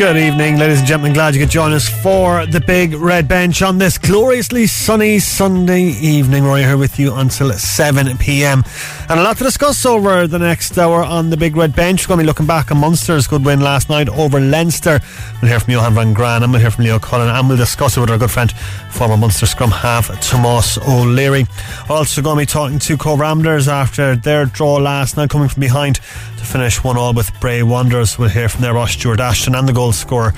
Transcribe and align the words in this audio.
Good 0.00 0.16
evening, 0.16 0.56
ladies 0.56 0.78
and 0.78 0.88
gentlemen. 0.88 1.12
Glad 1.12 1.34
you 1.34 1.40
could 1.42 1.50
join 1.50 1.74
us 1.74 1.86
for 1.86 2.46
the 2.46 2.62
big 2.62 2.94
red 2.94 3.28
bench 3.28 3.60
on 3.60 3.76
this 3.76 3.98
gloriously 3.98 4.66
sunny 4.66 5.18
Sunday 5.18 5.82
evening. 5.82 6.44
We're 6.44 6.66
here 6.66 6.78
with 6.78 6.98
you 6.98 7.12
until 7.12 7.52
7 7.52 8.16
pm. 8.16 8.64
And 9.10 9.20
a 9.20 9.22
lot 9.22 9.36
to 9.36 9.44
discuss 9.44 9.84
over 9.84 10.26
the 10.26 10.38
next 10.38 10.78
hour 10.78 11.02
on 11.02 11.28
the 11.28 11.36
big 11.36 11.54
red 11.54 11.76
bench. 11.76 12.08
We're 12.08 12.16
going 12.16 12.20
to 12.20 12.22
be 12.22 12.26
looking 12.28 12.46
back 12.46 12.70
on 12.70 12.78
Munster's 12.78 13.26
good 13.26 13.44
win 13.44 13.60
last 13.60 13.90
night 13.90 14.08
over 14.08 14.40
Leinster. 14.40 15.00
We'll 15.42 15.50
hear 15.50 15.60
from 15.60 15.72
Johan 15.72 15.92
van 15.92 16.14
Graan 16.14 16.44
and 16.44 16.50
we'll 16.50 16.62
hear 16.62 16.70
from 16.70 16.84
Leo 16.84 16.98
Cullen 16.98 17.28
and 17.28 17.46
we'll 17.46 17.58
discuss 17.58 17.98
it 17.98 18.00
with 18.00 18.08
our 18.08 18.16
good 18.16 18.30
friend, 18.30 18.50
former 18.90 19.18
Munster 19.18 19.44
scrum 19.44 19.70
half 19.70 20.08
Tomás 20.08 20.78
O'Leary. 20.88 21.44
Also 21.90 22.22
going 22.22 22.36
to 22.36 22.40
be 22.40 22.46
talking 22.46 22.78
to 22.78 22.96
Cobh 22.96 23.20
Ramblers 23.20 23.68
after 23.68 24.16
their 24.16 24.46
draw 24.46 24.76
last 24.76 25.18
night, 25.18 25.28
coming 25.28 25.48
from 25.50 25.60
behind 25.60 25.96
to 25.96 26.46
finish 26.46 26.82
one 26.82 26.96
all 26.96 27.12
with 27.12 27.38
Bray 27.38 27.62
Wanderers. 27.62 28.18
We'll 28.18 28.30
hear 28.30 28.48
from 28.48 28.62
their 28.62 28.72
boss 28.72 28.92
Stuart 28.92 29.20
Ashton 29.20 29.54
and 29.54 29.68
the 29.68 29.74
goal 29.74 29.89
scorer 29.92 30.32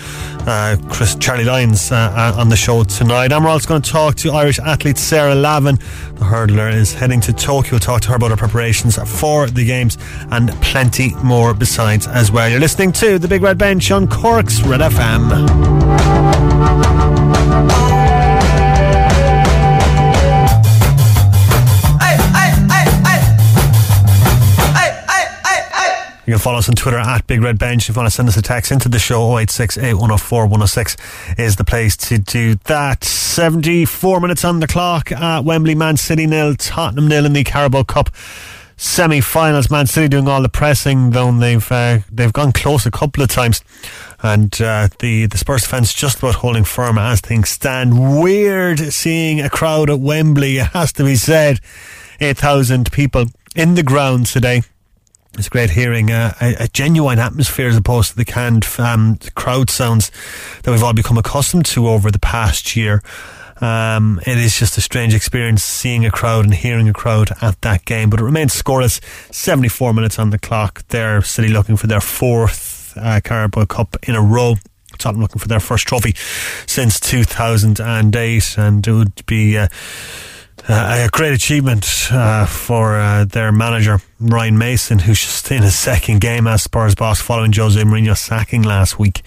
uh, 0.46 0.76
Chris 0.88 1.14
Charlie 1.16 1.44
Lyons 1.44 1.92
uh, 1.92 1.96
uh, 1.96 2.40
on 2.40 2.48
the 2.48 2.56
show 2.56 2.84
tonight. 2.84 3.32
Also 3.32 3.68
going 3.68 3.82
to 3.82 3.90
talk 3.90 4.14
to 4.16 4.32
Irish 4.32 4.58
athlete 4.58 4.98
Sarah 4.98 5.34
Lavin. 5.34 5.76
The 5.76 6.24
hurdler 6.24 6.72
is 6.72 6.94
heading 6.94 7.20
to 7.22 7.32
Tokyo. 7.32 7.72
We'll 7.72 7.80
talk 7.80 8.02
to 8.02 8.08
her 8.10 8.16
about 8.16 8.30
her 8.30 8.36
preparations 8.36 8.96
for 9.20 9.46
the 9.48 9.64
games 9.64 9.98
and 10.30 10.50
plenty 10.62 11.14
more 11.16 11.54
besides 11.54 12.06
as 12.06 12.30
well. 12.30 12.48
You're 12.50 12.60
listening 12.60 12.92
to 12.92 13.18
the 13.18 13.28
Big 13.28 13.42
Red 13.42 13.58
Bench 13.58 13.90
on 13.90 14.08
Cork's 14.08 14.62
Red 14.62 14.80
FM. 14.80 15.42
You 26.24 26.34
can 26.34 26.38
follow 26.38 26.58
us 26.58 26.68
on 26.68 26.76
Twitter 26.76 26.98
at 26.98 27.26
Big 27.26 27.42
Red 27.42 27.58
Bench. 27.58 27.88
If 27.88 27.96
you 27.96 28.00
want 28.00 28.06
to 28.06 28.14
send 28.14 28.28
us 28.28 28.36
a 28.36 28.42
text 28.42 28.70
into 28.70 28.88
the 28.88 29.00
show, 29.00 29.36
086 29.38 29.76
8104 29.76 30.44
106 30.44 30.96
is 31.36 31.56
the 31.56 31.64
place 31.64 31.96
to 31.96 32.18
do 32.18 32.54
that. 32.66 33.02
74 33.02 34.20
minutes 34.20 34.44
on 34.44 34.60
the 34.60 34.68
clock 34.68 35.10
at 35.10 35.44
Wembley, 35.44 35.74
Man 35.74 35.96
City 35.96 36.26
nil, 36.26 36.54
Tottenham 36.54 37.08
nil 37.08 37.26
in 37.26 37.32
the 37.32 37.42
Carabao 37.42 37.82
Cup 37.82 38.10
semi-finals. 38.76 39.68
Man 39.68 39.88
City 39.88 40.06
doing 40.06 40.28
all 40.28 40.42
the 40.42 40.48
pressing, 40.48 41.10
though 41.10 41.32
they've 41.32 41.72
uh, 41.72 41.98
they've 42.08 42.32
gone 42.32 42.52
close 42.52 42.86
a 42.86 42.92
couple 42.92 43.24
of 43.24 43.28
times, 43.28 43.64
and 44.22 44.62
uh, 44.62 44.88
the 45.00 45.26
the 45.26 45.38
Spurs 45.38 45.62
defence 45.62 45.92
just 45.92 46.18
about 46.18 46.36
holding 46.36 46.62
firm 46.62 46.98
as 46.98 47.20
things 47.20 47.48
stand. 47.48 48.22
Weird 48.22 48.78
seeing 48.78 49.40
a 49.40 49.50
crowd 49.50 49.90
at 49.90 49.98
Wembley. 49.98 50.58
It 50.58 50.68
has 50.68 50.92
to 50.92 51.04
be 51.04 51.16
said, 51.16 51.58
eight 52.20 52.38
thousand 52.38 52.92
people 52.92 53.24
in 53.56 53.74
the 53.74 53.82
ground 53.82 54.26
today. 54.26 54.62
It's 55.38 55.48
great 55.48 55.70
hearing 55.70 56.10
a, 56.10 56.34
a, 56.40 56.68
genuine 56.68 57.18
atmosphere 57.18 57.68
as 57.68 57.76
opposed 57.76 58.10
to 58.10 58.16
the 58.16 58.24
canned 58.24 58.66
um, 58.78 59.18
crowd 59.34 59.70
sounds 59.70 60.10
that 60.62 60.70
we've 60.70 60.82
all 60.82 60.92
become 60.92 61.16
accustomed 61.16 61.64
to 61.66 61.88
over 61.88 62.10
the 62.10 62.18
past 62.18 62.76
year. 62.76 63.02
Um, 63.62 64.20
it 64.26 64.36
is 64.36 64.58
just 64.58 64.76
a 64.76 64.82
strange 64.82 65.14
experience 65.14 65.64
seeing 65.64 66.04
a 66.04 66.10
crowd 66.10 66.44
and 66.44 66.52
hearing 66.52 66.86
a 66.88 66.92
crowd 66.92 67.30
at 67.40 67.60
that 67.62 67.86
game, 67.86 68.10
but 68.10 68.20
it 68.20 68.24
remains 68.24 68.60
scoreless. 68.60 69.00
74 69.32 69.94
minutes 69.94 70.18
on 70.18 70.30
the 70.30 70.38
clock. 70.38 70.86
They're 70.88 71.22
City 71.22 71.48
looking 71.48 71.76
for 71.76 71.86
their 71.86 72.00
fourth 72.00 72.92
uh, 72.96 73.20
Carabao 73.24 73.64
Cup 73.66 73.96
in 74.02 74.14
a 74.14 74.20
row. 74.20 74.56
Tottenham 74.98 75.22
looking 75.22 75.40
for 75.40 75.48
their 75.48 75.60
first 75.60 75.88
trophy 75.88 76.14
since 76.66 77.00
2008, 77.00 78.58
and 78.58 78.86
it 78.86 78.92
would 78.92 79.26
be. 79.26 79.56
Uh, 79.56 79.68
uh, 80.68 81.06
a 81.06 81.08
great 81.10 81.32
achievement 81.32 81.86
uh, 82.12 82.46
for 82.46 82.96
uh, 82.96 83.24
their 83.24 83.50
manager 83.50 84.00
Ryan 84.20 84.58
Mason, 84.58 85.00
who's 85.00 85.20
just 85.20 85.50
in 85.50 85.62
his 85.62 85.74
second 85.74 86.20
game 86.20 86.46
as 86.46 86.62
Spurs 86.62 86.94
boss 86.94 87.20
following 87.20 87.52
Jose 87.52 87.80
Mourinho 87.80 88.16
sacking 88.16 88.62
last 88.62 88.98
week. 88.98 89.22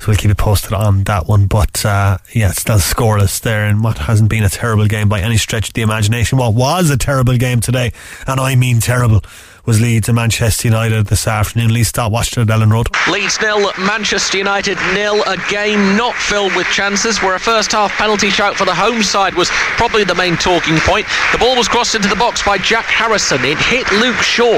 So 0.00 0.08
we'll 0.08 0.16
keep 0.16 0.28
you 0.28 0.34
posted 0.36 0.72
on 0.72 1.02
that 1.04 1.26
one. 1.26 1.46
But 1.46 1.84
uh, 1.84 2.18
yeah, 2.32 2.50
it's 2.50 2.60
still 2.60 2.76
scoreless 2.76 3.40
there 3.40 3.66
in 3.66 3.82
what 3.82 3.98
hasn't 3.98 4.30
been 4.30 4.44
a 4.44 4.48
terrible 4.48 4.86
game 4.86 5.08
by 5.08 5.20
any 5.20 5.36
stretch 5.36 5.68
of 5.68 5.74
the 5.74 5.82
imagination. 5.82 6.38
What 6.38 6.54
was 6.54 6.90
a 6.90 6.96
terrible 6.96 7.36
game 7.36 7.60
today, 7.60 7.92
and 8.26 8.38
I 8.38 8.54
mean 8.54 8.78
terrible, 8.78 9.24
was 9.68 9.82
Leeds 9.82 10.08
and 10.08 10.16
Manchester 10.16 10.66
United 10.66 11.08
this 11.08 11.26
afternoon. 11.26 11.70
Leeds 11.70 11.88
start 11.88 12.10
watching 12.10 12.42
at 12.42 12.48
Elland 12.48 12.72
Road. 12.72 12.88
Leeds 13.06 13.38
nil, 13.42 13.70
Manchester 13.78 14.38
United 14.38 14.78
nil. 14.94 15.22
A 15.24 15.36
game 15.50 15.94
not 15.94 16.14
filled 16.14 16.56
with 16.56 16.66
chances, 16.68 17.18
where 17.18 17.34
a 17.34 17.38
first 17.38 17.72
half 17.72 17.92
penalty 17.92 18.30
shout 18.30 18.56
for 18.56 18.64
the 18.64 18.74
home 18.74 19.02
side 19.02 19.34
was 19.34 19.50
probably 19.76 20.04
the 20.04 20.14
main 20.14 20.38
talking 20.38 20.78
point. 20.78 21.06
The 21.32 21.38
ball 21.38 21.54
was 21.54 21.68
crossed 21.68 21.94
into 21.94 22.08
the 22.08 22.16
box 22.16 22.42
by 22.42 22.56
Jack 22.56 22.86
Harrison. 22.86 23.44
It 23.44 23.58
hit 23.58 23.84
Luke 23.92 24.16
Shaw. 24.16 24.56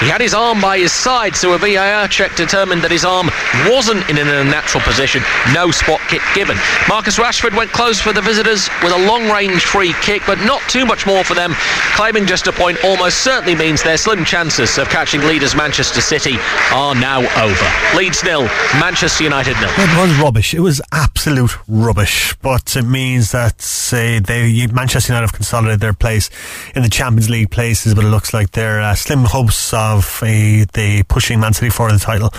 He 0.00 0.08
had 0.08 0.20
his 0.20 0.34
arm 0.34 0.60
by 0.60 0.76
his 0.76 0.92
side, 0.92 1.34
so 1.34 1.54
a 1.54 1.58
VAR 1.58 2.06
check 2.08 2.36
determined 2.36 2.82
that 2.82 2.90
his 2.90 3.06
arm 3.06 3.30
wasn't 3.64 4.06
in 4.10 4.18
an 4.18 4.28
unnatural 4.28 4.84
position. 4.84 5.22
No 5.54 5.70
spot 5.70 6.00
kick 6.08 6.20
given. 6.34 6.58
Marcus 6.86 7.16
Rashford 7.16 7.56
went 7.56 7.72
close 7.72 7.98
for 7.98 8.12
the 8.12 8.20
visitors 8.20 8.68
with 8.82 8.92
a 8.92 9.06
long 9.08 9.30
range 9.30 9.64
free 9.64 9.94
kick, 10.02 10.20
but 10.26 10.38
not 10.40 10.60
too 10.68 10.84
much 10.84 11.06
more 11.06 11.24
for 11.24 11.32
them. 11.32 11.54
Claiming 11.96 12.26
just 12.26 12.46
a 12.46 12.52
point 12.52 12.76
almost 12.84 13.24
certainly 13.24 13.54
means 13.54 13.82
their 13.82 13.96
slim 13.96 14.22
chance 14.22 14.49
chances 14.50 14.78
of 14.78 14.88
catching 14.88 15.20
leaders 15.20 15.54
Manchester 15.54 16.00
City 16.00 16.34
are 16.72 16.94
now 16.94 17.20
over. 17.20 17.96
Leeds 17.96 18.24
nil, 18.24 18.42
Manchester 18.80 19.22
United 19.22 19.54
nil. 19.60 19.70
It 19.70 19.96
was 19.96 20.18
rubbish. 20.18 20.54
It 20.54 20.60
was 20.60 20.82
absolute 20.90 21.56
rubbish. 21.68 22.34
But 22.42 22.74
it 22.74 22.82
means 22.82 23.30
that 23.30 23.62
say 23.62 24.18
they 24.18 24.66
Manchester 24.66 25.12
United 25.12 25.26
have 25.26 25.32
consolidated 25.32 25.80
their 25.80 25.92
place 25.92 26.30
in 26.74 26.82
the 26.82 26.88
Champions 26.88 27.30
League 27.30 27.52
places, 27.52 27.94
but 27.94 28.04
it 28.04 28.08
looks 28.08 28.34
like 28.34 28.50
their 28.50 28.80
uh, 28.80 28.96
slim 28.96 29.24
hopes 29.24 29.72
of 29.72 30.20
a, 30.24 30.64
the 30.72 31.04
pushing 31.04 31.38
Man 31.38 31.52
City 31.52 31.70
for 31.70 31.92
the 31.92 31.98
title 31.98 32.32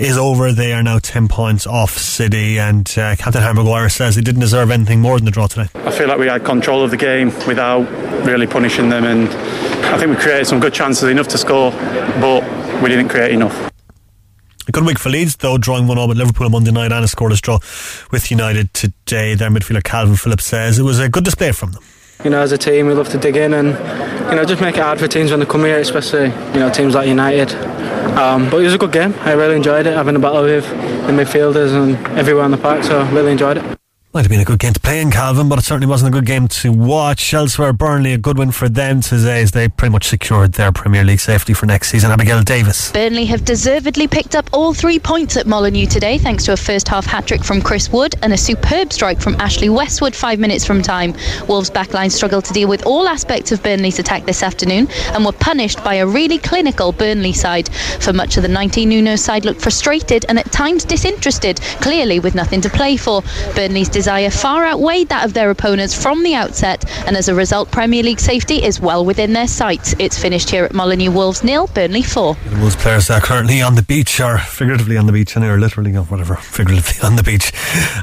is 0.00 0.16
over. 0.16 0.50
They 0.50 0.72
are 0.72 0.82
now 0.82 0.98
10 0.98 1.28
points 1.28 1.66
off 1.66 1.96
City, 1.98 2.58
and 2.58 2.88
uh, 2.96 3.16
Captain 3.16 3.42
Harry 3.42 3.54
Maguire 3.54 3.88
says 3.90 4.16
they 4.16 4.22
didn't 4.22 4.40
deserve 4.40 4.70
anything 4.70 5.00
more 5.00 5.18
than 5.18 5.26
the 5.26 5.30
draw 5.30 5.46
today. 5.46 5.68
I 5.74 5.90
feel 5.90 6.08
like 6.08 6.18
we 6.18 6.26
had 6.26 6.42
control 6.42 6.82
of 6.82 6.90
the 6.90 6.96
game 6.96 7.26
without 7.46 7.82
really 8.24 8.46
punishing 8.46 8.88
them, 8.88 9.04
and 9.04 9.28
I 9.84 9.98
think 9.98 10.10
we 10.10 10.16
created 10.16 10.46
some 10.46 10.58
good 10.58 10.72
chances, 10.72 11.08
enough 11.08 11.28
to 11.28 11.38
score, 11.38 11.70
but 11.70 12.42
we 12.82 12.88
didn't 12.88 13.10
create 13.10 13.32
enough. 13.32 13.70
A 14.66 14.72
good 14.72 14.86
week 14.86 14.98
for 14.98 15.10
Leeds, 15.10 15.36
though, 15.36 15.58
drawing 15.58 15.86
one 15.86 15.98
all 15.98 16.08
with 16.08 16.16
Liverpool 16.16 16.46
on 16.46 16.52
Monday 16.52 16.70
night 16.70 16.92
and 16.92 17.04
a 17.04 17.08
scoreless 17.08 17.40
draw 17.40 17.58
with 18.10 18.30
United 18.30 18.72
today. 18.72 19.34
Their 19.34 19.50
midfielder 19.50 19.84
Calvin 19.84 20.16
Phillips 20.16 20.46
says 20.46 20.78
it 20.78 20.82
was 20.82 20.98
a 20.98 21.08
good 21.08 21.24
display 21.24 21.52
from 21.52 21.72
them. 21.72 21.82
You 22.24 22.30
know, 22.30 22.40
as 22.40 22.52
a 22.52 22.58
team, 22.58 22.86
we 22.86 22.94
love 22.94 23.08
to 23.10 23.18
dig 23.18 23.36
in 23.36 23.52
and 23.52 23.74
you 24.30 24.36
know 24.36 24.44
just 24.44 24.60
make 24.60 24.76
it 24.76 24.82
hard 24.82 25.00
for 25.00 25.08
teams 25.08 25.30
when 25.30 25.40
they 25.40 25.46
come 25.46 25.64
here, 25.64 25.78
especially 25.78 26.26
you 26.28 26.60
know 26.60 26.70
teams 26.70 26.94
like 26.94 27.08
United. 27.08 27.52
Um, 28.16 28.48
but 28.48 28.58
it 28.58 28.64
was 28.64 28.74
a 28.74 28.78
good 28.78 28.92
game. 28.92 29.14
I 29.20 29.32
really 29.32 29.56
enjoyed 29.56 29.86
it, 29.86 29.94
having 29.94 30.14
a 30.16 30.18
battle 30.20 30.42
with 30.42 30.68
the 30.68 31.12
midfielders 31.12 31.72
and 31.72 31.96
everywhere 32.18 32.44
on 32.44 32.50
the 32.50 32.58
park. 32.58 32.84
So 32.84 33.04
really 33.06 33.32
enjoyed 33.32 33.58
it. 33.58 33.79
Might 34.12 34.22
have 34.22 34.30
been 34.30 34.40
a 34.40 34.44
good 34.44 34.58
game 34.58 34.72
to 34.72 34.80
play 34.80 35.00
in 35.00 35.12
Calvin, 35.12 35.48
but 35.48 35.60
it 35.60 35.62
certainly 35.62 35.86
wasn't 35.86 36.12
a 36.12 36.18
good 36.18 36.26
game 36.26 36.48
to 36.48 36.72
watch. 36.72 37.32
Elsewhere, 37.32 37.72
Burnley, 37.72 38.12
a 38.12 38.18
good 38.18 38.38
win 38.38 38.50
for 38.50 38.68
them 38.68 39.00
today 39.00 39.40
as 39.40 39.52
they 39.52 39.68
pretty 39.68 39.92
much 39.92 40.08
secured 40.08 40.54
their 40.54 40.72
Premier 40.72 41.04
League 41.04 41.20
safety 41.20 41.54
for 41.54 41.66
next 41.66 41.90
season. 41.90 42.10
Abigail 42.10 42.42
Davis. 42.42 42.90
Burnley 42.90 43.24
have 43.26 43.44
deservedly 43.44 44.08
picked 44.08 44.34
up 44.34 44.50
all 44.52 44.74
three 44.74 44.98
points 44.98 45.36
at 45.36 45.46
Molineux 45.46 45.86
today, 45.86 46.18
thanks 46.18 46.44
to 46.46 46.52
a 46.52 46.56
first 46.56 46.88
half 46.88 47.06
hat 47.06 47.28
trick 47.28 47.44
from 47.44 47.62
Chris 47.62 47.92
Wood 47.92 48.16
and 48.24 48.32
a 48.32 48.36
superb 48.36 48.92
strike 48.92 49.20
from 49.20 49.36
Ashley 49.36 49.68
Westwood 49.68 50.16
five 50.16 50.40
minutes 50.40 50.66
from 50.66 50.82
time. 50.82 51.14
Wolves' 51.46 51.70
backline 51.70 52.10
struggled 52.10 52.46
to 52.46 52.52
deal 52.52 52.68
with 52.68 52.84
all 52.86 53.06
aspects 53.06 53.52
of 53.52 53.62
Burnley's 53.62 54.00
attack 54.00 54.24
this 54.24 54.42
afternoon 54.42 54.88
and 55.14 55.24
were 55.24 55.30
punished 55.30 55.84
by 55.84 55.94
a 55.94 56.06
really 56.06 56.38
clinical 56.38 56.90
Burnley 56.90 57.32
side. 57.32 57.68
For 58.00 58.12
much 58.12 58.36
of 58.36 58.42
the 58.42 58.48
90, 58.48 58.86
Nuno's 58.86 59.22
side 59.22 59.44
looked 59.44 59.60
frustrated 59.60 60.26
and 60.28 60.36
at 60.36 60.50
times 60.50 60.82
disinterested, 60.82 61.60
clearly 61.80 62.18
with 62.18 62.34
nothing 62.34 62.60
to 62.62 62.68
play 62.68 62.96
for. 62.96 63.22
Burnley's 63.54 63.99
desire 64.00 64.30
far 64.30 64.64
outweighed 64.64 65.10
that 65.10 65.26
of 65.26 65.34
their 65.34 65.50
opponents 65.50 65.92
from 65.94 66.22
the 66.22 66.34
outset, 66.34 66.90
and 67.06 67.18
as 67.18 67.28
a 67.28 67.34
result, 67.34 67.70
Premier 67.70 68.02
League 68.02 68.18
safety 68.18 68.64
is 68.64 68.80
well 68.80 69.04
within 69.04 69.34
their 69.34 69.46
sights. 69.46 69.94
It's 69.98 70.18
finished 70.18 70.48
here 70.48 70.64
at 70.64 70.72
Molineux 70.72 71.10
Wolves 71.10 71.44
nil, 71.44 71.66
Burnley 71.74 72.02
four. 72.02 72.34
The 72.48 72.56
Wolves 72.56 72.76
players 72.76 73.10
are 73.10 73.20
currently 73.20 73.60
on 73.60 73.74
the 73.74 73.82
beach, 73.82 74.18
or 74.18 74.38
figuratively 74.38 74.96
on 74.96 75.04
the 75.04 75.12
beach, 75.12 75.36
and 75.36 75.44
they 75.44 75.50
are 75.50 75.58
literally, 75.58 75.94
or 75.94 76.04
whatever, 76.04 76.36
figuratively 76.58 77.06
on 77.06 77.16
the 77.16 77.22
beach, 77.22 77.52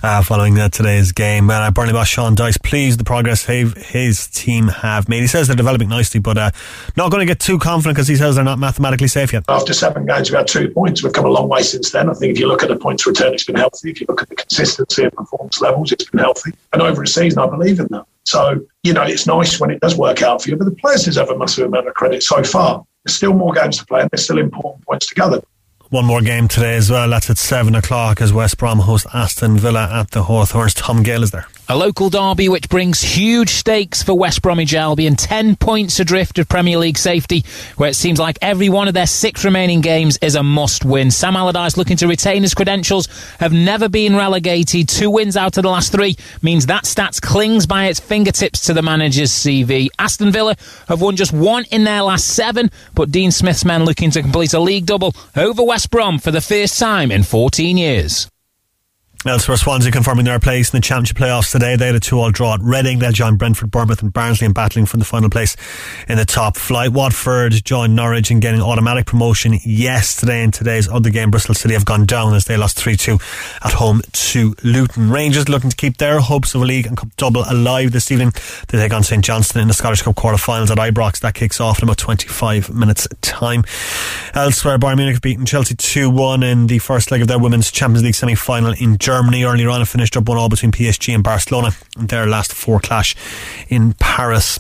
uh, 0.03 0.21
following 0.21 0.59
uh, 0.59 0.69
today's 0.69 1.11
game. 1.11 1.49
Uh, 1.49 1.71
Burnley 1.71 1.93
boss 1.93 2.09
Sean 2.09 2.35
Dyche 2.35 2.61
pleased 2.61 2.99
the 2.99 3.03
progress 3.03 3.45
his 3.45 4.27
team 4.27 4.67
have 4.67 5.09
made. 5.09 5.21
He 5.21 5.27
says 5.27 5.47
they're 5.47 5.55
developing 5.55 5.89
nicely, 5.89 6.19
but 6.19 6.37
uh, 6.37 6.51
not 6.95 7.09
going 7.09 7.21
to 7.21 7.25
get 7.25 7.39
too 7.39 7.57
confident 7.57 7.95
because 7.95 8.07
he 8.07 8.17
says 8.17 8.35
they're 8.35 8.43
not 8.43 8.59
mathematically 8.59 9.07
safe 9.07 9.33
yet. 9.33 9.45
After 9.49 9.73
seven 9.73 10.05
games, 10.05 10.29
we've 10.29 10.37
had 10.37 10.47
two 10.47 10.69
points. 10.69 11.01
We've 11.01 11.11
come 11.11 11.25
a 11.25 11.29
long 11.29 11.49
way 11.49 11.63
since 11.63 11.89
then. 11.89 12.07
I 12.07 12.13
think 12.13 12.33
if 12.33 12.39
you 12.39 12.47
look 12.47 12.61
at 12.61 12.69
the 12.69 12.75
points 12.75 13.07
return, 13.07 13.33
it's 13.33 13.45
been 13.45 13.55
healthy. 13.55 13.89
If 13.89 13.99
you 13.99 14.05
look 14.07 14.21
at 14.21 14.29
the 14.29 14.35
consistency 14.35 15.05
of 15.05 15.13
performance 15.13 15.59
levels, 15.59 15.86
it's 15.91 16.09
been 16.09 16.19
healthy. 16.19 16.51
And 16.73 16.81
over 16.81 17.03
a 17.03 17.07
season, 17.07 17.39
I 17.39 17.47
believe 17.47 17.79
in 17.79 17.87
that. 17.91 18.05
So, 18.23 18.59
you 18.83 18.93
know, 18.93 19.03
it's 19.03 19.25
nice 19.25 19.59
when 19.59 19.71
it 19.71 19.79
does 19.79 19.95
work 19.95 20.21
out 20.21 20.41
for 20.41 20.49
you, 20.49 20.57
but 20.57 20.65
the 20.65 20.75
players 20.75 21.03
deserve 21.03 21.29
a 21.29 21.37
massive 21.37 21.65
amount 21.65 21.87
of 21.87 21.93
credit 21.93 22.23
so 22.23 22.43
far. 22.43 22.85
There's 23.05 23.15
still 23.15 23.33
more 23.33 23.53
games 23.53 23.77
to 23.77 23.85
play 23.85 24.01
and 24.01 24.09
there's 24.11 24.25
still 24.25 24.37
important 24.37 24.85
points 24.85 25.07
to 25.07 25.15
gather. 25.15 25.41
One 25.89 26.05
more 26.05 26.21
game 26.21 26.49
today 26.49 26.75
as 26.75 26.91
well. 26.91 27.09
That's 27.09 27.29
at 27.29 27.37
7 27.37 27.73
o'clock 27.73 28.19
as 28.19 28.33
West 28.33 28.57
Brom 28.57 28.79
host 28.79 29.05
Aston 29.13 29.57
Villa 29.57 29.89
at 29.89 30.11
the 30.11 30.23
Hawthorns. 30.23 30.73
Tom 30.73 31.03
Gale 31.03 31.23
is 31.23 31.31
there. 31.31 31.47
A 31.69 31.75
local 31.75 32.09
derby 32.09 32.47
which 32.47 32.69
brings 32.69 33.01
huge 33.01 33.49
stakes 33.49 34.01
for 34.01 34.17
West 34.17 34.41
Bromwich 34.41 34.73
Albion, 34.73 35.17
10 35.17 35.57
points 35.57 35.99
adrift 35.99 36.39
of 36.39 36.47
Premier 36.47 36.77
League 36.77 36.97
safety, 36.97 37.43
where 37.75 37.89
it 37.89 37.95
seems 37.95 38.19
like 38.19 38.37
every 38.41 38.69
one 38.69 38.87
of 38.87 38.93
their 38.93 39.05
six 39.05 39.43
remaining 39.43 39.81
games 39.81 40.17
is 40.21 40.35
a 40.35 40.43
must 40.43 40.85
win. 40.85 41.11
Sam 41.11 41.35
Allardyce 41.35 41.75
looking 41.75 41.97
to 41.97 42.07
retain 42.07 42.41
his 42.41 42.53
credentials, 42.53 43.07
have 43.41 43.51
never 43.51 43.89
been 43.89 44.15
relegated. 44.15 44.87
Two 44.87 45.11
wins 45.11 45.35
out 45.35 45.57
of 45.57 45.63
the 45.63 45.69
last 45.69 45.91
three 45.91 46.15
means 46.41 46.67
that 46.67 46.85
stats 46.85 47.21
clings 47.21 47.65
by 47.65 47.87
its 47.87 47.99
fingertips 47.99 48.61
to 48.67 48.73
the 48.73 48.81
manager's 48.81 49.31
CV. 49.31 49.89
Aston 49.99 50.31
Villa 50.31 50.55
have 50.87 51.01
won 51.01 51.17
just 51.17 51.33
one 51.33 51.65
in 51.69 51.83
their 51.83 52.01
last 52.01 52.27
seven, 52.27 52.71
but 52.95 53.11
Dean 53.11 53.29
Smith's 53.29 53.65
men 53.65 53.83
looking 53.83 54.09
to 54.11 54.21
complete 54.21 54.53
a 54.53 54.59
league 54.61 54.85
double 54.85 55.13
over 55.35 55.63
West 55.63 55.91
Brom 55.91 56.17
for 56.17 56.31
the 56.31 56.39
first 56.39 56.79
time 56.79 57.11
in 57.11 57.23
14 57.23 57.75
years. 57.75 58.29
Elsewhere, 59.29 59.57
Swansea 59.57 59.91
confirming 59.91 60.25
their 60.25 60.39
place 60.39 60.73
in 60.73 60.77
the 60.77 60.81
Championship 60.81 61.17
playoffs 61.17 61.51
today. 61.51 61.75
They 61.75 61.87
had 61.87 61.95
a 61.95 61.99
two-all 61.99 62.31
draw 62.31 62.53
at 62.53 62.61
Reading. 62.61 62.99
They'll 62.99 63.11
join 63.11 63.35
Brentford, 63.35 63.71
Bournemouth 63.71 64.01
and 64.01 64.13
Barnsley 64.13 64.45
in 64.45 64.53
battling 64.53 64.85
for 64.85 64.95
the 64.97 65.03
final 65.03 65.29
place 65.29 65.57
in 66.07 66.17
the 66.17 66.23
top 66.23 66.55
flight. 66.55 66.93
Watford 66.93 67.53
joined 67.65 67.95
Norwich 67.95 68.31
in 68.31 68.39
getting 68.39 68.61
automatic 68.61 69.05
promotion 69.05 69.59
yesterday. 69.65 70.43
In 70.43 70.51
today's 70.51 70.87
other 70.87 71.09
game, 71.09 71.29
Bristol 71.29 71.55
City 71.55 71.73
have 71.73 71.83
gone 71.83 72.05
down 72.05 72.35
as 72.35 72.45
they 72.45 72.55
lost 72.55 72.77
3-2 72.77 73.19
at 73.65 73.73
home 73.73 74.01
to 74.13 74.55
Luton. 74.63 75.11
Rangers 75.11 75.49
looking 75.49 75.71
to 75.71 75.75
keep 75.75 75.97
their 75.97 76.21
hopes 76.21 76.55
of 76.55 76.61
a 76.61 76.65
league 76.65 76.87
and 76.87 76.95
cup 76.95 77.09
double 77.17 77.43
alive 77.49 77.91
this 77.91 78.09
evening. 78.11 78.31
They 78.69 78.77
take 78.77 78.93
on 78.93 79.03
St 79.03 79.25
Johnstone 79.25 79.63
in 79.63 79.67
the 79.67 79.73
Scottish 79.73 80.03
Cup 80.03 80.15
quarter-finals 80.15 80.71
at 80.71 80.77
Ibrox. 80.77 81.19
That 81.19 81.33
kicks 81.33 81.59
off 81.59 81.79
in 81.79 81.83
about 81.83 81.97
25 81.97 82.73
minutes 82.73 83.07
time. 83.21 83.65
Elsewhere, 84.33 84.77
Bayern 84.77 84.95
Munich 84.95 85.15
have 85.15 85.21
beaten 85.21 85.45
Chelsea 85.45 85.75
2-1 85.75 86.49
in 86.49 86.67
the 86.67 86.79
first 86.79 87.11
leg 87.11 87.21
of 87.21 87.27
their 87.27 87.39
Women's 87.39 87.71
Champions 87.71 88.05
League 88.05 88.15
semi-final 88.15 88.73
in 88.79 88.97
Germany 88.97 89.16
earlier 89.25 89.69
on. 89.69 89.81
It 89.81 89.87
finished 89.87 90.15
up 90.17 90.27
one 90.27 90.37
all 90.37 90.49
between 90.49 90.71
PSG 90.71 91.13
and 91.13 91.23
Barcelona 91.23 91.71
in 91.97 92.07
their 92.07 92.25
last 92.25 92.53
four 92.53 92.79
clash 92.79 93.15
in 93.69 93.93
Paris. 93.93 94.59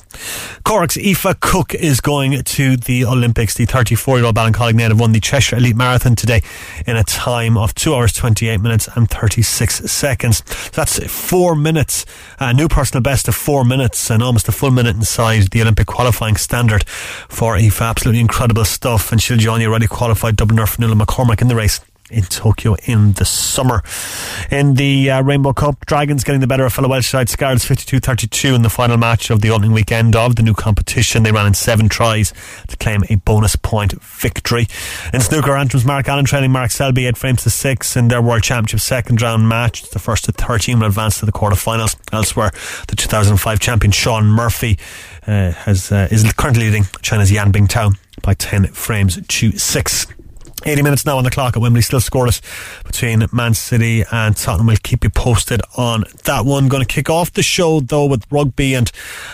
Cork's 0.63 0.97
Aoife 0.97 1.39
Cooke 1.39 1.73
is 1.73 2.01
going 2.01 2.43
to 2.43 2.77
the 2.77 3.05
Olympics. 3.05 3.53
The 3.53 3.65
34 3.65 4.17
year 4.17 4.25
old 4.25 4.35
Ballincollig 4.35 4.75
native 4.75 4.99
won 4.99 5.11
the 5.11 5.19
Cheshire 5.19 5.57
Elite 5.57 5.75
Marathon 5.75 6.15
today 6.15 6.41
in 6.85 6.97
a 6.97 7.03
time 7.03 7.57
of 7.57 7.73
2 7.75 7.93
hours 7.93 8.13
28 8.13 8.59
minutes 8.61 8.89
and 8.95 9.09
36 9.09 9.91
seconds. 9.91 10.43
So 10.47 10.69
that's 10.73 11.03
four 11.05 11.55
minutes, 11.55 12.05
a 12.39 12.53
new 12.53 12.67
personal 12.67 13.01
best 13.01 13.27
of 13.27 13.35
four 13.35 13.63
minutes 13.63 14.09
and 14.09 14.21
almost 14.23 14.47
a 14.47 14.51
full 14.51 14.71
minute 14.71 14.95
inside 14.95 15.43
the 15.51 15.61
Olympic 15.61 15.87
qualifying 15.87 16.35
standard 16.35 16.87
for 16.87 17.55
Aoife. 17.55 17.81
Absolutely 17.81 18.21
incredible 18.21 18.65
stuff. 18.65 19.11
And 19.11 19.21
she'll 19.21 19.37
join 19.37 19.59
the 19.59 19.67
already 19.67 19.87
qualified 19.87 20.35
Dubliner 20.35 20.67
Fionnuala 20.67 20.99
McCormack 21.01 21.41
in 21.41 21.47
the 21.47 21.55
race 21.55 21.79
in 22.09 22.23
Tokyo 22.23 22.75
in 22.85 23.13
the 23.13 23.25
summer. 23.25 23.83
In 24.51 24.75
the 24.75 25.11
uh, 25.11 25.21
Rainbow 25.23 25.53
Cup, 25.53 25.85
Dragons 25.85 26.23
getting 26.23 26.41
the 26.41 26.47
better 26.47 26.65
of 26.65 26.73
fellow 26.73 26.89
Welsh 26.89 27.09
side 27.09 27.29
Scarlets 27.29 27.65
52-32 27.65 28.55
in 28.55 28.61
the 28.61 28.69
final 28.69 28.97
match 28.97 29.29
of 29.29 29.41
the 29.41 29.49
opening 29.49 29.71
weekend 29.71 30.15
of 30.15 30.35
the 30.35 30.43
new 30.43 30.53
competition. 30.53 31.23
They 31.23 31.31
ran 31.31 31.47
in 31.47 31.53
seven 31.53 31.89
tries 31.89 32.33
to 32.67 32.77
claim 32.77 33.03
a 33.09 33.15
bonus 33.15 33.55
point 33.55 34.01
victory. 34.01 34.67
In 35.13 35.21
snooker, 35.21 35.51
Antrim's 35.51 35.85
Mark 35.85 36.07
Allen 36.07 36.25
trailing 36.25 36.51
Mark 36.51 36.71
Selby 36.71 37.07
eight 37.07 37.17
frames 37.17 37.43
to 37.43 37.49
six 37.49 37.95
in 37.95 38.07
their 38.07 38.21
World 38.21 38.43
Championship 38.43 38.79
second 38.79 39.21
round 39.21 39.47
match. 39.47 39.89
The 39.89 39.99
first 39.99 40.25
to 40.25 40.31
13 40.31 40.79
will 40.79 40.87
advance 40.87 41.19
to 41.19 41.25
the 41.25 41.31
quarterfinals. 41.31 41.95
Elsewhere, 42.13 42.51
the 42.87 42.95
2005 42.95 43.59
champion 43.59 43.91
Shaun 43.91 44.25
Murphy 44.25 44.77
uh, 45.25 45.51
has 45.51 45.91
uh, 45.91 46.07
is 46.09 46.31
currently 46.33 46.65
leading 46.65 46.85
China's 47.01 47.31
Yan 47.31 47.51
Bingtao 47.51 47.97
by 48.21 48.33
10 48.33 48.67
frames 48.67 49.19
to 49.27 49.51
6. 49.51 50.07
80 50.65 50.81
minutes 50.81 51.05
now 51.05 51.17
on 51.17 51.23
the 51.23 51.29
clock 51.29 51.55
at 51.55 51.61
Wembley, 51.61 51.81
still 51.81 51.99
scoreless 51.99 52.41
between 52.83 53.23
Man 53.31 53.53
City 53.53 54.03
and 54.11 54.35
Tottenham. 54.35 54.67
We'll 54.67 54.77
keep 54.77 55.03
you 55.03 55.09
posted 55.09 55.61
on 55.77 56.03
that 56.23 56.45
one. 56.45 56.67
Going 56.67 56.83
to 56.83 56.87
kick 56.87 57.09
off 57.09 57.31
the 57.31 57.43
show 57.43 57.79
though 57.79 58.05
with 58.05 58.25
rugby 58.31 58.73
and 58.73 58.91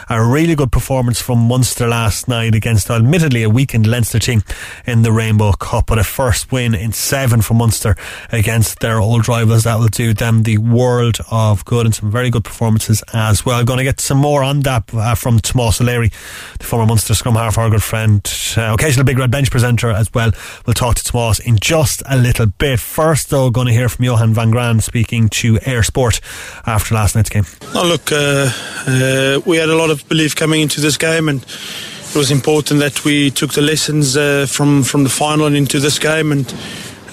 a 0.10 0.24
really 0.24 0.54
good 0.54 0.72
performance 0.72 1.22
from 1.22 1.40
Munster 1.40 1.88
last 1.88 2.28
night 2.28 2.56
against 2.56 2.90
admittedly 2.90 3.42
a 3.44 3.50
weakened 3.50 3.88
Leinster 3.88 4.20
team 4.20 4.44
in 4.86 5.04
the 5.04 5.12
Rainbow 5.14 5.54
Cup, 5.54 5.88
but 5.88 5.98
a 5.98 6.04
first 6.04 6.52
win 6.52 6.76
in 6.76 6.92
seven 6.92 7.42
for 7.42 7.54
Munster 7.54 7.96
against 8.32 8.80
their 8.82 9.00
old 9.00 9.28
rivals. 9.30 9.64
That 9.64 9.80
will 9.80 9.88
do 9.88 10.14
them 10.14 10.44
the 10.44 10.58
world 10.58 11.20
of 11.32 11.64
good 11.64 11.86
and 11.86 11.96
some 11.96 12.12
very 12.12 12.30
good 12.30 12.44
performances 12.44 13.02
as 13.14 13.46
well. 13.46 13.64
Going 13.64 13.78
to 13.78 13.84
get 13.86 14.02
some 14.02 14.18
more 14.18 14.44
on 14.44 14.60
that 14.62 14.94
uh, 14.94 15.16
from 15.16 15.40
Tomás 15.40 15.80
O'Leary, 15.80 16.12
the 16.60 16.66
former 16.66 16.86
Munster 16.86 17.14
scrum 17.14 17.36
half, 17.36 17.58
our 17.58 17.70
good 17.70 17.82
friend, 17.82 18.22
uh, 18.58 18.74
occasional 18.74 19.06
Big 19.06 19.18
Red 19.18 19.32
Bench 19.32 19.50
presenter 19.50 19.90
as 19.90 20.14
well. 20.14 20.32
We'll 20.66 20.74
talk 20.74 20.96
to 20.96 21.13
Tomás 21.14 21.40
in 21.40 21.58
just 21.62 22.02
a 22.08 22.18
little 22.18 22.48
bit. 22.48 22.80
First, 22.80 23.30
though, 23.30 23.50
going 23.52 23.68
to 23.68 23.74
hear 23.74 23.88
from 23.88 24.06
Johan 24.06 24.34
van 24.34 24.52
Graan 24.52 24.82
speaking 24.82 25.30
to 25.30 25.56
Eir 25.60 25.86
Sport 25.86 26.20
after 26.66 26.96
last 26.96 27.16
night's 27.16 27.30
game. 27.30 27.46
Oh, 27.76 27.86
look, 27.88 28.12
uh, 28.12 28.50
uh, 28.88 29.40
we 29.46 29.58
had 29.58 29.70
a 29.70 29.76
lot 29.76 29.92
of 29.92 30.08
belief 30.10 30.36
coming 30.36 30.62
into 30.62 30.82
this 30.82 30.98
game, 30.98 31.30
and 31.30 31.44
it 31.44 32.16
was 32.16 32.32
important 32.32 32.80
that 32.80 33.06
we 33.06 33.30
took 33.30 33.54
the 33.54 33.62
lessons 33.62 34.18
uh, 34.18 34.48
from 34.50 34.84
from 34.84 35.04
the 35.04 35.10
final 35.10 35.46
and 35.46 35.56
into 35.56 35.80
this 35.80 36.00
game. 36.00 36.32
And 36.32 36.52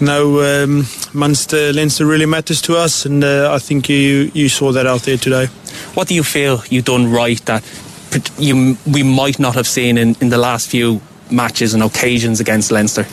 you 0.00 0.06
know, 0.06 0.40
um, 0.64 0.86
Munster 1.12 1.72
Leinster 1.72 2.06
really 2.06 2.26
matters 2.26 2.62
to 2.62 2.76
us, 2.76 3.04
and 3.04 3.22
uh, 3.22 3.52
I 3.52 3.58
think 3.58 3.88
you 3.88 4.30
you 4.32 4.48
saw 4.48 4.72
that 4.72 4.86
out 4.86 5.02
there 5.02 5.18
today. 5.18 5.46
What 5.94 6.08
do 6.08 6.14
you 6.14 6.22
feel 6.22 6.62
you 6.70 6.80
done 6.82 7.12
right 7.12 7.44
that 7.46 7.62
you 8.38 8.76
we 8.86 9.02
might 9.02 9.38
not 9.38 9.54
have 9.54 9.66
seen 9.66 9.98
in, 9.98 10.16
in 10.20 10.30
the 10.30 10.38
last 10.38 10.70
few 10.70 11.00
matches 11.30 11.74
and 11.74 11.82
occasions 11.82 12.40
against 12.40 12.72
Leinster? 12.72 13.06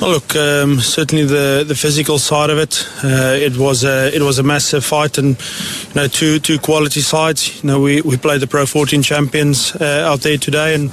Well, 0.00 0.12
look, 0.12 0.34
um, 0.34 0.80
certainly 0.80 1.26
the, 1.26 1.62
the 1.68 1.74
physical 1.74 2.18
side 2.18 2.48
of 2.48 2.56
it. 2.56 2.88
Uh, 3.04 3.36
it 3.36 3.58
was 3.58 3.84
a 3.84 4.10
it 4.16 4.22
was 4.22 4.38
a 4.38 4.42
massive 4.42 4.82
fight, 4.82 5.18
and 5.18 5.36
you 5.88 5.94
know 5.94 6.08
two 6.08 6.38
two 6.38 6.58
quality 6.58 7.00
sides. 7.00 7.62
You 7.62 7.68
know 7.68 7.80
we, 7.80 8.00
we 8.00 8.16
played 8.16 8.40
the 8.40 8.46
Pro 8.46 8.64
14 8.64 9.02
champions 9.02 9.76
uh, 9.76 10.06
out 10.08 10.20
there 10.20 10.38
today, 10.38 10.74
and 10.74 10.90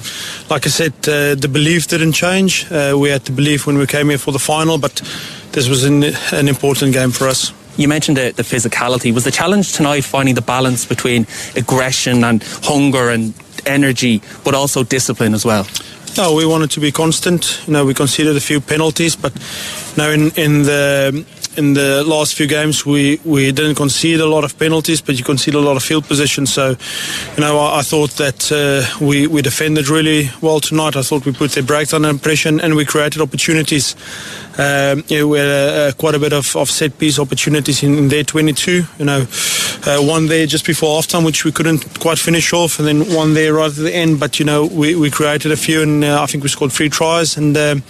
like 0.50 0.66
I 0.66 0.70
said, 0.70 0.92
uh, 1.08 1.36
the 1.36 1.48
belief 1.50 1.88
didn't 1.88 2.12
change. 2.12 2.70
Uh, 2.70 2.98
we 3.00 3.10
had 3.10 3.24
the 3.24 3.32
belief 3.32 3.66
when 3.66 3.78
we 3.78 3.88
came 3.88 4.10
here 4.10 4.18
for 4.18 4.34
the 4.34 4.40
final, 4.40 4.78
but 4.78 5.02
this 5.54 5.70
was 5.70 5.86
an, 5.86 6.04
an 6.34 6.50
important 6.50 6.92
game 6.92 7.12
for 7.12 7.30
us. 7.30 7.54
You 7.78 7.88
mentioned 7.88 8.18
the, 8.18 8.34
the 8.36 8.44
physicality. 8.44 9.14
Was 9.14 9.24
the 9.24 9.32
challenge 9.32 9.72
tonight 9.72 10.04
finding 10.04 10.36
the 10.36 10.42
balance 10.42 10.84
between 10.84 11.28
aggression 11.56 12.26
and 12.26 12.44
hunger 12.44 13.10
and 13.10 13.34
energy, 13.66 14.22
but 14.44 14.54
also 14.54 14.84
discipline 14.84 15.34
as 15.34 15.46
well? 15.46 15.66
No, 16.18 16.34
we 16.34 16.48
wanted 16.48 16.72
to 16.72 16.80
be 16.80 16.92
constant. 16.92 17.62
You 17.68 17.74
know, 17.74 17.86
we 17.86 17.94
conceded 17.94 18.36
a 18.36 18.40
few 18.40 18.60
penalties, 18.60 19.16
but 19.16 19.32
now 19.98 20.10
in 20.10 20.32
in 20.32 20.64
the 20.64 21.24
in 21.58 21.74
the 21.74 22.04
last 22.04 22.36
few 22.36 22.48
games 22.48 22.86
we, 22.86 23.20
we 23.26 23.52
didn't 23.52 23.76
concede 23.76 24.20
a 24.20 24.28
lot 24.28 24.44
of 24.44 24.58
penalties, 24.58 25.02
but 25.02 25.18
you 25.18 25.24
concede 25.24 25.56
a 25.56 25.60
lot 25.60 25.76
of 25.76 25.84
field 25.84 26.06
position. 26.06 26.46
So, 26.46 26.76
you 27.36 27.42
know, 27.42 27.60
I, 27.60 27.80
I 27.80 27.82
thought 27.82 28.12
that 28.12 28.52
uh, 28.52 29.04
we 29.04 29.28
we 29.28 29.42
defended 29.42 29.90
really 29.90 30.30
well 30.42 30.60
tonight. 30.60 30.96
I 30.96 31.02
thought 31.02 31.26
we 31.26 31.34
put 31.34 31.52
the 31.52 31.64
brakes 31.64 31.94
under 31.94 32.18
pressure 32.18 32.50
and 32.50 32.76
we 32.76 32.86
created 32.86 33.22
opportunities. 33.22 33.96
Um, 34.58 35.04
yeah, 35.08 35.24
we 35.24 35.38
had 35.40 35.48
uh, 35.48 35.92
quite 35.98 36.16
a 36.16 36.20
bit 36.20 36.34
of, 36.34 36.56
of 36.56 36.70
set 36.70 36.98
piece 36.98 37.20
opportunities 37.20 37.84
in, 37.84 37.98
in 37.98 38.08
their 38.08 38.24
22. 38.24 38.84
You 38.98 39.06
know, 39.06 39.26
uh, 39.86 39.98
one 40.00 40.28
there 40.28 40.46
just 40.48 40.66
before 40.66 41.00
halftime, 41.00 41.26
which 41.26 41.46
we 41.46 41.52
couldn't 41.52 42.00
quite 42.00 42.18
finish 42.18 42.54
off, 42.54 42.80
and 42.80 42.88
then 42.88 43.14
one 43.16 43.34
there 43.34 43.54
right 43.54 43.70
at 43.70 43.76
the 43.76 43.94
end. 43.94 44.20
But 44.20 44.40
you 44.40 44.46
know, 44.46 44.66
we, 44.66 44.96
we 44.96 45.12
created 45.12 45.52
a 45.52 45.58
few, 45.58 45.82
and 45.82 46.04
uh, 46.04 46.22
I 46.22 46.26
think 46.26 46.44
we 46.44 46.50
scored 46.50 46.72
three 46.72 46.90
tries. 46.90 47.38
And 47.38 47.56
um, 47.58 47.84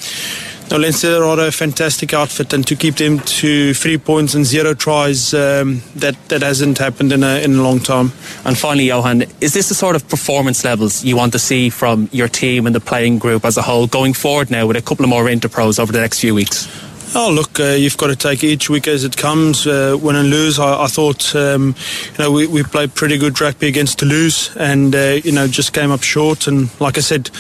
no, 0.69 0.77
Leinster 0.77 1.23
are 1.23 1.39
a 1.39 1.51
fantastic 1.51 2.13
outfit, 2.13 2.51
and 2.53 2.67
to 2.67 2.75
keep 2.75 2.95
them 2.95 3.19
to 3.19 3.73
three 3.73 3.97
points 3.97 4.33
and 4.33 4.45
zero 4.45 4.73
tries, 4.73 5.33
um, 5.33 5.81
that 5.95 6.15
that 6.27 6.41
hasn't 6.41 6.77
happened 6.77 7.11
in 7.11 7.23
a 7.23 7.39
in 7.39 7.55
a 7.55 7.63
long 7.63 7.79
time. 7.79 8.11
And 8.43 8.57
finally, 8.57 8.87
Johan, 8.87 9.23
is 9.41 9.53
this 9.53 9.69
the 9.69 9.75
sort 9.75 9.95
of 9.95 10.07
performance 10.09 10.63
levels 10.65 11.03
you 11.03 11.15
want 11.15 11.31
to 11.33 11.39
see 11.39 11.69
from 11.69 12.09
your 12.11 12.27
team 12.27 12.65
and 12.65 12.75
the 12.75 12.81
playing 12.81 13.19
group 13.19 13.45
as 13.45 13.57
a 13.57 13.61
whole 13.61 13.87
going 13.87 14.13
forward 14.13 14.51
now 14.51 14.65
with 14.67 14.77
a 14.77 14.81
couple 14.81 15.05
of 15.05 15.09
more 15.09 15.25
interpros 15.25 15.79
over 15.79 15.91
the 15.91 16.01
next 16.01 16.19
few 16.19 16.35
weeks? 16.35 16.67
Oh, 17.15 17.31
look, 17.31 17.59
uh, 17.59 17.73
you've 17.73 17.97
got 17.97 18.07
to 18.07 18.15
take 18.15 18.43
each 18.43 18.69
week 18.69 18.87
as 18.87 19.03
it 19.03 19.15
comes, 19.15 19.65
uh, 19.65 19.97
win 19.99 20.17
and 20.17 20.29
lose. 20.29 20.59
I, 20.59 20.83
I 20.83 20.87
thought, 20.87 21.33
um, 21.35 21.73
you 22.13 22.17
know, 22.19 22.31
we, 22.31 22.47
we 22.47 22.63
played 22.63 22.93
pretty 22.93 23.17
good 23.17 23.39
rugby 23.39 23.67
against 23.67 23.99
Toulouse 23.99 24.55
and, 24.57 24.93
uh, 24.93 25.19
you 25.23 25.31
know, 25.31 25.47
just 25.47 25.73
came 25.73 25.89
up 25.89 26.03
short. 26.03 26.47
And 26.47 26.69
like 26.81 26.97
I 26.97 27.01
said, 27.01 27.31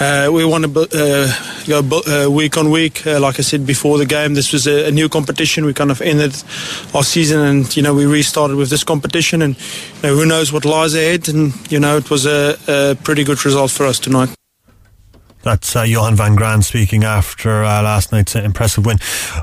uh, 0.00 0.30
we 0.32 0.44
want 0.44 0.64
to 0.64 0.80
uh, 0.80 1.80
go 1.80 2.00
uh, 2.06 2.30
week 2.30 2.56
on 2.56 2.70
week. 2.70 3.04
like 3.04 3.38
I 3.38 3.42
said 3.42 3.66
before 3.66 3.98
the 3.98 4.06
game, 4.06 4.34
this 4.34 4.52
was 4.52 4.66
a, 4.66 4.88
a, 4.88 4.90
new 4.90 5.08
competition. 5.08 5.66
We 5.66 5.74
kind 5.74 5.90
of 5.90 6.00
ended 6.00 6.34
our 6.94 7.04
season 7.04 7.40
and, 7.40 7.76
you 7.76 7.82
know, 7.82 7.94
we 7.94 8.06
restarted 8.06 8.56
with 8.56 8.70
this 8.70 8.84
competition. 8.84 9.42
And, 9.42 9.56
you 9.96 10.02
know, 10.02 10.14
who 10.16 10.24
knows 10.24 10.50
what 10.50 10.64
lies 10.64 10.94
ahead. 10.94 11.28
And, 11.28 11.52
you 11.70 11.78
know, 11.78 11.98
it 11.98 12.10
was 12.10 12.24
a, 12.24 12.56
a 12.66 12.96
pretty 13.04 13.24
good 13.24 13.44
result 13.44 13.70
for 13.70 13.84
us 13.84 14.00
tonight. 14.00 14.34
That's 15.42 15.74
uh, 15.74 15.82
Johan 15.82 16.16
van 16.16 16.36
Graan 16.36 16.62
speaking 16.62 17.04
after 17.04 17.64
uh, 17.64 17.82
last 17.82 18.12
night's 18.12 18.36
uh, 18.36 18.40
impressive 18.40 18.84
win 18.84 18.98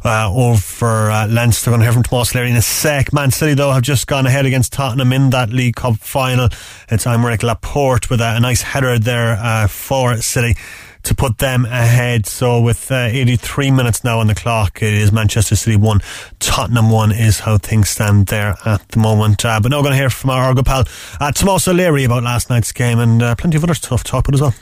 uh, 0.05 0.31
over 0.31 1.09
uh, 1.09 1.27
Leinster. 1.27 1.71
Going 1.71 1.79
to 1.79 1.85
hear 1.85 1.93
from 1.93 2.03
Tomás 2.03 2.35
O'Leary 2.35 2.51
in 2.51 2.55
a 2.55 2.61
sec. 2.61 3.11
Man 3.13 3.31
City, 3.31 3.55
though, 3.55 3.71
have 3.71 3.81
just 3.81 4.05
gone 4.05 4.27
ahead 4.27 4.45
against 4.45 4.73
Tottenham 4.73 5.11
in 5.11 5.31
that 5.31 5.49
League 5.49 5.75
Cup 5.75 5.97
final. 5.97 6.45
It's 6.89 7.05
Aymeric 7.05 7.41
Laporte 7.41 8.09
with 8.09 8.21
a, 8.21 8.39
nice 8.39 8.61
header 8.61 8.99
there 8.99 9.37
uh, 9.41 9.67
for 9.67 10.17
City 10.17 10.55
to 11.03 11.15
put 11.15 11.39
them 11.39 11.65
ahead. 11.65 12.25
So 12.25 12.61
with 12.61 12.91
uh, 12.91 13.07
83 13.09 13.71
minutes 13.71 14.03
now 14.03 14.19
on 14.19 14.27
the 14.27 14.35
clock, 14.35 14.81
it 14.83 14.93
is 14.93 15.11
Manchester 15.11 15.55
City 15.55 15.77
1, 15.77 16.01
Tottenham 16.39 16.91
1 16.91 17.11
is 17.11 17.39
how 17.39 17.57
things 17.57 17.89
stand 17.89 18.27
there 18.27 18.55
at 18.65 18.87
the 18.89 18.99
moment. 18.99 19.43
Uh, 19.45 19.59
but 19.59 19.69
now 19.69 19.77
we're 19.77 19.83
going 19.83 19.93
to 19.93 19.99
hear 19.99 20.09
from 20.09 20.29
our 20.29 20.43
Argo 20.43 20.63
pal, 20.63 20.81
uh, 20.81 21.31
Tomás 21.31 21.67
O'Leary 21.67 22.03
about 22.03 22.23
last 22.23 22.49
night's 22.49 22.71
game 22.71 22.99
and 22.99 23.23
uh, 23.23 23.35
plenty 23.35 23.57
of 23.57 23.63
other 23.63 23.73
stuff 23.73 24.03
to 24.03 24.11
talk 24.11 24.27
about 24.27 24.35
as 24.35 24.41
well. 24.41 24.53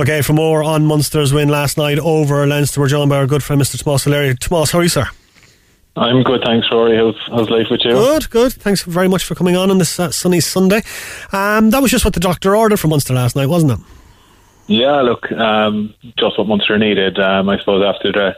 Okay, 0.00 0.22
for 0.22 0.32
more 0.32 0.64
on 0.64 0.86
Munster's 0.86 1.32
win 1.32 1.48
last 1.48 1.78
night 1.78 1.98
over 2.00 2.44
Leinster, 2.46 2.80
we're 2.80 2.88
joined 2.88 3.10
by 3.10 3.16
our 3.18 3.26
good 3.28 3.44
friend 3.44 3.62
Mr. 3.62 3.76
Tomás 3.76 4.06
O'Leary. 4.06 4.34
Tomás, 4.34 4.72
how 4.72 4.80
are 4.80 4.82
you, 4.82 4.88
sir? 4.88 5.06
I'm 5.96 6.24
good, 6.24 6.42
thanks, 6.44 6.66
Rory. 6.72 6.96
How's, 6.96 7.14
how's 7.28 7.48
life 7.48 7.68
with 7.70 7.82
you? 7.84 7.92
Good, 7.92 8.28
good. 8.30 8.52
Thanks 8.52 8.82
very 8.82 9.06
much 9.06 9.24
for 9.24 9.36
coming 9.36 9.56
on 9.56 9.70
on 9.70 9.78
this 9.78 10.00
uh, 10.00 10.10
sunny 10.10 10.40
Sunday. 10.40 10.82
Um, 11.30 11.70
that 11.70 11.80
was 11.80 11.92
just 11.92 12.04
what 12.04 12.14
the 12.14 12.20
doctor 12.20 12.56
ordered 12.56 12.80
for 12.80 12.88
Munster 12.88 13.14
last 13.14 13.36
night, 13.36 13.46
wasn't 13.46 13.72
it? 13.72 13.78
Yeah, 14.66 15.02
look, 15.02 15.30
um, 15.30 15.94
just 16.18 16.36
what 16.38 16.48
Munster 16.48 16.76
needed. 16.78 17.20
Um, 17.20 17.48
I 17.48 17.58
suppose 17.60 17.84
after 17.84 18.10
the, 18.10 18.34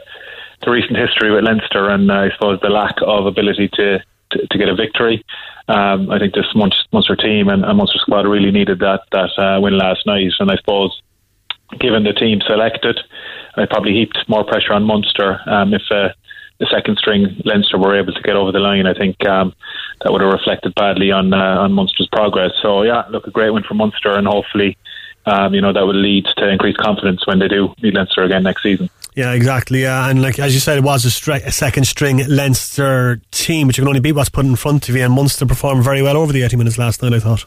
the 0.63 0.69
recent 0.69 0.97
history 0.97 1.31
with 1.31 1.43
Leinster 1.43 1.89
and 1.89 2.11
uh, 2.11 2.15
I 2.15 2.29
suppose 2.33 2.59
the 2.61 2.69
lack 2.69 2.95
of 3.01 3.25
ability 3.25 3.69
to, 3.73 4.03
to, 4.31 4.47
to 4.47 4.57
get 4.57 4.69
a 4.69 4.75
victory, 4.75 5.23
um, 5.67 6.09
I 6.09 6.19
think 6.19 6.33
this 6.33 6.45
Munster 6.55 7.15
team 7.15 7.49
and, 7.49 7.63
and 7.65 7.77
Munster 7.77 7.99
squad 7.99 8.25
really 8.25 8.51
needed 8.51 8.79
that 8.79 9.01
that 9.11 9.31
uh, 9.37 9.59
win 9.61 9.77
last 9.77 10.05
night. 10.05 10.31
And 10.39 10.51
I 10.51 10.55
suppose, 10.57 11.01
given 11.79 12.03
the 12.03 12.13
team 12.13 12.39
selected, 12.45 12.99
I 13.55 13.65
probably 13.65 13.93
heaped 13.93 14.17
more 14.27 14.43
pressure 14.43 14.73
on 14.73 14.83
Munster 14.83 15.39
um, 15.47 15.73
if. 15.73 15.83
Uh, 15.91 16.09
the 16.59 16.67
second 16.71 16.97
string 16.97 17.39
Leinster 17.45 17.77
were 17.77 17.95
able 17.95 18.13
to 18.13 18.21
get 18.21 18.35
over 18.35 18.51
the 18.51 18.59
line, 18.59 18.87
I 18.87 18.93
think 18.93 19.23
um, 19.27 19.53
that 20.01 20.11
would 20.11 20.21
have 20.21 20.33
reflected 20.33 20.73
badly 20.75 21.11
on 21.11 21.33
uh, 21.33 21.61
on 21.61 21.73
Munster's 21.73 22.09
progress. 22.11 22.51
So 22.61 22.81
yeah, 22.81 23.03
look, 23.09 23.27
a 23.27 23.31
great 23.31 23.51
win 23.51 23.63
for 23.63 23.75
Munster, 23.75 24.17
and 24.17 24.27
hopefully, 24.27 24.77
um, 25.27 25.53
you 25.53 25.61
know, 25.61 25.73
that 25.73 25.85
will 25.85 25.93
lead 25.93 26.25
to 26.37 26.49
increased 26.49 26.79
confidence 26.79 27.27
when 27.27 27.39
they 27.39 27.47
do 27.47 27.73
meet 27.81 27.93
Leinster 27.93 28.23
again 28.23 28.43
next 28.43 28.63
season. 28.63 28.89
Yeah, 29.15 29.33
exactly. 29.33 29.81
Yeah, 29.81 30.09
and 30.09 30.21
like 30.21 30.37
as 30.37 30.53
you 30.53 30.59
said, 30.59 30.77
it 30.77 30.83
was 30.83 31.03
a, 31.03 31.09
stri- 31.09 31.43
a 31.43 31.51
second 31.51 31.85
string 31.85 32.21
Leinster 32.27 33.19
team, 33.31 33.65
but 33.67 33.75
you 33.75 33.81
can 33.81 33.87
only 33.87 33.99
beat 33.99 34.11
what's 34.11 34.29
put 34.29 34.45
in 34.45 34.55
front 34.55 34.89
of 34.89 34.95
you. 34.95 35.03
And 35.03 35.13
Munster 35.13 35.47
performed 35.47 35.83
very 35.83 36.03
well 36.03 36.17
over 36.17 36.31
the 36.31 36.43
eighty 36.43 36.55
minutes 36.55 36.77
last 36.77 37.01
night. 37.01 37.13
I 37.13 37.19
thought. 37.19 37.45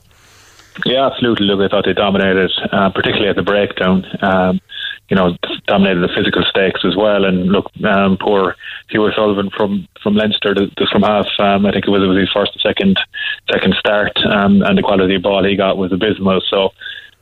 Yeah, 0.85 1.07
absolutely. 1.07 1.47
Look, 1.47 1.61
I 1.61 1.69
thought 1.69 1.85
they 1.85 1.93
dominated, 1.93 2.51
uh, 2.73 2.91
particularly 2.91 3.29
at 3.29 3.37
the 3.37 3.43
breakdown. 3.43 4.05
Um, 4.21 4.61
you 5.09 5.17
know, 5.17 5.37
dominated 5.67 6.01
the 6.01 6.13
physical 6.15 6.43
stakes 6.43 6.81
as 6.85 6.97
well. 6.97 7.25
And 7.25 7.47
look, 7.53 7.71
um, 7.85 8.17
poor 8.19 8.57
Hugh 8.89 9.07
O'Sullivan 9.07 9.51
from 9.57 9.87
from 10.03 10.15
Leinster, 10.15 10.55
the, 10.55 10.71
the 10.77 10.89
from 10.91 11.03
half. 11.03 11.27
Um, 11.39 11.67
I 11.67 11.71
think 11.71 11.87
it 11.87 11.91
was 11.91 12.03
it 12.03 12.07
was 12.07 12.19
his 12.19 12.33
first, 12.33 12.59
second, 12.61 12.99
second 13.49 13.75
start, 13.79 14.19
um, 14.27 14.63
and 14.63 14.77
the 14.77 14.83
quality 14.83 15.15
of 15.15 15.23
ball 15.23 15.45
he 15.45 15.55
got 15.55 15.79
was 15.79 15.93
abysmal. 15.93 16.41
So. 16.51 16.73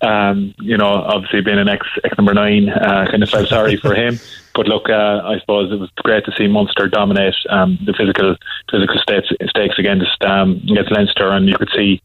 Um, 0.00 0.54
you 0.60 0.76
know, 0.76 0.86
obviously 0.86 1.40
being 1.40 1.58
an 1.58 1.68
ex 1.68 1.86
ex 2.04 2.16
number 2.16 2.32
nine, 2.32 2.68
uh, 2.68 3.06
kind 3.10 3.22
of 3.22 3.30
felt 3.30 3.48
sorry 3.48 3.76
for 3.76 3.94
him. 3.94 4.18
But 4.54 4.66
look, 4.66 4.88
uh, 4.88 5.22
I 5.24 5.38
suppose 5.40 5.72
it 5.72 5.78
was 5.78 5.90
great 5.96 6.24
to 6.24 6.32
see 6.36 6.46
Munster 6.46 6.88
dominate 6.88 7.34
um, 7.50 7.78
the 7.84 7.92
physical 7.92 8.36
physical 8.70 8.98
stakes, 8.98 9.28
stakes 9.50 9.78
against 9.78 10.22
um, 10.24 10.60
against 10.70 10.92
Leinster, 10.92 11.30
and 11.30 11.48
you 11.48 11.56
could 11.56 11.70
see 11.74 12.00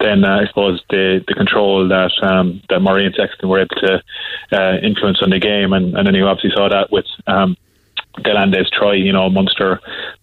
then 0.00 0.24
uh, 0.24 0.40
I 0.42 0.46
suppose 0.46 0.82
the 0.90 1.24
the 1.26 1.34
control 1.34 1.88
that 1.88 2.12
um, 2.22 2.62
that 2.68 2.80
Murray 2.80 3.06
and 3.06 3.14
Sexton 3.14 3.48
were 3.48 3.60
able 3.60 3.76
to 3.76 4.02
uh, 4.52 4.76
influence 4.82 5.22
on 5.22 5.30
the 5.30 5.38
game, 5.38 5.72
and, 5.72 5.96
and 5.96 6.06
then 6.06 6.14
you 6.14 6.26
obviously 6.26 6.50
saw 6.54 6.68
that 6.68 6.90
with 6.90 7.06
um, 7.26 7.56
de 8.22 8.30
Allende's 8.30 8.70
try. 8.70 8.94
You 8.94 9.12
know, 9.12 9.30
Munster 9.30 9.80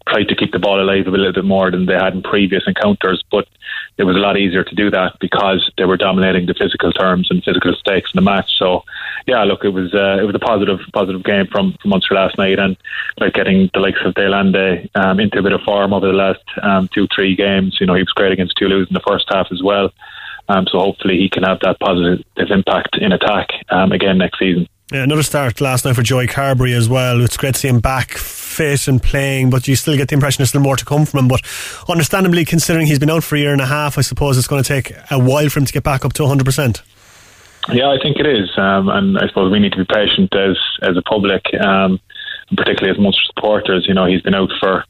tried 0.08 0.28
to 0.30 0.36
keep 0.36 0.52
the 0.52 0.60
ball 0.60 0.82
alive 0.82 1.08
a 1.08 1.12
little 1.12 1.34
bit 1.34 1.46
more 1.46 1.72
than 1.72 1.86
they 1.86 1.94
had 1.94 2.14
in 2.14 2.22
previous 2.22 2.64
encounters, 2.68 3.24
but 3.32 3.48
it 3.98 4.04
was 4.04 4.16
a 4.16 4.20
lot 4.20 4.38
easier 4.38 4.64
to 4.64 4.76
do 4.76 4.90
that 4.90 5.18
because 5.20 5.72
they 5.78 5.86
were 5.86 5.98
dominating 5.98 6.46
the 6.48 6.54
physical 6.54 6.92
terms 6.92 7.28
and 7.30 7.44
physical 7.44 7.74
stakes 7.74 8.12
in 8.14 8.18
the 8.18 8.22
match. 8.22 8.50
So, 8.58 8.84
yeah, 9.28 9.44
look, 9.44 9.64
it 9.64 9.70
was 9.70 9.94
uh, 9.94 10.18
it 10.20 10.26
was 10.26 10.36
a 10.36 10.40
positive 10.40 10.80
positive 10.94 11.24
game 11.24 11.48
from, 11.52 11.76
from 11.82 11.90
Munster 11.90 12.16
last 12.16 12.38
night, 12.38 12.60
and 12.60 12.76
like 13.18 13.34
getting 13.34 13.70
the 13.74 13.80
likes 13.80 14.00
of 14.04 14.16
de 14.16 14.26
Allende 14.26 14.90
um, 14.96 15.20
into 15.20 15.40
a 15.40 15.44
bit 15.44 15.54
of 15.54 15.62
form 15.62 15.94
over 15.94 16.08
the 16.08 16.14
last 16.14 16.44
um, 16.62 16.90
two 16.94 17.08
three 17.14 17.36
games. 17.36 17.78
You 17.80 17.86
know, 17.86 17.94
he 17.94 18.02
was 18.02 18.14
great 18.16 18.32
against 18.32 18.58
Toulouse 18.58 18.88
in 18.88 18.94
the 18.94 19.04
first 19.08 19.26
half 19.30 19.48
as 19.52 19.62
well. 19.62 19.92
Um, 20.50 20.66
so 20.70 20.80
hopefully 20.80 21.18
he 21.18 21.30
can 21.30 21.44
have 21.44 21.60
that 21.62 21.80
positive 21.80 22.26
impact 22.36 22.98
in 22.98 23.14
attack 23.14 23.48
um, 23.70 23.92
again 23.92 24.18
next 24.18 24.40
season. 24.40 24.68
Yeah, 24.92 25.04
another 25.04 25.24
start 25.24 25.62
last 25.62 25.86
night 25.86 25.96
for 25.96 26.04
Joey 26.04 26.28
Carberry 26.28 26.74
as 26.74 26.90
well. 26.90 27.22
It's 27.22 27.38
great 27.38 27.54
to 27.56 27.60
see 27.60 27.70
him 27.70 27.80
back 27.80 28.18
fit 28.54 28.88
and 28.88 29.02
playing, 29.02 29.50
but 29.50 29.68
you 29.68 29.76
still 29.76 29.98
get 29.98 30.10
the 30.10 30.14
impression 30.14 30.42
there's 30.42 30.50
still 30.50 30.62
more 30.62 30.76
to 30.76 30.86
come 30.86 31.06
from 31.06 31.22
him. 31.22 31.28
But 31.28 31.42
understandably, 31.90 32.46
considering 32.46 32.88
he's 32.88 33.00
been 33.00 33.10
out 33.10 33.24
for 33.24 33.36
a 33.36 33.40
year 33.40 33.52
and 33.52 33.62
a 33.62 33.66
half, 33.66 33.98
I 33.98 34.02
suppose 34.02 34.38
it's 34.38 34.48
going 34.48 34.64
to 34.64 34.68
take 34.68 34.94
a 35.12 35.20
while 35.20 35.50
for 35.50 35.60
him 35.60 35.66
to 35.66 35.74
get 35.74 35.84
back 35.84 36.06
up 36.06 36.14
to 36.14 36.24
100%. 36.24 36.82
Yeah, 37.70 37.90
I 37.90 37.98
think 38.02 38.18
it 38.18 38.28
is, 38.28 38.50
um, 38.58 38.90
and 38.90 39.18
I 39.18 39.28
suppose 39.28 39.52
we 39.52 39.60
need 39.60 39.72
to 39.72 39.78
be 39.78 39.86
patient 39.86 40.36
as 40.36 40.58
as 40.82 40.98
a 40.98 41.02
public, 41.02 41.46
um, 41.64 41.98
particularly 42.58 42.92
as 42.92 43.02
Munster 43.02 43.22
supporters. 43.34 43.86
You 43.88 43.94
know, 43.94 44.06
he's 44.06 44.22
been 44.22 44.36
out 44.36 44.52
for 44.60 44.84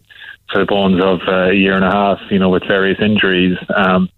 for 0.51 0.57
the 0.57 0.65
bones 0.65 0.99
of 0.99 1.19
uh, 1.27 1.51
a 1.51 1.53
year 1.53 1.75
and 1.75 1.85
a 1.85 1.91
half. 1.91 2.19
You 2.31 2.39
know, 2.39 2.49
with 2.49 2.63
various 2.67 2.99
injuries. 2.99 3.57
Um, 3.75 4.09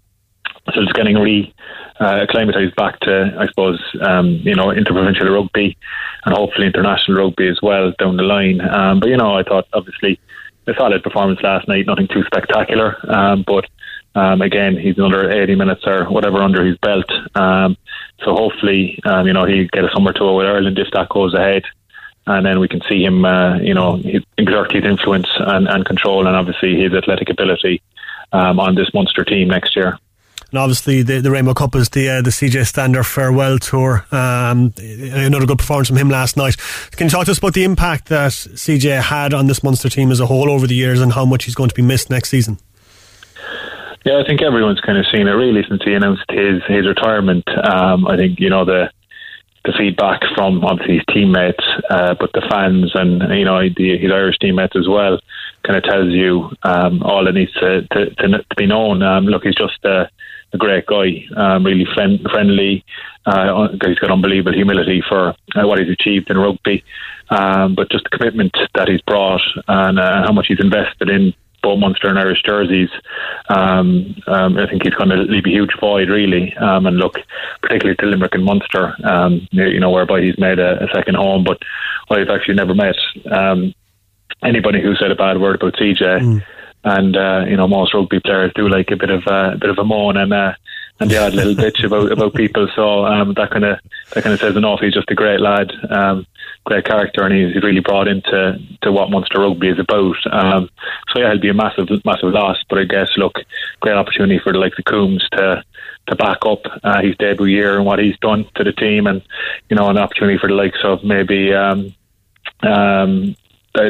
so 0.74 0.82
it's 0.82 0.94
getting 0.94 1.18
re 1.18 1.54
uh, 2.00 2.22
acclimatized 2.24 2.76
back 2.76 3.00
to, 3.02 3.36
I 3.40 3.48
suppose, 3.48 3.80
um, 4.02 4.28
you 4.44 4.56
know, 4.56 4.72
interprovincial 4.72 5.30
rugby 5.30 5.78
and 6.26 6.36
hopefully 6.36 6.68
international 6.68 7.18
rugby 7.18 7.48
as 7.48 7.60
well 7.62 7.94
down 7.98 8.18
the 8.18 8.24
line. 8.24 8.62
Um, 8.62 9.00
but 9.00 9.10
you 9.10 9.18
know, 9.18 9.36
I 9.36 9.44
thought 9.44 9.68
obviously 9.74 10.20
a 10.68 10.74
solid 10.74 11.04
performance 11.04 11.40
last 11.42 11.68
night, 11.68 11.86
nothing 11.86 12.08
too 12.08 12.24
spectacular. 12.26 12.98
Um, 13.08 13.44
but 13.46 13.66
um, 14.16 14.42
again, 14.42 14.78
he's 14.78 14.98
another 14.98 15.30
80 15.32 15.56
minutes 15.56 15.84
or 15.86 16.06
whatever 16.06 16.42
under 16.42 16.66
his 16.66 16.78
belt. 16.78 17.10
Um, 17.36 17.78
so 18.24 18.34
hopefully, 18.34 19.00
um, 19.06 19.28
you 19.28 19.34
know, 19.34 19.46
he'll 19.46 19.68
get 19.72 19.86
a 19.86 19.92
summer 19.94 20.14
tour 20.14 20.36
with 20.36 20.48
Ireland 20.48 20.80
if 20.80 20.90
that 20.92 21.10
goes 21.10 21.34
ahead. 21.34 21.64
And 22.28 22.44
then 22.46 22.60
we 22.60 22.68
can 22.68 22.82
see 22.90 23.04
him, 23.04 23.24
uh, 23.24 23.58
you 23.60 23.76
know, 23.76 24.02
exert 24.38 24.72
his 24.72 24.84
influence 24.84 25.28
and, 25.38 25.68
and 25.68 25.86
control 25.86 26.26
and 26.26 26.36
obviously 26.36 26.82
his 26.82 26.92
athletic 26.92 27.30
ability 27.30 27.82
on 28.32 28.76
this 28.76 28.94
monster 28.94 29.24
team 29.24 29.48
next 29.48 29.76
year. 29.76 29.98
And 30.56 30.62
obviously, 30.62 31.02
the, 31.02 31.20
the 31.20 31.32
Rainbow 31.32 31.54
Cup 31.54 31.76
is 31.76 31.90
the 31.90 32.08
uh, 32.08 32.22
the 32.22 32.30
CJ 32.30 32.66
Stander 32.66 33.04
farewell 33.04 33.60
tour. 33.60 34.06
Um, 34.10 34.74
another 34.78 35.46
good 35.46 35.58
performance 35.58 35.90
from 35.90 35.98
him 35.98 36.10
last 36.10 36.38
night. 36.38 36.56
Can 36.92 37.08
you 37.08 37.10
talk 37.10 37.26
to 37.26 37.32
us 37.32 37.40
about 37.40 37.56
the 37.56 37.66
impact 37.66 38.08
that 38.08 38.32
CJ 38.32 39.02
had 39.02 39.34
on 39.34 39.48
this 39.48 39.64
Munster 39.64 39.90
team 39.90 40.12
as 40.12 40.22
a 40.22 40.28
whole 40.28 40.50
over 40.50 40.66
the 40.66 40.74
years, 40.74 41.02
and 41.02 41.12
how 41.12 41.26
much 41.26 41.44
he's 41.44 41.56
going 41.56 41.68
to 41.68 41.76
be 41.76 41.82
missed 41.82 42.10
next 42.10 42.30
season? 42.30 42.58
Yeah, 44.06 44.22
I 44.24 44.26
think 44.26 44.42
everyone's 44.42 44.80
kind 44.80 44.98
of 44.98 45.06
seen 45.12 45.28
it 45.28 45.32
really 45.32 45.62
since 45.68 45.84
he 45.84 45.94
announced 45.94 46.24
his 46.30 46.64
his 46.70 46.88
retirement. 46.88 47.44
Um, 47.50 48.08
I 48.08 48.16
think 48.16 48.40
you 48.40 48.50
know 48.50 48.64
the 48.64 48.90
the 49.66 49.74
feedback 49.78 50.22
from 50.36 50.64
obviously 50.64 50.96
his 50.96 51.06
teammates, 51.14 51.66
uh, 51.90 52.16
but 52.18 52.32
the 52.32 52.48
fans 52.50 52.92
and 52.96 53.38
you 53.38 53.44
know 53.44 53.60
the, 53.60 53.98
his 53.98 54.10
Irish 54.10 54.38
teammates 54.40 54.78
as 54.78 54.88
well, 54.88 55.20
kind 55.64 55.76
of 55.76 55.84
tells 55.84 56.14
you 56.14 56.50
um, 56.64 57.04
all 57.04 57.26
that 57.26 57.34
needs 57.34 57.52
to, 57.56 57.82
to, 57.88 58.10
to, 58.16 58.28
to 58.30 58.56
be 58.56 58.68
known. 58.68 59.04
Um, 59.04 59.26
look, 59.26 59.44
he's 59.44 59.56
just 59.56 59.84
a, 59.84 60.10
a 60.56 60.58
great 60.58 60.86
guy, 60.86 61.26
um, 61.36 61.66
really 61.66 61.86
friend, 61.94 62.20
friendly. 62.32 62.84
Uh, 63.26 63.68
he's 63.86 64.00
got 64.00 64.12
unbelievable 64.12 64.54
humility 64.54 65.04
for 65.08 65.30
uh, 65.56 65.68
what 65.68 65.80
he's 65.80 65.90
achieved 65.90 66.30
in 66.30 66.38
rugby, 66.38 66.84
um, 67.30 67.76
but 67.76 67.90
just 67.90 68.04
the 68.04 68.18
commitment 68.18 68.56
that 68.76 68.88
he's 68.88 69.02
brought 69.02 69.42
and 69.68 70.00
uh, 70.00 70.24
how 70.26 70.32
much 70.32 70.48
he's 70.48 70.60
invested 70.60 71.10
in 71.10 71.34
both 71.66 71.80
Munster 71.80 72.10
and 72.10 72.20
Irish 72.20 72.44
jerseys. 72.44 72.90
Um, 73.50 74.16
um, 74.28 74.58
I 74.58 74.68
think 74.70 74.84
he's 74.84 74.94
going 74.94 75.10
to 75.10 75.18
leave 75.18 75.48
a 75.48 75.50
huge 75.50 75.72
void, 75.80 76.10
really. 76.10 76.54
Um, 76.58 76.86
and 76.86 76.98
look, 76.98 77.16
particularly 77.62 77.98
to 77.98 78.06
Limerick 78.06 78.36
and 78.36 78.46
Munster, 78.46 78.94
um, 79.04 79.48
you 79.52 79.80
know, 79.80 79.90
whereby 79.90 80.22
he's 80.22 80.38
made 80.38 80.60
a, 80.60 80.84
a, 80.84 80.88
second 80.94 81.16
home. 81.16 81.44
But 81.44 81.58
I've 82.12 82.30
actually 82.30 82.54
never 82.54 82.76
met 82.76 82.96
um, 83.32 83.74
anybody 84.44 84.80
who 84.82 84.96
said 84.96 85.10
a 85.10 85.16
bad 85.16 85.42
word 85.42 85.56
about 85.56 85.74
CJ. 85.74 86.02
Mm. 86.02 86.44
And 86.86 87.18
uh, 87.18 87.46
you 87.48 87.58
know, 87.58 87.68
most 87.68 87.94
rugby 87.94 88.20
players 88.20 88.52
do 88.56 88.70
like 88.70 88.92
a 88.92 88.96
bit 88.96 89.10
of 89.10 89.28
uh, 89.28 89.52
a 89.54 89.58
bit 89.58 89.72
of 89.72 89.80
a 89.80 89.84
moan 89.84 90.18
and 90.18 90.32
uh, 90.32 90.54
and 91.00 91.10
the 91.10 91.18
odd 91.18 91.34
little 91.34 91.56
bitch 91.56 91.84
about 91.84 92.12
about 92.12 92.36
people. 92.36 92.68
So 92.76 93.06
um, 93.06 93.34
that 93.34 93.50
kind 93.50 93.66
of 93.66 93.80
that 94.14 94.24
kind 94.24 94.34
of 94.34 94.40
says 94.40 94.56
enough. 94.56 94.80
He's 94.82 94.94
just 94.94 95.10
a 95.10 95.16
great 95.16 95.42
lad. 95.42 95.72
Um, 95.90 96.28
great 96.64 96.86
character, 96.86 97.24
and 97.24 97.34
he's 97.34 97.62
really 97.64 97.80
brought 97.80 98.08
into 98.08 98.60
to 98.82 98.92
what 98.92 99.10
Munster 99.10 99.40
Rugby 99.40 99.70
is 99.70 99.80
about. 99.80 100.16
Um, 100.32 100.70
so 101.12 101.22
yeah, 101.22 101.32
he'll 101.32 101.42
be 101.42 101.50
a 101.50 101.54
massive, 101.54 101.88
massive 102.06 102.30
loss. 102.30 102.58
But 102.70 102.80
I 102.80 102.84
guess, 102.84 103.10
look, 103.18 103.40
great 103.80 103.96
opportunity 103.96 104.40
for 104.40 104.52
the 104.52 104.60
likes 104.60 104.78
of 104.80 104.86
Coombes 104.86 105.28
to 105.32 105.64
to 106.08 106.16
back 106.16 106.46
up 106.46 106.62
uh, 106.84 107.02
his 107.02 107.18
debut 107.18 107.48
year 107.48 107.78
and 107.78 107.86
what 107.86 107.98
he's 107.98 108.18
done 108.20 108.46
to 108.56 108.64
the 108.64 108.74
team, 108.74 109.08
and 109.08 109.24
you 109.70 109.76
know, 109.76 109.90
an 109.90 109.98
opportunity 109.98 110.38
for 110.38 110.48
the 110.48 110.56
likes 110.56 110.80
of 110.84 111.04
maybe. 111.04 111.54
Um, 111.54 111.96
um, 112.62 113.36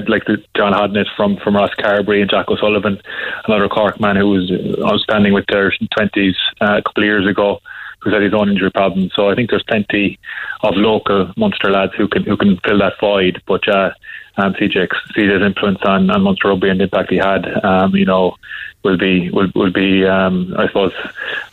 like 0.08 0.26
the 0.26 0.38
John 0.56 0.74
Hodnett 0.74 1.08
from 1.16 1.38
from 1.38 1.56
Rosscarbery 1.56 2.22
and 2.22 2.30
Jack 2.30 2.50
O'Sullivan, 2.50 3.02
another 3.48 3.70
Cork 3.70 4.00
man 4.00 4.16
who 4.16 4.30
was 4.30 4.52
outstanding 4.84 5.34
with 5.34 5.46
their 5.48 5.74
twenties 5.96 6.36
uh, 6.62 6.78
a 6.78 6.82
couple 6.82 7.04
of 7.04 7.08
years 7.08 7.28
ago, 7.28 7.60
who's 8.00 8.14
had 8.14 8.22
his 8.22 8.34
own 8.34 8.50
injury 8.50 8.72
problems. 8.72 9.14
So 9.16 9.30
I 9.30 9.36
think 9.36 9.50
there's 9.50 9.64
plenty 9.64 10.20
of 10.62 10.76
local 10.76 11.32
Munster 11.38 11.72
lads 11.72 11.94
who 11.98 12.08
can 12.08 12.24
who 12.24 12.38
can 12.38 12.58
fill 12.66 12.80
that 12.80 13.00
void. 13.00 13.42
But 13.46 13.68
uh, 13.68 13.92
um, 14.38 14.54
CJ, 14.54 14.90
CJ's 15.16 15.46
influence 15.46 15.80
on, 15.84 16.10
on 16.10 16.22
Munster 16.22 16.50
rugby 16.50 16.70
and 16.70 16.80
the 16.80 16.86
impact 16.86 17.10
he 17.10 17.18
had, 17.18 17.46
um, 17.64 17.96
you 17.96 18.06
know, 18.06 18.36
will 18.84 18.98
be 18.98 19.32
will, 19.32 19.48
will 19.56 19.72
be 19.72 20.06
um, 20.06 20.54
I 20.58 20.68
suppose 20.68 20.94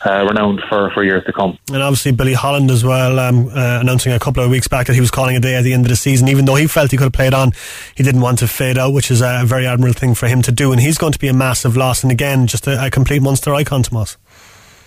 uh, 0.05 0.25
renowned 0.25 0.61
for, 0.69 0.91
for 0.91 1.03
years 1.03 1.25
to 1.25 1.33
come. 1.33 1.57
And 1.71 1.81
obviously 1.81 2.11
Billy 2.11 2.33
Holland 2.33 2.69
as 2.71 2.85
well, 2.85 3.19
um, 3.19 3.47
uh, 3.47 3.79
announcing 3.81 4.13
a 4.13 4.19
couple 4.19 4.43
of 4.43 4.51
weeks 4.51 4.67
back 4.67 4.87
that 4.87 4.93
he 4.93 5.01
was 5.01 5.11
calling 5.11 5.35
a 5.35 5.39
day 5.39 5.55
at 5.55 5.63
the 5.63 5.73
end 5.73 5.85
of 5.85 5.89
the 5.89 5.95
season, 5.95 6.29
even 6.29 6.45
though 6.45 6.55
he 6.55 6.67
felt 6.67 6.91
he 6.91 6.97
could 6.97 7.05
have 7.05 7.13
played 7.13 7.33
on, 7.33 7.51
he 7.95 8.03
didn't 8.03 8.21
want 8.21 8.39
to 8.39 8.47
fade 8.47 8.77
out, 8.77 8.93
which 8.93 9.09
is 9.09 9.21
a 9.21 9.41
very 9.45 9.65
admirable 9.65 9.99
thing 9.99 10.13
for 10.13 10.27
him 10.27 10.41
to 10.43 10.51
do. 10.51 10.71
And 10.71 10.79
he's 10.79 10.97
going 10.97 11.13
to 11.13 11.19
be 11.19 11.27
a 11.27 11.33
massive 11.33 11.75
loss, 11.75 12.03
and 12.03 12.11
again, 12.11 12.47
just 12.47 12.67
a, 12.67 12.85
a 12.85 12.89
complete 12.89 13.21
Munster 13.21 13.53
icon, 13.53 13.83
to 13.83 13.97
us. 13.97 14.17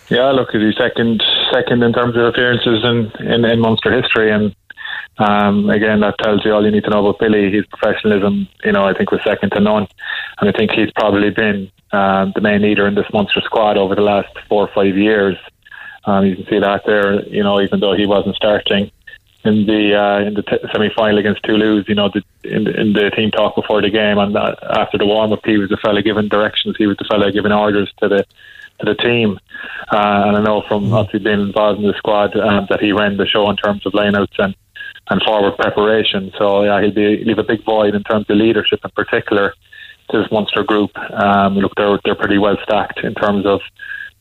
Yeah, 0.08 0.30
look, 0.30 0.50
he's 0.52 0.76
second 0.76 1.22
second 1.52 1.82
in 1.82 1.92
terms 1.92 2.16
of 2.16 2.22
appearances 2.22 2.84
in, 2.84 3.10
in, 3.26 3.44
in 3.44 3.60
Munster 3.60 3.90
history, 3.92 4.30
and 4.30 4.54
um, 5.18 5.70
again, 5.70 6.00
that 6.00 6.18
tells 6.18 6.44
you 6.44 6.52
all 6.52 6.64
you 6.64 6.70
need 6.70 6.84
to 6.84 6.90
know 6.90 7.06
about 7.06 7.20
Billy. 7.20 7.50
His 7.50 7.64
professionalism, 7.66 8.48
you 8.64 8.72
know, 8.72 8.84
I 8.84 8.94
think 8.94 9.10
was 9.10 9.20
second 9.24 9.50
to 9.50 9.60
none, 9.60 9.86
and 10.40 10.48
I 10.48 10.52
think 10.52 10.72
he's 10.72 10.90
probably 10.92 11.30
been 11.30 11.70
um, 11.92 12.32
the 12.34 12.40
main 12.40 12.62
leader 12.62 12.86
in 12.86 12.94
this 12.94 13.06
Munster 13.12 13.40
squad 13.42 13.78
over 13.78 13.94
the 13.94 14.02
last 14.02 14.28
four 14.48 14.68
or 14.68 14.74
five 14.74 14.96
years. 14.96 15.36
Um, 16.04 16.26
you 16.26 16.36
can 16.36 16.46
see 16.46 16.58
that 16.58 16.82
there, 16.86 17.26
you 17.28 17.42
know, 17.42 17.60
even 17.60 17.80
though 17.80 17.94
he 17.94 18.06
wasn't 18.06 18.36
starting 18.36 18.90
in 19.44 19.64
the 19.66 19.94
uh, 19.94 20.26
in 20.26 20.34
the 20.34 20.42
t- 20.42 20.58
semi 20.72 20.90
final 20.94 21.18
against 21.18 21.42
Toulouse, 21.44 21.86
you 21.88 21.94
know, 21.94 22.10
the, 22.10 22.22
in, 22.44 22.64
the, 22.64 22.80
in 22.80 22.92
the 22.92 23.10
team 23.10 23.30
talk 23.30 23.54
before 23.54 23.80
the 23.80 23.90
game 23.90 24.18
and 24.18 24.36
uh, 24.36 24.54
after 24.70 24.98
the 24.98 25.06
warm 25.06 25.32
up, 25.32 25.40
he 25.44 25.56
was 25.56 25.70
the 25.70 25.76
fella 25.78 26.02
giving 26.02 26.28
directions. 26.28 26.76
He 26.76 26.86
was 26.86 26.96
the 26.98 27.06
fella 27.10 27.32
giving 27.32 27.52
orders 27.52 27.92
to 28.02 28.08
the 28.08 28.24
to 28.80 28.84
the 28.84 28.94
team. 28.94 29.38
Uh, 29.90 30.24
and 30.26 30.36
I 30.36 30.42
know 30.42 30.62
from 30.68 30.92
obviously 30.92 31.20
being 31.20 31.40
involved 31.40 31.80
in 31.80 31.86
the 31.86 31.94
squad 31.96 32.36
um, 32.36 32.66
that 32.68 32.80
he 32.80 32.92
ran 32.92 33.16
the 33.16 33.26
show 33.26 33.48
in 33.48 33.56
terms 33.56 33.86
of 33.86 33.92
lineouts 33.92 34.38
and, 34.38 34.54
and 35.08 35.22
forward 35.22 35.56
preparation. 35.56 36.32
So 36.38 36.64
yeah, 36.64 36.80
he'll 36.80 36.92
be 36.92 37.24
leave 37.24 37.38
a 37.38 37.44
big 37.44 37.64
void 37.64 37.94
in 37.94 38.02
terms 38.02 38.26
of 38.28 38.36
leadership 38.36 38.80
in 38.84 38.90
particular 38.90 39.54
to 40.10 40.22
this 40.22 40.30
Munster 40.30 40.62
group. 40.62 40.96
Um, 40.98 41.56
look, 41.56 41.74
they're 41.76 41.98
they're 42.04 42.14
pretty 42.14 42.38
well 42.38 42.56
stacked 42.62 43.00
in 43.00 43.14
terms 43.14 43.46
of 43.46 43.60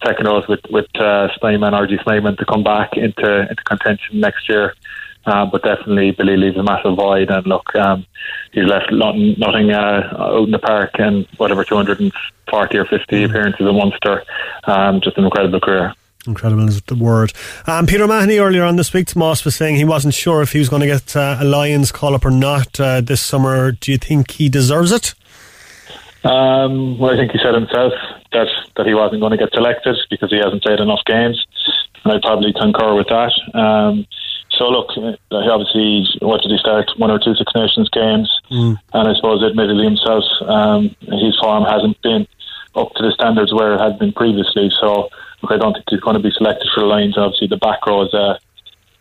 second 0.06 0.28
rows 0.28 0.48
with 0.48 0.62
with 0.70 0.88
uh, 0.96 1.28
Snyman, 1.40 1.74
RG 1.74 2.04
Snyman 2.04 2.38
to 2.38 2.46
come 2.46 2.64
back 2.64 2.98
into 2.98 3.42
into 3.50 3.64
contention 3.64 4.20
next 4.20 4.50
year. 4.50 4.76
Uh, 5.26 5.44
but 5.44 5.64
definitely 5.64 6.12
Billy 6.12 6.38
leaves 6.38 6.56
a 6.56 6.62
massive 6.62 6.96
void. 6.96 7.32
And 7.32 7.48
look, 7.48 7.76
um, 7.76 8.06
he's 8.52 8.66
left 8.66 8.92
nothing, 8.92 9.34
nothing 9.40 9.72
uh, 9.72 10.16
out 10.20 10.44
in 10.44 10.52
the 10.52 10.60
park 10.60 10.92
and 11.00 11.28
whatever 11.38 11.64
240 11.64 12.78
or 12.78 12.86
50 12.86 13.24
appearances 13.24 13.68
in 13.68 13.76
Munster. 13.76 14.24
Um, 14.66 15.02
just 15.02 15.18
an 15.18 15.24
incredible 15.24 15.60
career. 15.60 15.96
Incredible 16.28 16.68
is 16.68 16.82
the 16.84 16.96
word. 16.96 17.34
Um, 17.68 17.86
Peter 17.86 18.08
Mahoney 18.08 18.38
earlier 18.38 18.64
on 18.64 18.76
this 18.76 18.94
week, 18.94 19.08
Tomás 19.08 19.46
was 19.46 19.56
saying 19.56 19.76
he 19.76 19.86
wasn't 19.86 20.14
sure 20.14 20.42
if 20.42 20.52
he 20.52 20.60
was 20.60 20.70
going 20.70 20.82
to 20.82 20.88
get 20.88 21.16
uh, 21.16 21.38
a 21.40 21.46
Lions 21.46 21.92
call 21.92 22.16
up 22.16 22.26
or 22.26 22.32
not 22.32 22.80
uh, 22.80 23.02
this 23.02 23.22
summer. 23.22 23.72
Do 23.72 23.92
you 23.92 23.98
think 23.98 24.32
he 24.32 24.50
deserves 24.50 24.92
it? 24.92 25.14
Um, 26.24 26.98
well, 26.98 27.14
I 27.14 27.18
think 27.18 27.32
he 27.32 27.38
said 27.38 27.54
himself 27.54 27.94
that, 28.32 28.48
that 28.78 28.88
he 28.88 28.96
wasn't 28.96 29.22
going 29.22 29.32
to 29.32 29.38
get 29.38 29.54
selected 29.54 29.96
because 30.10 30.32
he 30.32 30.38
hasn't 30.38 30.64
played 30.64 30.80
enough 30.80 31.02
games, 31.06 31.46
and 32.04 32.14
I 32.14 32.20
probably 32.20 32.52
concur 32.52 32.96
with 32.96 33.08
that. 33.08 33.32
Um, 33.54 34.08
so 34.58 34.70
look, 34.70 34.90
uh, 34.98 35.14
obviously, 35.32 36.08
what 36.22 36.42
did 36.42 36.52
he 36.52 36.58
start? 36.58 36.90
One 36.98 37.12
or 37.12 37.20
two 37.20 37.36
Six 37.36 37.52
Nations 37.54 37.90
games, 37.90 38.32
mm. 38.50 38.76
and 38.94 39.08
I 39.08 39.14
suppose 39.16 39.44
admittedly 39.44 39.86
himself, 39.86 40.24
um, 40.48 40.96
his 41.02 41.38
form 41.40 41.64
hasn't 41.66 42.02
been 42.02 42.28
up 42.76 42.94
to 42.96 43.04
the 43.04 43.12
standards 43.12 43.54
where 43.54 43.76
it 43.76 43.80
had 43.80 44.00
been 44.00 44.14
previously. 44.14 44.72
So 44.82 45.10
look, 45.46 45.52
I 45.54 45.62
don't 45.62 45.74
think 45.74 45.86
he's 45.90 46.00
going 46.00 46.16
to 46.16 46.24
be 46.24 46.32
selected 46.32 46.68
for 46.74 46.82
the 46.82 46.88
Lions. 46.88 47.18
Obviously, 47.18 47.48
the 47.48 47.58
back 47.58 47.86
row 47.86 48.04
is 48.04 48.14
a 48.14 48.40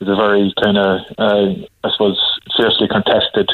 is 0.00 0.08
a 0.08 0.16
very 0.16 0.52
kind 0.60 0.76
of 0.76 1.00
uh, 1.18 1.54
I 1.84 1.90
suppose 1.92 2.20
fiercely 2.56 2.88
contested 2.88 3.50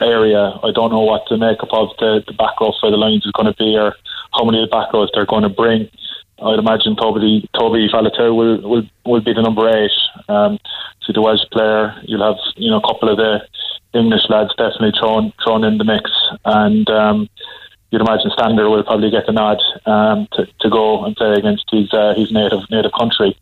area. 0.00 0.58
I 0.62 0.70
don't 0.74 0.92
know 0.92 1.00
what 1.00 1.24
the 1.30 1.38
makeup 1.38 1.72
of 1.72 1.88
the, 1.98 2.22
the 2.26 2.34
back 2.34 2.60
row 2.60 2.72
for 2.80 2.90
the 2.90 2.96
Lions 2.96 3.24
is 3.24 3.32
going 3.32 3.46
to 3.46 3.56
be, 3.56 3.76
or 3.76 3.94
how 4.34 4.44
many 4.44 4.62
of 4.62 4.68
the 4.68 4.76
back 4.76 4.92
rows 4.92 5.10
they're 5.14 5.26
going 5.26 5.44
to 5.44 5.48
bring. 5.48 5.88
I'd 6.42 6.58
imagine 6.58 6.96
Toby 6.96 7.48
Toby 7.58 7.88
Faletau 7.88 8.36
will, 8.36 8.60
will 8.68 8.82
will 9.06 9.22
be 9.22 9.32
the 9.32 9.42
number 9.42 9.68
eight. 9.68 9.96
Um, 10.28 10.58
so 11.02 11.12
the 11.12 11.22
Welsh 11.22 11.48
player, 11.50 11.94
you'll 12.02 12.26
have 12.26 12.40
you 12.56 12.70
know 12.70 12.78
a 12.78 12.86
couple 12.86 13.08
of 13.08 13.16
the 13.16 13.40
English 13.94 14.28
lads 14.28 14.50
definitely 14.58 14.92
thrown 15.00 15.32
thrown 15.42 15.64
in 15.64 15.78
the 15.78 15.84
mix, 15.84 16.10
and 16.44 16.90
um, 16.90 17.28
you'd 17.90 18.00
imagine 18.00 18.30
Stander 18.32 18.68
will 18.68 18.84
probably 18.84 19.10
get 19.10 19.26
the 19.26 19.32
nod 19.32 19.58
um, 19.86 20.28
to, 20.32 20.46
to 20.60 20.70
go 20.70 21.04
and 21.04 21.14
play 21.16 21.34
against 21.34 21.64
his 21.70 21.92
uh, 21.92 22.14
his 22.16 22.32
native 22.32 22.62
native 22.70 22.92
country. 22.92 23.36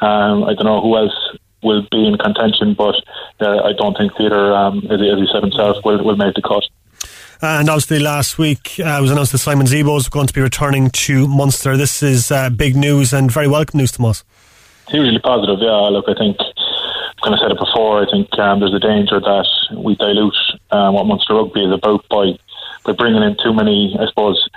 Um, 0.00 0.44
I 0.44 0.54
don't 0.54 0.64
know 0.64 0.80
who 0.80 0.96
else 0.96 1.14
will 1.62 1.86
be 1.90 2.06
in 2.06 2.16
contention, 2.16 2.74
but 2.74 2.94
uh, 3.40 3.62
I 3.62 3.72
don't 3.74 3.96
think 3.96 4.16
Peter, 4.16 4.54
um, 4.54 4.78
as, 4.90 4.98
he, 4.98 5.10
as 5.10 5.18
he 5.18 5.28
said 5.32 5.42
himself, 5.42 5.84
will 5.84 6.02
will 6.02 6.16
make 6.16 6.34
the 6.34 6.42
cut. 6.42 6.64
And 7.42 7.70
obviously, 7.70 8.00
last 8.00 8.38
week 8.38 8.76
uh, 8.80 8.98
it 8.98 9.00
was 9.00 9.10
announced 9.10 9.32
that 9.32 9.38
Simon 9.38 9.66
Zebo 9.66 9.96
is 9.96 10.08
going 10.08 10.26
to 10.26 10.34
be 10.34 10.42
returning 10.42 10.90
to 10.90 11.26
Munster. 11.26 11.76
This 11.76 12.02
is 12.02 12.30
uh, 12.30 12.50
big 12.50 12.76
news 12.76 13.14
and 13.14 13.32
very 13.32 13.48
welcome 13.48 13.78
news 13.78 13.92
to 13.92 14.06
us. 14.06 14.24
Hugely 14.88 15.18
positive, 15.20 15.58
yeah. 15.60 15.88
Look, 15.88 16.04
I 16.06 16.14
think, 16.14 16.36
kind 17.22 17.32
of 17.32 17.40
said 17.40 17.50
it 17.50 17.58
before, 17.58 18.02
I 18.02 18.10
think 18.10 18.28
um, 18.38 18.60
there's 18.60 18.74
a 18.74 18.78
danger 18.78 19.20
that 19.20 19.46
we 19.74 19.94
dilute 19.94 20.36
um, 20.70 20.94
what 20.94 21.06
Munster 21.06 21.34
Rugby 21.34 21.64
is 21.64 21.72
about 21.72 22.06
by 22.10 22.36
by 22.84 22.92
bringing 22.92 23.22
in 23.22 23.36
too 23.42 23.52
many, 23.52 23.96
I 23.98 24.06
suppose, 24.06 24.48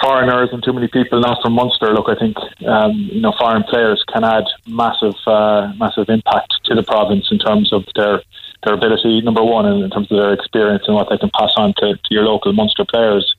foreigners 0.00 0.50
and 0.52 0.62
too 0.62 0.72
many 0.72 0.88
people 0.88 1.20
not 1.20 1.42
from 1.42 1.54
Munster. 1.54 1.92
Look, 1.92 2.08
I 2.08 2.14
think 2.14 2.36
um, 2.66 2.92
you 2.92 3.20
know 3.20 3.32
foreign 3.38 3.64
players 3.64 4.04
can 4.12 4.24
add 4.24 4.44
massive, 4.66 5.16
uh, 5.26 5.72
massive 5.76 6.08
impact 6.08 6.54
to 6.64 6.74
the 6.74 6.82
province 6.82 7.28
in 7.30 7.38
terms 7.38 7.72
of 7.72 7.84
their 7.94 8.22
their 8.64 8.74
ability, 8.74 9.20
number 9.22 9.42
one, 9.42 9.66
and 9.66 9.84
in 9.84 9.90
terms 9.90 10.10
of 10.10 10.18
their 10.18 10.32
experience 10.32 10.84
and 10.86 10.94
what 10.94 11.08
they 11.08 11.18
can 11.18 11.30
pass 11.38 11.52
on 11.56 11.74
to, 11.78 11.94
to 11.94 12.10
your 12.10 12.24
local 12.24 12.52
Munster 12.52 12.84
players. 12.84 13.36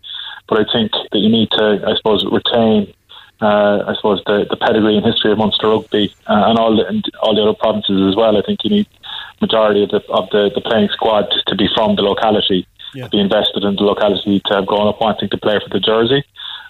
But 0.47 0.61
I 0.61 0.71
think 0.71 0.91
that 1.11 1.19
you 1.19 1.29
need 1.29 1.51
to, 1.51 1.83
I 1.85 1.95
suppose, 1.95 2.25
retain, 2.25 2.93
uh, 3.41 3.83
I 3.85 3.95
suppose, 3.95 4.23
the, 4.25 4.47
the 4.49 4.55
pedigree 4.55 4.95
and 4.95 5.05
history 5.05 5.31
of 5.31 5.37
Munster 5.37 5.67
rugby 5.67 6.13
uh, 6.27 6.43
and 6.47 6.57
all 6.57 6.75
the 6.75 6.87
and 6.87 7.03
all 7.21 7.35
the 7.35 7.43
other 7.43 7.53
provinces 7.53 8.01
as 8.09 8.15
well. 8.15 8.37
I 8.37 8.41
think 8.41 8.63
you 8.63 8.69
need 8.69 8.87
majority 9.41 9.83
of 9.83 9.89
the 9.89 10.01
of 10.09 10.29
the, 10.31 10.51
the 10.55 10.61
playing 10.61 10.89
squad 10.89 11.27
to 11.47 11.55
be 11.55 11.67
from 11.75 11.95
the 11.95 12.01
locality, 12.01 12.65
Yeah. 12.93 13.07
be 13.11 13.19
invested 13.19 13.63
in 13.63 13.75
the 13.75 13.83
locality, 13.83 14.41
to 14.45 14.53
have 14.55 14.65
grown 14.65 14.87
up 14.87 14.99
wanting 14.99 15.29
to 15.29 15.37
play 15.37 15.59
for 15.59 15.69
the 15.69 15.79
jersey. 15.79 16.23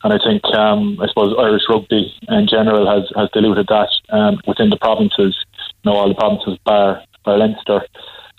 And 0.03 0.13
I 0.13 0.17
think, 0.17 0.43
um, 0.55 0.97
I 1.01 1.08
suppose, 1.08 1.36
Irish 1.38 1.63
rugby 1.69 2.13
in 2.27 2.47
general 2.47 2.88
has, 2.89 3.12
has 3.15 3.29
diluted 3.32 3.67
that 3.67 3.89
um, 4.10 4.39
within 4.47 4.69
the 4.69 4.77
provinces. 4.77 5.36
You 5.84 5.91
know, 5.91 5.97
all 5.97 6.08
the 6.08 6.15
provinces 6.15 6.58
bar, 6.63 7.03
bar 7.25 7.38
Leinster 7.38 7.86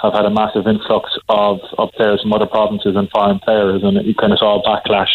have 0.02 0.14
had 0.14 0.24
a 0.24 0.30
massive 0.30 0.66
influx 0.66 1.10
of, 1.28 1.60
of 1.76 1.90
players 1.92 2.22
from 2.22 2.32
other 2.32 2.46
provinces 2.46 2.96
and 2.96 3.10
foreign 3.10 3.38
players, 3.40 3.82
and 3.82 4.04
you 4.06 4.14
kind 4.14 4.32
of 4.32 4.38
saw 4.38 4.58
a 4.58 4.62
backlash 4.62 5.12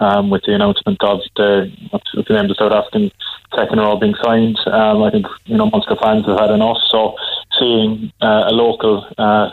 um, 0.00 0.30
with 0.30 0.42
the 0.46 0.54
announcement 0.54 1.02
of 1.02 1.20
the 1.36 1.72
what's 1.90 2.10
the 2.12 2.34
name 2.34 2.48
the 2.48 2.54
South 2.58 2.72
African 2.72 3.10
second 3.54 3.78
row 3.78 3.96
being 3.96 4.14
signed. 4.22 4.58
Um, 4.66 5.02
I 5.02 5.10
think 5.10 5.26
you 5.44 5.56
know 5.56 5.70
Munster 5.70 5.96
fans 5.96 6.26
have 6.26 6.38
had 6.38 6.50
enough. 6.50 6.78
So 6.90 7.14
seeing 7.58 8.12
uh, 8.20 8.44
a 8.48 8.52
local, 8.52 9.06
uh, 9.16 9.50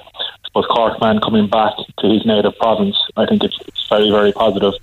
Suppose 0.54 0.68
Cork 0.68 1.02
man 1.02 1.20
coming 1.20 1.48
back 1.48 1.74
to 1.98 2.08
his 2.08 2.28
native 2.28 2.56
province, 2.60 2.96
I 3.18 3.26
think 3.26 3.44
it's, 3.44 3.58
it's 3.66 3.88
very 3.90 4.12
very 4.12 4.32
positive. 4.32 4.74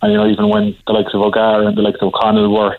And 0.00 0.10
you 0.10 0.16
know 0.16 0.26
even 0.26 0.48
when 0.48 0.74
the 0.86 0.94
likes 0.94 1.12
of 1.12 1.20
O'Gara 1.20 1.66
and 1.66 1.76
the 1.76 1.82
likes 1.82 2.00
of 2.00 2.08
O'Connell 2.08 2.50
were 2.50 2.78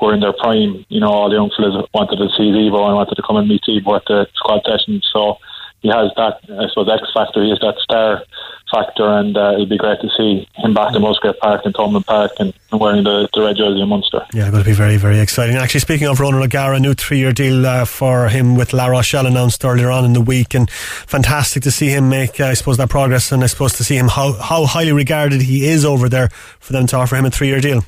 were 0.00 0.14
in 0.14 0.20
their 0.20 0.32
prime, 0.32 0.86
you 0.90 1.00
know 1.00 1.10
all 1.10 1.28
the 1.28 1.34
young 1.34 1.50
fellas 1.56 1.84
wanted 1.92 2.18
to 2.18 2.28
see 2.36 2.52
Zebo 2.52 2.86
and 2.86 2.94
wanted 2.94 3.16
to 3.16 3.22
come 3.22 3.36
and 3.36 3.48
meet 3.48 3.62
Zebo 3.62 3.96
at 3.96 4.06
the 4.06 4.28
squad 4.34 4.62
sessions. 4.64 5.10
So 5.12 5.38
he 5.80 5.88
has 5.88 6.10
that, 6.16 6.40
I 6.50 6.68
suppose, 6.68 6.88
X 6.88 7.10
factor. 7.14 7.42
He 7.42 7.50
has 7.50 7.60
that 7.60 7.76
star 7.78 8.24
factor, 8.70 9.08
and 9.08 9.36
uh, 9.36 9.52
it'll 9.52 9.66
be 9.66 9.78
great 9.78 10.00
to 10.00 10.08
see 10.16 10.46
him 10.56 10.74
back 10.74 10.94
in 10.94 11.02
Musgrave 11.02 11.38
Park 11.38 11.62
and 11.64 11.74
Thomond 11.74 12.04
Park 12.04 12.32
and, 12.38 12.52
wearing 12.70 13.02
the, 13.02 13.26
the 13.32 13.40
red 13.40 13.56
jersey 13.56 13.80
in 13.80 13.88
Munster. 13.88 14.20
Yeah, 14.34 14.50
going 14.50 14.62
to 14.62 14.68
be 14.68 14.74
very, 14.74 14.98
very 14.98 15.20
exciting. 15.20 15.56
Actually, 15.56 15.80
speaking 15.80 16.06
of 16.06 16.20
Ronan 16.20 16.42
O'Gara, 16.42 16.76
a 16.76 16.80
new 16.80 16.92
three-year 16.92 17.32
deal 17.32 17.64
uh, 17.64 17.86
for 17.86 18.28
him 18.28 18.56
with 18.56 18.74
La 18.74 18.86
Rochelle 18.86 19.26
announced 19.26 19.64
earlier 19.64 19.90
on 19.90 20.04
in 20.04 20.12
the 20.12 20.20
week, 20.20 20.54
and 20.54 20.70
fantastic 20.70 21.62
to 21.62 21.70
see 21.70 21.88
him 21.88 22.10
make, 22.10 22.40
uh, 22.40 22.46
I 22.46 22.54
suppose, 22.54 22.76
that 22.76 22.90
progress, 22.90 23.32
and 23.32 23.42
I 23.42 23.46
suppose 23.46 23.72
to 23.74 23.84
see 23.84 23.96
him 23.96 24.08
how 24.08 24.32
how 24.32 24.66
highly 24.66 24.92
regarded 24.92 25.40
he 25.40 25.66
is 25.66 25.84
over 25.84 26.08
there 26.08 26.28
for 26.60 26.74
them 26.74 26.86
to 26.88 26.96
offer 26.96 27.16
him 27.16 27.24
a 27.24 27.30
three-year 27.30 27.60
deal. 27.60 27.84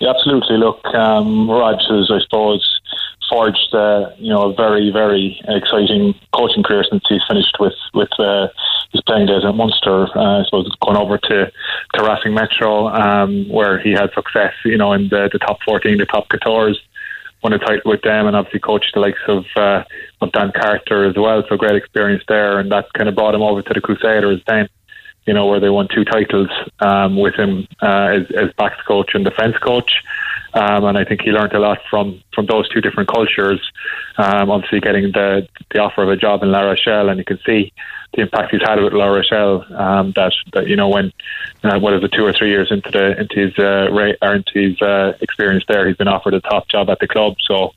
Yeah, 0.00 0.10
absolutely. 0.10 0.58
Look, 0.58 0.84
um, 0.86 1.48
Rog 1.48 1.76
has, 1.88 2.10
I 2.10 2.20
suppose, 2.20 2.80
forged 3.28 3.74
uh, 3.74 4.10
you 4.18 4.32
know 4.32 4.50
a 4.50 4.54
very 4.54 4.90
very 4.90 5.40
exciting 5.48 6.14
coaching 6.34 6.62
career 6.62 6.84
since 6.88 7.02
he's 7.08 7.22
finished 7.28 7.56
with 7.58 7.74
with 7.94 8.08
uh, 8.18 8.48
his 8.92 9.00
playing 9.02 9.26
days 9.26 9.44
at 9.44 9.54
Munster. 9.54 10.06
Uh, 10.16 10.40
I 10.40 10.44
suppose 10.44 10.68
going 10.84 10.96
over 10.96 11.18
to 11.18 11.52
to 11.94 12.02
Racing 12.02 12.34
Metro, 12.34 12.88
um, 12.88 13.48
where 13.48 13.78
he 13.78 13.92
had 13.92 14.12
success, 14.14 14.52
you 14.64 14.78
know, 14.78 14.92
in 14.92 15.08
the, 15.08 15.28
the 15.32 15.38
top 15.38 15.58
fourteen, 15.64 15.98
the 15.98 16.06
top 16.06 16.26
14, 16.30 16.76
won 17.42 17.52
a 17.52 17.58
title 17.58 17.90
with 17.90 18.02
them, 18.02 18.26
and 18.26 18.36
obviously 18.36 18.60
coached 18.60 18.92
the 18.94 19.00
likes 19.00 19.20
of 19.28 19.44
uh, 19.56 19.84
of 20.20 20.32
Dan 20.32 20.52
Carter 20.54 21.04
as 21.08 21.16
well. 21.16 21.42
So 21.48 21.56
great 21.56 21.76
experience 21.76 22.24
there, 22.28 22.58
and 22.58 22.70
that 22.72 22.92
kind 22.94 23.08
of 23.08 23.14
brought 23.14 23.34
him 23.34 23.42
over 23.42 23.62
to 23.62 23.74
the 23.74 23.80
Crusaders 23.80 24.42
then. 24.46 24.68
You 25.26 25.34
know, 25.34 25.46
where 25.46 25.58
they 25.58 25.70
won 25.70 25.88
two 25.92 26.04
titles 26.04 26.48
um, 26.78 27.16
with 27.16 27.34
him 27.34 27.66
uh, 27.82 28.14
as, 28.14 28.22
as 28.36 28.52
backs 28.56 28.80
coach 28.86 29.10
and 29.14 29.24
defence 29.24 29.56
coach. 29.58 29.90
Um, 30.56 30.84
and 30.84 30.96
I 30.96 31.04
think 31.04 31.20
he 31.20 31.32
learned 31.32 31.52
a 31.52 31.58
lot 31.58 31.80
from, 31.90 32.22
from 32.34 32.46
those 32.46 32.66
two 32.70 32.80
different 32.80 33.10
cultures. 33.10 33.60
Um, 34.16 34.50
obviously, 34.50 34.80
getting 34.80 35.12
the 35.12 35.46
the 35.70 35.80
offer 35.80 36.02
of 36.02 36.08
a 36.08 36.16
job 36.16 36.42
in 36.42 36.50
La 36.50 36.60
Rochelle, 36.60 37.10
and 37.10 37.18
you 37.18 37.24
can 37.24 37.38
see 37.44 37.74
the 38.14 38.22
impact 38.22 38.52
he's 38.52 38.62
had 38.62 38.80
with 38.80 38.94
La 38.94 39.06
Rochelle. 39.06 39.66
Um, 39.74 40.12
that 40.16 40.32
that 40.54 40.66
you 40.66 40.76
know 40.76 40.88
when 40.88 41.12
uh, 41.62 41.78
what 41.78 41.92
is 41.92 42.02
it 42.02 42.12
two 42.12 42.24
or 42.24 42.32
three 42.32 42.48
years 42.48 42.68
into 42.70 42.90
the 42.90 43.20
into 43.20 43.36
his 43.36 43.58
uh, 43.58 43.90
ra- 43.92 44.32
into 44.32 44.70
his 44.70 44.80
uh, 44.80 45.12
experience 45.20 45.64
there, 45.68 45.86
he's 45.86 45.98
been 45.98 46.08
offered 46.08 46.32
a 46.32 46.40
top 46.40 46.68
job 46.68 46.88
at 46.88 47.00
the 47.00 47.06
club. 47.06 47.36
So 47.42 47.74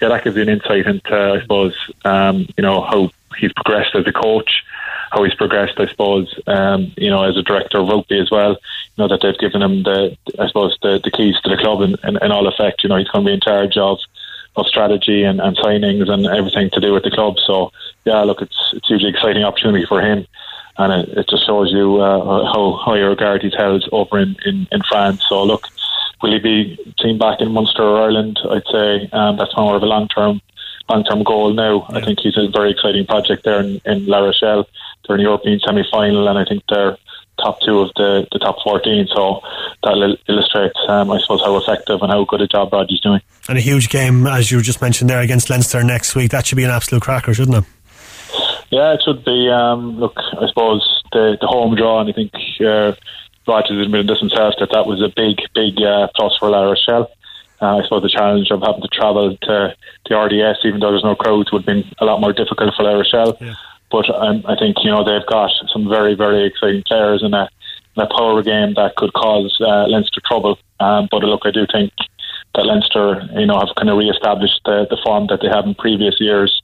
yeah, 0.00 0.08
that 0.08 0.24
gives 0.24 0.36
you 0.36 0.42
an 0.42 0.48
insight 0.48 0.86
into 0.86 1.14
I 1.14 1.42
suppose 1.42 1.76
um, 2.06 2.48
you 2.56 2.62
know 2.62 2.80
how 2.80 3.10
he's 3.36 3.52
progressed 3.52 3.94
as 3.94 4.06
a 4.06 4.12
coach 4.12 4.64
how 5.12 5.22
he's 5.24 5.34
progressed, 5.34 5.78
I 5.78 5.86
suppose, 5.86 6.34
um, 6.46 6.92
you 6.96 7.10
know, 7.10 7.22
as 7.22 7.36
a 7.36 7.42
director 7.42 7.78
of 7.78 7.88
rugby 7.88 8.18
as 8.18 8.30
well. 8.30 8.52
You 8.52 8.98
know, 8.98 9.08
that 9.08 9.20
they've 9.20 9.38
given 9.38 9.62
him 9.62 9.82
the, 9.82 10.16
I 10.38 10.46
suppose, 10.48 10.76
the, 10.80 11.00
the 11.04 11.10
keys 11.10 11.36
to 11.42 11.50
the 11.50 11.62
club 11.62 11.82
in, 11.82 11.96
in, 12.02 12.16
in 12.24 12.32
all 12.32 12.46
effect. 12.46 12.82
You 12.82 12.88
know, 12.88 12.96
he's 12.96 13.08
going 13.08 13.24
to 13.24 13.28
be 13.28 13.34
in 13.34 13.40
charge 13.40 13.76
of 13.76 13.98
of 14.54 14.66
strategy 14.66 15.22
and, 15.22 15.40
and 15.40 15.56
signings 15.56 16.10
and 16.10 16.26
everything 16.26 16.68
to 16.70 16.80
do 16.80 16.92
with 16.92 17.02
the 17.04 17.10
club. 17.10 17.38
So, 17.46 17.72
yeah, 18.04 18.20
look, 18.22 18.42
it's 18.42 18.72
it's 18.74 18.90
a 18.90 18.94
hugely 18.94 19.10
exciting 19.10 19.44
opportunity 19.44 19.86
for 19.86 20.00
him. 20.00 20.26
And 20.78 20.92
it, 20.92 21.18
it 21.18 21.28
just 21.28 21.46
shows 21.46 21.70
you 21.70 22.00
uh, 22.00 22.52
how 22.52 22.72
high 22.72 23.00
regard 23.00 23.42
he's 23.42 23.54
held 23.54 23.86
over 23.92 24.18
in, 24.18 24.36
in, 24.46 24.66
in 24.72 24.82
France. 24.82 25.22
So, 25.28 25.42
look, 25.44 25.68
will 26.22 26.32
he 26.32 26.38
be 26.38 26.94
seen 27.00 27.18
back 27.18 27.40
in 27.40 27.52
Munster 27.52 27.82
or 27.82 28.02
Ireland? 28.02 28.38
I'd 28.50 28.66
say 28.70 29.08
um, 29.12 29.36
that's 29.36 29.56
more 29.56 29.76
of 29.76 29.82
a 29.82 29.86
long 29.86 30.08
term 30.08 30.40
long 30.88 31.04
term 31.04 31.22
goal 31.22 31.52
now. 31.52 31.86
Yeah. 31.90 31.98
I 31.98 32.04
think 32.04 32.20
he's 32.20 32.36
a 32.36 32.48
very 32.48 32.70
exciting 32.70 33.06
project 33.06 33.44
there 33.44 33.60
in, 33.60 33.80
in 33.84 34.06
La 34.06 34.18
Rochelle. 34.20 34.68
They're 35.06 35.16
in 35.16 35.24
the 35.24 35.28
European 35.28 35.60
semi 35.60 35.82
final, 35.90 36.28
and 36.28 36.38
I 36.38 36.44
think 36.44 36.62
they're 36.68 36.96
top 37.38 37.60
two 37.60 37.80
of 37.80 37.90
the, 37.96 38.26
the 38.32 38.38
top 38.38 38.56
14. 38.62 39.08
So 39.14 39.40
that 39.82 40.18
illustrates, 40.28 40.78
um, 40.88 41.10
I 41.10 41.20
suppose, 41.20 41.40
how 41.40 41.56
effective 41.56 42.00
and 42.02 42.10
how 42.10 42.24
good 42.24 42.40
a 42.40 42.46
job 42.46 42.72
Roddy's 42.72 43.00
doing. 43.00 43.20
And 43.48 43.58
a 43.58 43.60
huge 43.60 43.88
game, 43.88 44.26
as 44.26 44.50
you 44.50 44.60
just 44.62 44.80
mentioned 44.80 45.10
there, 45.10 45.20
against 45.20 45.50
Leinster 45.50 45.82
next 45.82 46.14
week. 46.14 46.30
That 46.30 46.46
should 46.46 46.56
be 46.56 46.64
an 46.64 46.70
absolute 46.70 47.02
cracker, 47.02 47.34
shouldn't 47.34 47.58
it? 47.58 47.64
Yeah, 48.70 48.94
it 48.94 49.02
should 49.04 49.24
be. 49.24 49.50
Um, 49.50 49.98
look, 49.98 50.14
I 50.16 50.46
suppose 50.48 51.02
the, 51.12 51.36
the 51.40 51.46
home 51.46 51.74
draw, 51.74 52.00
and 52.00 52.08
I 52.08 52.12
think 52.12 52.32
uh, 52.64 52.92
Rodgers 53.46 53.84
admitted 53.84 54.08
this 54.08 54.20
himself 54.20 54.54
that 54.60 54.70
that 54.72 54.86
was 54.86 55.02
a 55.02 55.12
big, 55.14 55.38
big 55.54 55.82
uh, 55.82 56.08
plus 56.14 56.36
for 56.38 56.48
La 56.48 56.62
Rochelle. 56.62 57.10
Uh, 57.60 57.78
I 57.78 57.82
suppose 57.84 58.02
the 58.02 58.08
challenge 58.08 58.50
of 58.50 58.60
having 58.60 58.82
to 58.82 58.88
travel 58.88 59.36
to 59.36 59.74
the 60.08 60.16
RDS, 60.16 60.64
even 60.64 60.80
though 60.80 60.90
there's 60.90 61.04
no 61.04 61.14
crowds, 61.14 61.52
would 61.52 61.62
have 61.62 61.66
been 61.66 61.84
a 61.98 62.04
lot 62.04 62.20
more 62.20 62.32
difficult 62.32 62.74
for 62.74 62.82
La 62.82 62.94
Rochelle. 62.94 63.36
Yeah. 63.40 63.54
But 63.92 64.08
um, 64.14 64.42
I 64.48 64.56
think 64.56 64.76
you 64.82 64.90
know 64.90 65.04
they've 65.04 65.26
got 65.26 65.50
some 65.70 65.88
very 65.88 66.14
very 66.14 66.46
exciting 66.46 66.82
players 66.86 67.22
in 67.22 67.34
a, 67.34 67.48
in 67.96 68.02
a 68.02 68.06
power 68.08 68.42
game 68.42 68.72
that 68.74 68.96
could 68.96 69.12
cause 69.12 69.56
uh, 69.60 69.86
Leinster 69.86 70.22
trouble. 70.24 70.58
Um, 70.80 71.08
but 71.10 71.22
look, 71.22 71.42
I 71.44 71.50
do 71.50 71.66
think 71.70 71.92
that 72.54 72.64
Leinster 72.64 73.28
you 73.38 73.46
know 73.46 73.58
have 73.58 73.74
kind 73.76 73.90
of 73.90 73.98
re-established 73.98 74.60
the, 74.64 74.86
the 74.88 74.96
form 75.04 75.26
that 75.28 75.40
they 75.42 75.48
had 75.48 75.66
in 75.66 75.74
previous 75.74 76.18
years. 76.18 76.61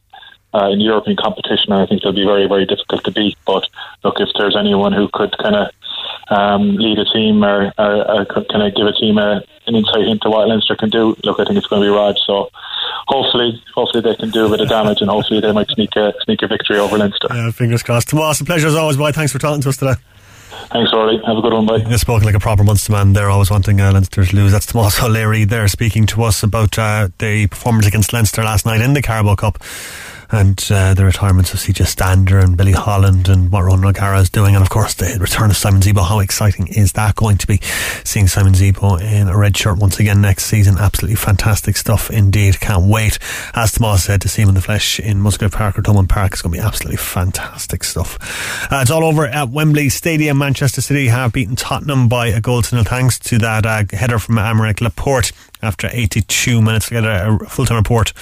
Uh, 0.55 0.71
in 0.71 0.81
European 0.81 1.17
competition, 1.17 1.73
I 1.73 1.85
think 1.87 2.03
they'll 2.03 2.13
be 2.13 2.25
very, 2.25 2.49
very 2.49 2.65
difficult 2.65 3.05
to 3.05 3.11
beat. 3.11 3.37
But 3.47 3.69
look, 4.03 4.19
if 4.19 4.31
there's 4.39 4.57
anyone 4.57 4.93
who 4.93 5.09
could 5.13 5.37
kind 5.37 5.55
of 5.55 5.69
um, 6.31 6.77
lead 6.77 6.99
a 6.99 7.05
team 7.05 7.45
or, 7.45 7.73
or, 7.77 8.11
or 8.11 8.25
kind 8.25 8.63
of 8.63 8.75
give 8.75 8.87
a 8.87 8.93
team 8.93 9.19
a, 9.19 9.43
an 9.67 9.75
insight 9.75 10.09
into 10.09 10.31
what 10.31 10.49
Leinster 10.49 10.75
can 10.75 10.89
do, 10.89 11.15
look, 11.23 11.39
I 11.39 11.45
think 11.45 11.59
it's 11.59 11.67
going 11.67 11.83
to 11.83 11.89
be 11.89 11.95
Rod. 11.95 12.19
So 12.27 12.49
hopefully, 13.09 13.63
hopefully 13.75 14.03
they 14.03 14.17
can 14.17 14.31
do 14.31 14.47
a 14.47 14.49
bit 14.49 14.61
of 14.61 14.69
damage 14.69 15.03
and 15.03 15.11
hopefully 15.11 15.41
they 15.41 15.53
might 15.53 15.69
sneak 15.69 15.95
a 15.97 16.15
sneak 16.25 16.41
a 16.43 16.49
victory 16.49 16.79
over 16.79 16.97
Leinster. 16.97 17.29
Yeah, 17.31 17.51
fingers 17.51 17.83
crossed. 17.83 18.09
Tomás, 18.09 18.41
a 18.41 18.45
pleasure 18.45 18.69
as 18.69 18.75
always, 18.75 18.97
boy. 18.97 19.13
Thanks 19.13 19.33
for 19.33 19.39
talking 19.39 19.61
to 19.63 19.69
us 19.69 19.77
today. 19.77 19.95
Thanks, 20.71 20.93
Rory. 20.93 21.21
Have 21.27 21.37
a 21.37 21.41
good 21.41 21.53
one, 21.53 21.67
bye. 21.67 21.77
You 21.77 21.97
spoken 21.99 22.25
like 22.27 22.35
a 22.35 22.41
proper 22.41 22.65
Munster 22.65 22.93
man 22.93 23.13
there, 23.13 23.31
always 23.31 23.51
wanting 23.51 23.81
uh, 23.81 23.93
Leinster 23.93 24.25
to 24.25 24.37
lose. 24.37 24.53
That's 24.53 24.67
Tomás 24.67 25.03
O'Leary 25.03 25.45
there 25.45 25.69
speaking 25.69 26.07
to 26.07 26.23
us 26.23 26.43
about 26.43 26.79
uh, 26.79 27.09
the 27.19 27.47
performance 27.47 27.87
against 27.87 28.13
Leinster 28.13 28.43
last 28.43 28.67
night 28.67 28.81
in 28.81 28.95
the 28.95 29.03
Carabao 29.03 29.35
Cup 29.37 29.59
and 30.31 30.69
uh, 30.71 30.95
the 30.95 31.05
retirements 31.05 31.55
of 31.55 31.61
CJ 31.61 31.87
Stander 31.87 32.39
and 32.39 32.57
Billy 32.57 32.73
Holland 32.73 33.29
and 33.29 33.51
what 33.51 33.65
Ronan 33.65 33.87
O'Gara 33.87 34.21
is 34.21 34.31
doing, 34.31 34.55
and 34.55 34.63
of 34.63 34.71
course 34.71 34.95
the 34.95 35.17
return 35.21 35.51
of 35.51 35.57
Simon 35.57 35.81
Zebo. 35.81 36.07
How 36.07 36.21
exciting 36.21 36.67
is 36.69 36.93
that 36.93 37.15
going 37.17 37.39
to 37.39 37.47
be? 37.47 37.61
Seeing 38.05 38.27
Simon 38.27 38.53
Zebo 38.53 39.01
in 39.01 39.29
a 39.29 39.37
red 39.37 39.57
shirt 39.57 39.79
once 39.79 39.99
again 39.99 40.21
next 40.21 40.47
season. 40.47 40.77
Absolutely 40.79 41.17
fantastic 41.17 41.77
stuff 41.77 42.11
indeed. 42.11 42.61
Can't 42.61 42.91
wait, 42.91 43.19
as 43.55 43.73
Tomás 43.73 44.01
said, 44.01 44.21
to 44.23 44.29
see 44.29 44.43
him 44.43 44.49
in 44.51 44.55
the 44.55 44.61
flesh 44.61 45.01
in 45.01 45.21
Musgrave 45.21 45.53
Park 45.53 45.79
or 45.79 45.83
Thomond 45.83 46.09
Park. 46.09 46.33
It's 46.33 46.43
going 46.43 46.55
to 46.55 46.61
be 46.61 46.65
absolutely 46.65 46.99
fantastic 46.99 47.83
stuff. 47.83 48.19
Uh, 48.71 48.81
it's 48.83 48.91
all 48.91 49.05
over 49.05 49.27
at 49.27 49.49
Wembley 49.49 49.89
Stadium. 49.89 50.39
Manchester 50.39 50.81
City 50.81 51.09
have 51.09 51.33
beaten 51.33 51.57
Tottenham 51.57 52.09
by 52.09 52.29
a 52.29 52.41
goal 52.41 52.63
to 52.63 52.75
nil 52.75 52.85
thanks 52.85 53.19
to 53.19 53.39
that 53.39 53.65
uh, 53.65 53.85
header 53.97 54.19
from 54.19 54.37
Aymeric 54.37 54.81
Laporte 54.81 55.33
after 55.63 55.89
82 55.91 56.61
minutes. 56.63 56.91
We'll 56.91 57.03
get 57.03 57.11
a, 57.11 57.39
full 57.47 57.67
time 57.67 57.79
report 57.79 58.13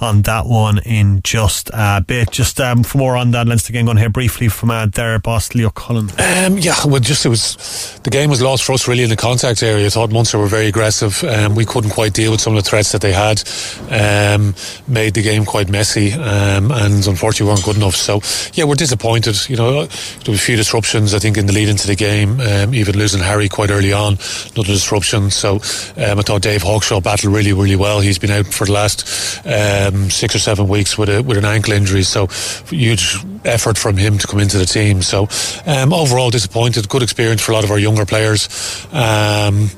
on 0.00 0.22
that 0.22 0.46
one 0.46 0.78
in 0.78 1.20
just 1.22 1.70
a 1.72 2.02
bit. 2.06 2.30
Just 2.30 2.60
um, 2.60 2.82
for 2.82 2.98
more 2.98 3.16
on 3.16 3.30
that 3.32 3.46
Leinster 3.46 3.72
game, 3.72 3.86
going 3.86 3.96
here 3.96 4.10
briefly 4.10 4.48
from 4.48 4.70
uh, 4.70 4.86
their 4.86 5.18
boss, 5.18 5.54
Leo 5.54 5.70
Cullen. 5.70 6.10
Um, 6.18 6.58
yeah, 6.58 6.74
well, 6.84 7.00
just 7.00 7.24
it 7.24 7.28
was 7.28 7.98
the 8.04 8.10
game 8.10 8.30
was 8.30 8.42
lost 8.42 8.64
for 8.64 8.72
us 8.72 8.88
really 8.88 9.02
in 9.02 9.10
the 9.10 9.16
contact 9.16 9.62
area. 9.62 9.86
I 9.86 9.90
thought 9.90 10.10
Munster 10.10 10.38
were 10.38 10.46
very 10.46 10.66
aggressive. 10.66 11.22
Um, 11.24 11.54
we 11.54 11.64
couldn't 11.64 11.90
quite 11.90 12.12
deal 12.12 12.32
with 12.32 12.40
some 12.40 12.56
of 12.56 12.62
the 12.62 12.68
threats 12.68 12.92
that 12.92 13.00
they 13.00 13.12
had. 13.12 13.42
Um, 13.90 14.54
made 14.88 15.14
the 15.14 15.22
game 15.22 15.44
quite 15.44 15.68
messy, 15.68 16.12
um, 16.12 16.70
and 16.70 17.06
unfortunately 17.06 17.52
weren't 17.52 17.64
good 17.64 17.76
enough. 17.76 17.96
So 17.96 18.20
yeah, 18.54 18.64
we're 18.64 18.74
disappointed. 18.74 19.36
You 19.48 19.56
know, 19.56 19.86
there 19.86 20.32
were 20.32 20.34
a 20.34 20.38
few 20.38 20.56
disruptions 20.56 21.14
I 21.14 21.18
think 21.18 21.38
in 21.38 21.46
the 21.46 21.52
lead 21.52 21.68
into 21.68 21.86
the 21.86 21.96
game. 21.96 22.40
Um, 22.40 22.74
even 22.74 22.98
losing 22.98 23.20
Harry 23.20 23.48
quite 23.48 23.70
early 23.70 23.92
on, 23.92 24.18
another 24.54 24.72
disruption. 24.72 25.30
So 25.30 25.56
I 25.96 26.14
thought 26.22 26.42
Dave. 26.42 26.62
Hall 26.64 26.73
Hawkshaw 26.74 27.00
battle 27.00 27.30
really, 27.30 27.52
really 27.52 27.76
well. 27.76 28.00
He's 28.00 28.18
been 28.18 28.30
out 28.30 28.46
for 28.46 28.64
the 28.66 28.72
last 28.72 29.06
um, 29.46 30.10
six 30.10 30.34
or 30.34 30.40
seven 30.40 30.66
weeks 30.66 30.98
with 30.98 31.08
a, 31.08 31.22
with 31.22 31.38
an 31.38 31.44
ankle 31.44 31.72
injury, 31.72 32.02
so 32.02 32.26
huge 32.66 33.16
effort 33.44 33.78
from 33.78 33.96
him 33.96 34.18
to 34.18 34.26
come 34.26 34.40
into 34.40 34.58
the 34.58 34.66
team. 34.66 35.00
So 35.00 35.28
um, 35.66 35.92
overall 35.92 36.30
disappointed. 36.30 36.88
Good 36.88 37.04
experience 37.04 37.42
for 37.42 37.52
a 37.52 37.54
lot 37.54 37.62
of 37.62 37.70
our 37.70 37.78
younger 37.78 38.04
players. 38.04 38.48
Um, 38.92 39.70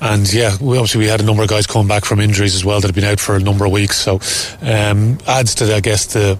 and 0.00 0.32
yeah, 0.32 0.56
we, 0.60 0.76
obviously 0.76 1.00
we 1.00 1.06
had 1.06 1.20
a 1.20 1.24
number 1.24 1.42
of 1.42 1.48
guys 1.48 1.66
coming 1.66 1.88
back 1.88 2.04
from 2.04 2.20
injuries 2.20 2.54
as 2.54 2.64
well 2.64 2.80
that 2.80 2.88
have 2.88 2.94
been 2.94 3.04
out 3.04 3.20
for 3.20 3.36
a 3.36 3.40
number 3.40 3.64
of 3.64 3.72
weeks. 3.72 3.96
So 3.96 4.20
um, 4.62 5.18
adds 5.26 5.54
to, 5.56 5.74
I 5.74 5.80
guess, 5.80 6.06
the 6.06 6.38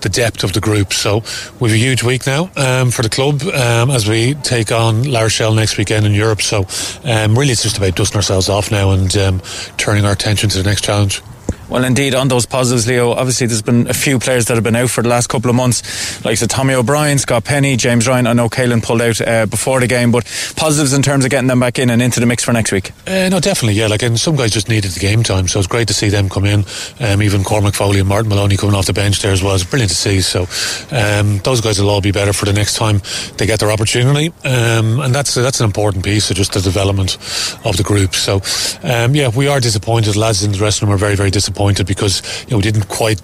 the 0.00 0.08
depth 0.08 0.44
of 0.44 0.52
the 0.52 0.60
group. 0.60 0.92
So 0.92 1.22
we've 1.60 1.72
a 1.72 1.76
huge 1.76 2.02
week 2.02 2.26
now 2.26 2.50
um, 2.56 2.90
for 2.90 3.02
the 3.02 3.10
club 3.10 3.42
um, 3.42 3.90
as 3.90 4.08
we 4.08 4.34
take 4.34 4.72
on 4.72 5.04
La 5.04 5.20
Rochelle 5.22 5.54
next 5.54 5.76
weekend 5.76 6.06
in 6.06 6.12
Europe. 6.12 6.40
So 6.40 6.66
um, 7.04 7.38
really, 7.38 7.52
it's 7.52 7.62
just 7.62 7.76
about 7.76 7.96
dusting 7.96 8.16
ourselves 8.16 8.48
off 8.48 8.70
now 8.70 8.92
and 8.92 9.14
um, 9.16 9.40
turning 9.76 10.04
our 10.04 10.12
attention 10.12 10.48
to 10.50 10.58
the 10.58 10.64
next 10.64 10.84
challenge. 10.84 11.22
Well, 11.70 11.84
indeed, 11.84 12.16
on 12.16 12.26
those 12.26 12.46
positives, 12.46 12.88
Leo, 12.88 13.12
obviously 13.12 13.46
there's 13.46 13.62
been 13.62 13.86
a 13.88 13.94
few 13.94 14.18
players 14.18 14.46
that 14.46 14.54
have 14.54 14.64
been 14.64 14.74
out 14.74 14.90
for 14.90 15.02
the 15.02 15.08
last 15.08 15.28
couple 15.28 15.50
of 15.50 15.54
months, 15.54 16.24
like 16.24 16.36
so 16.36 16.46
Tommy 16.48 16.74
O'Brien, 16.74 17.16
Scott 17.16 17.44
Penny, 17.44 17.76
James 17.76 18.08
Ryan. 18.08 18.26
I 18.26 18.32
know 18.32 18.48
Caelan 18.48 18.82
pulled 18.82 19.00
out 19.00 19.20
uh, 19.20 19.46
before 19.46 19.78
the 19.78 19.86
game, 19.86 20.10
but 20.10 20.24
positives 20.56 20.92
in 20.92 21.02
terms 21.02 21.24
of 21.24 21.30
getting 21.30 21.46
them 21.46 21.60
back 21.60 21.78
in 21.78 21.88
and 21.88 22.02
into 22.02 22.18
the 22.18 22.26
mix 22.26 22.42
for 22.42 22.52
next 22.52 22.72
week. 22.72 22.90
Uh, 23.06 23.28
no, 23.28 23.38
definitely, 23.38 23.74
yeah. 23.74 23.86
Like, 23.86 24.02
and 24.02 24.18
some 24.18 24.34
guys 24.34 24.50
just 24.50 24.68
needed 24.68 24.90
the 24.90 24.98
game 24.98 25.22
time, 25.22 25.46
so 25.46 25.60
it's 25.60 25.68
great 25.68 25.86
to 25.86 25.94
see 25.94 26.08
them 26.08 26.28
come 26.28 26.44
in. 26.44 26.64
Um, 26.98 27.22
even 27.22 27.44
Cormac 27.44 27.74
Foley 27.74 28.00
and 28.00 28.08
Martin 28.08 28.30
Moloney 28.30 28.56
coming 28.56 28.74
off 28.74 28.86
the 28.86 28.92
bench 28.92 29.22
there 29.22 29.30
as 29.30 29.40
well. 29.40 29.54
It's 29.54 29.62
brilliant 29.62 29.92
to 29.92 29.96
see. 29.96 30.22
So 30.22 30.48
um, 30.90 31.38
those 31.38 31.60
guys 31.60 31.80
will 31.80 31.90
all 31.90 32.00
be 32.00 32.10
better 32.10 32.32
for 32.32 32.46
the 32.46 32.52
next 32.52 32.74
time 32.74 33.00
they 33.36 33.46
get 33.46 33.60
their 33.60 33.70
opportunity, 33.70 34.32
um, 34.44 34.98
and 34.98 35.14
that's 35.14 35.34
that's 35.34 35.60
an 35.60 35.66
important 35.66 36.04
piece 36.04 36.32
of 36.32 36.36
just 36.36 36.52
the 36.52 36.60
development 36.60 37.16
of 37.64 37.76
the 37.76 37.84
group. 37.84 38.16
So 38.16 38.40
um, 38.82 39.14
yeah, 39.14 39.28
we 39.28 39.46
are 39.46 39.60
disappointed. 39.60 40.16
Lads 40.16 40.42
in 40.42 40.50
the 40.50 40.58
dressing 40.58 40.88
room 40.88 40.96
are 40.96 40.98
very 40.98 41.14
very 41.14 41.30
disappointed 41.30 41.59
because 41.86 42.22
you 42.44 42.50
know, 42.50 42.56
we 42.58 42.62
didn't 42.62 42.88
quite, 42.88 43.20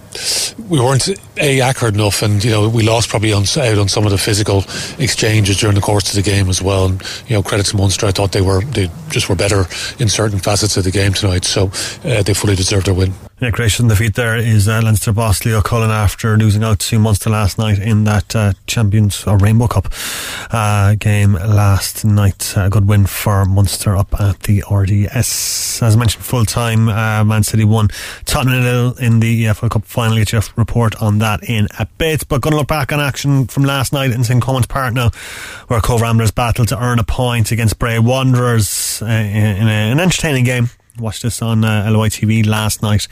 we 0.68 0.80
weren't 0.80 1.08
a 1.38 1.60
accurate 1.60 1.94
enough, 1.94 2.22
and 2.22 2.42
you 2.42 2.50
know, 2.50 2.68
we 2.68 2.82
lost 2.82 3.08
probably 3.08 3.32
on, 3.32 3.44
out 3.58 3.78
on 3.78 3.88
some 3.88 4.04
of 4.04 4.10
the 4.10 4.18
physical 4.18 4.64
exchanges 4.98 5.58
during 5.58 5.74
the 5.74 5.80
course 5.80 6.08
of 6.10 6.22
the 6.22 6.30
game 6.30 6.48
as 6.48 6.62
well. 6.62 6.86
And 6.86 7.02
you 7.28 7.34
know, 7.36 7.42
credit 7.42 7.66
to 7.66 7.76
Munster, 7.76 8.06
I 8.06 8.12
thought 8.12 8.32
they 8.32 8.42
were 8.42 8.62
they 8.62 8.90
just 9.08 9.28
were 9.28 9.36
better 9.36 9.66
in 9.98 10.08
certain 10.08 10.38
facets 10.38 10.76
of 10.76 10.84
the 10.84 10.90
game 10.90 11.12
tonight, 11.12 11.44
so 11.44 11.70
uh, 12.04 12.22
they 12.22 12.34
fully 12.34 12.56
deserved 12.56 12.86
their 12.86 12.94
win. 12.94 13.12
Yeah, 13.38 13.50
great 13.50 13.78
on 13.80 13.88
the 13.88 13.96
feet 13.96 14.14
there 14.14 14.34
is 14.38 14.66
uh, 14.66 14.80
Leinster 14.82 15.12
boss 15.12 15.44
Leo 15.44 15.60
Cullen 15.60 15.90
after 15.90 16.38
losing 16.38 16.64
out 16.64 16.78
to 16.78 16.98
Munster 16.98 17.28
last 17.28 17.58
night 17.58 17.78
in 17.78 18.04
that 18.04 18.34
uh, 18.34 18.54
Champions 18.66 19.26
or 19.26 19.36
Rainbow 19.36 19.68
Cup 19.68 19.92
uh, 20.50 20.94
game 20.94 21.34
last 21.34 22.02
night. 22.06 22.54
A 22.56 22.70
good 22.70 22.88
win 22.88 23.04
for 23.04 23.44
Munster 23.44 23.94
up 23.94 24.18
at 24.18 24.40
the 24.44 24.64
RDS. 24.70 25.82
As 25.82 25.94
I 25.94 25.98
mentioned, 25.98 26.24
full 26.24 26.46
time 26.46 26.88
uh, 26.88 27.24
Man 27.24 27.42
City 27.42 27.64
won 27.64 27.88
Tottenham 28.24 28.94
in 28.98 29.20
the 29.20 29.44
EFL 29.44 29.68
Cup 29.68 29.84
final. 29.84 30.16
Get 30.16 30.32
your 30.32 30.40
report 30.56 30.94
on 31.02 31.18
that 31.18 31.46
in 31.46 31.68
a 31.78 31.84
bit. 31.98 32.26
But 32.28 32.40
going 32.40 32.52
to 32.52 32.56
look 32.56 32.68
back 32.68 32.90
on 32.90 33.00
action 33.00 33.48
from 33.48 33.64
last 33.64 33.92
night 33.92 34.12
in 34.12 34.24
St 34.24 34.42
Colman's 34.42 34.66
Park 34.66 34.94
now, 34.94 35.10
where 35.68 35.82
Cobh 35.82 36.00
Ramblers 36.00 36.30
battled 36.30 36.68
to 36.68 36.82
earn 36.82 36.98
a 36.98 37.04
point 37.04 37.52
against 37.52 37.78
Bray 37.78 37.98
Wanderers 37.98 39.02
uh, 39.02 39.04
in, 39.04 39.36
in 39.58 39.68
an 39.68 40.00
entertaining 40.00 40.44
game 40.44 40.70
Watched 40.98 41.24
this 41.24 41.42
on 41.42 41.62
uh, 41.62 41.90
LOI 41.90 42.08
TV 42.08 42.46
last 42.46 42.80
night. 42.80 43.06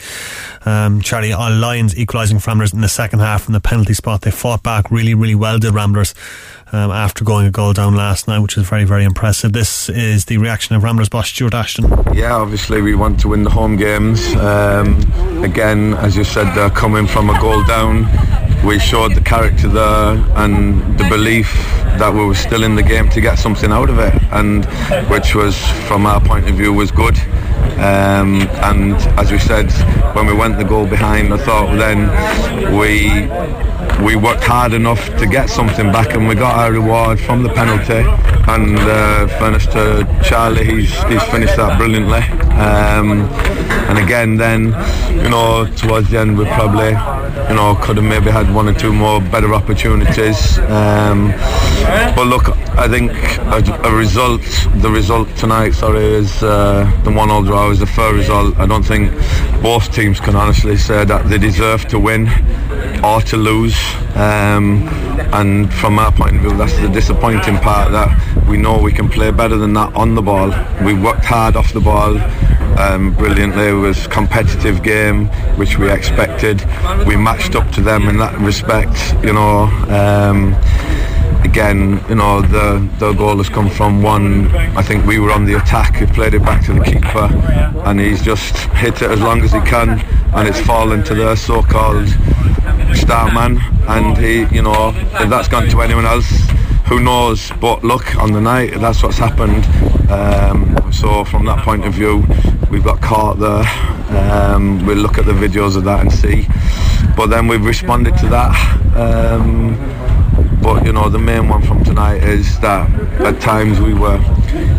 Um, 0.64 1.02
Charlie, 1.02 1.34
all 1.34 1.52
Lyons 1.52 1.94
equalising 1.98 2.38
Ramblers 2.38 2.72
in 2.72 2.80
the 2.80 2.88
second 2.88 3.18
half 3.18 3.42
from 3.42 3.52
the 3.52 3.60
penalty 3.60 3.92
spot. 3.92 4.22
They 4.22 4.30
fought 4.30 4.62
back 4.62 4.90
really, 4.90 5.12
really 5.12 5.34
well, 5.34 5.58
did 5.58 5.74
Ramblers. 5.74 6.14
Um, 6.72 6.90
after 6.90 7.24
going 7.24 7.46
a 7.46 7.50
goal 7.50 7.72
down 7.72 7.94
last 7.94 8.26
night, 8.26 8.40
which 8.40 8.56
is 8.56 8.66
very, 8.66 8.84
very 8.84 9.04
impressive. 9.04 9.52
This 9.52 9.88
is 9.90 10.24
the 10.24 10.38
reaction 10.38 10.74
of 10.74 10.82
Ramblers 10.82 11.10
boss 11.10 11.28
Stuart 11.28 11.54
Ashton. 11.54 11.84
Yeah, 12.12 12.34
obviously 12.34 12.80
we 12.80 12.94
want 12.94 13.20
to 13.20 13.28
win 13.28 13.44
the 13.44 13.50
home 13.50 13.76
games. 13.76 14.34
Um, 14.36 14.98
again, 15.44 15.94
as 15.94 16.16
you 16.16 16.24
said, 16.24 16.52
they're 16.54 16.70
coming 16.70 17.06
from 17.06 17.28
a 17.30 17.38
goal 17.38 17.62
down. 17.64 18.06
We 18.64 18.78
showed 18.78 19.14
the 19.14 19.20
character 19.20 19.68
there 19.68 20.14
and 20.36 20.98
the 20.98 21.04
belief 21.10 21.52
that 21.98 22.12
we 22.12 22.24
were 22.24 22.34
still 22.34 22.64
in 22.64 22.74
the 22.74 22.82
game 22.82 23.10
to 23.10 23.20
get 23.20 23.38
something 23.38 23.70
out 23.70 23.90
of 23.90 23.98
it, 23.98 24.14
and 24.32 24.64
which 25.10 25.34
was, 25.34 25.56
from 25.86 26.06
our 26.06 26.20
point 26.20 26.48
of 26.48 26.56
view, 26.56 26.72
was 26.72 26.90
good. 26.90 27.14
Um, 27.78 28.42
and 28.62 28.94
as 29.18 29.32
we 29.32 29.38
said, 29.38 29.70
when 30.14 30.26
we 30.26 30.34
went 30.34 30.58
the 30.58 30.64
goal 30.64 30.86
behind, 30.86 31.32
I 31.32 31.38
thought 31.38 31.76
then 31.76 32.08
we 32.78 33.28
we 34.04 34.16
worked 34.16 34.44
hard 34.44 34.72
enough 34.72 35.04
to 35.18 35.26
get 35.26 35.48
something 35.48 35.92
back, 35.92 36.14
and 36.14 36.26
we 36.28 36.34
got 36.34 36.56
our 36.56 36.72
reward 36.72 37.20
from 37.20 37.42
the 37.42 37.48
penalty. 37.48 38.04
And 38.46 38.78
uh, 38.78 39.26
to 39.72 40.20
Charlie, 40.22 40.64
he's 40.64 40.92
he's 41.04 41.22
finished 41.24 41.56
that 41.56 41.78
brilliantly. 41.78 42.22
Um, 42.54 43.22
and 43.88 43.98
again, 43.98 44.36
then 44.36 44.66
you 45.22 45.30
know 45.30 45.66
towards 45.76 46.10
the 46.10 46.18
end 46.18 46.38
we 46.38 46.44
probably 46.46 46.90
you 47.48 47.54
know 47.54 47.78
could 47.82 47.96
have 47.96 48.04
maybe 48.04 48.30
had 48.30 48.52
one 48.54 48.68
or 48.68 48.74
two 48.74 48.92
more 48.92 49.20
better 49.20 49.52
opportunities. 49.54 50.58
Um, 50.58 51.32
but 52.16 52.26
look, 52.26 52.48
I 52.76 52.88
think 52.88 53.12
a, 53.38 53.88
a, 53.88 53.94
result, 53.94 54.42
the 54.76 54.90
result 54.90 55.28
tonight, 55.36 55.72
sorry, 55.72 56.04
is 56.04 56.42
uh, 56.42 56.90
the 57.04 57.10
one-all 57.12 57.42
draw 57.54 57.70
is 57.70 57.80
a 57.80 57.86
fair 57.86 58.12
result. 58.12 58.56
I 58.58 58.66
don't 58.66 58.82
think 58.82 59.12
both 59.62 59.94
teams 59.94 60.18
can 60.18 60.34
honestly 60.34 60.76
say 60.76 61.04
that 61.04 61.28
they 61.28 61.38
deserve 61.38 61.86
to 61.86 62.00
win 62.00 62.26
or 63.04 63.20
to 63.30 63.36
lose. 63.36 63.76
Um, 64.16 64.88
and 65.38 65.72
from 65.72 66.00
our 66.00 66.10
point 66.10 66.34
of 66.34 66.42
view, 66.42 66.56
that's 66.56 66.76
the 66.80 66.88
disappointing 66.88 67.58
part 67.58 67.92
that 67.92 68.10
we 68.48 68.56
know 68.56 68.82
we 68.82 68.92
can 68.92 69.08
play 69.08 69.30
better 69.30 69.56
than 69.56 69.72
that 69.74 69.94
on 69.94 70.16
the 70.16 70.22
ball. 70.22 70.48
We 70.84 70.94
worked 70.94 71.24
hard 71.24 71.54
off 71.54 71.72
the 71.72 71.80
ball. 71.80 72.18
Um, 72.76 73.14
brilliantly. 73.14 73.68
It 73.68 73.80
was 73.88 74.08
competitive 74.08 74.82
game, 74.82 75.28
which 75.56 75.78
we 75.78 75.88
expected. 75.88 76.58
We 77.06 77.14
matched 77.14 77.54
up 77.54 77.70
to 77.74 77.80
them 77.80 78.08
in 78.08 78.16
that 78.16 78.36
respect, 78.40 78.96
you 79.24 79.32
know. 79.32 79.68
Um, 80.00 80.54
again, 81.44 82.04
you 82.08 82.16
know, 82.16 82.42
the 82.42 82.88
the 82.98 83.12
goal 83.12 83.36
has 83.36 83.48
come 83.48 83.70
from 83.70 84.02
one. 84.02 84.48
I 84.76 84.82
think 84.82 85.06
we 85.06 85.18
were 85.18 85.30
on 85.30 85.44
the 85.44 85.54
attack. 85.54 85.96
He 85.96 86.06
played 86.06 86.34
it 86.34 86.42
back 86.42 86.64
to 86.66 86.72
the 86.72 86.84
keeper, 86.84 87.28
and 87.86 88.00
he's 88.00 88.22
just 88.22 88.56
hit 88.74 89.02
it 89.02 89.10
as 89.10 89.20
long 89.20 89.40
as 89.42 89.52
he 89.52 89.60
can, 89.60 90.00
and 90.34 90.48
it's 90.48 90.60
fallen 90.60 91.04
to 91.04 91.14
the 91.14 91.36
so-called 91.36 92.08
star 92.94 93.32
man. 93.32 93.58
And 93.86 94.16
he, 94.16 94.46
you 94.54 94.62
know, 94.62 94.92
if 94.96 95.28
that's 95.30 95.48
gone 95.48 95.68
to 95.68 95.80
anyone 95.82 96.06
else, 96.06 96.28
who 96.86 97.00
knows? 97.00 97.50
But 97.60 97.84
look, 97.84 98.16
on 98.16 98.32
the 98.32 98.40
night, 98.40 98.80
that's 98.80 99.02
what's 99.02 99.18
happened. 99.18 99.64
Um, 100.10 100.92
so 100.92 101.24
from 101.24 101.44
that 101.46 101.64
point 101.64 101.84
of 101.84 101.94
view, 101.94 102.24
we've 102.70 102.84
got 102.84 103.00
caught 103.00 103.38
there. 103.38 103.64
Um, 104.20 104.84
we'll 104.86 104.98
look 104.98 105.18
at 105.18 105.24
the 105.24 105.32
videos 105.32 105.76
of 105.76 105.84
that 105.84 106.00
and 106.00 106.12
see. 106.12 106.46
But 107.16 107.26
then 107.28 107.46
we've 107.46 107.64
responded 107.64 108.16
to 108.18 108.26
that. 108.28 108.52
Um, 108.96 109.74
but 110.64 110.86
you 110.86 110.94
know, 110.94 111.10
the 111.10 111.18
main 111.18 111.46
one 111.48 111.60
from 111.60 111.84
tonight 111.84 112.24
is 112.24 112.58
that 112.60 112.90
at 113.20 113.38
times 113.38 113.82
we 113.82 113.92
were 113.92 114.18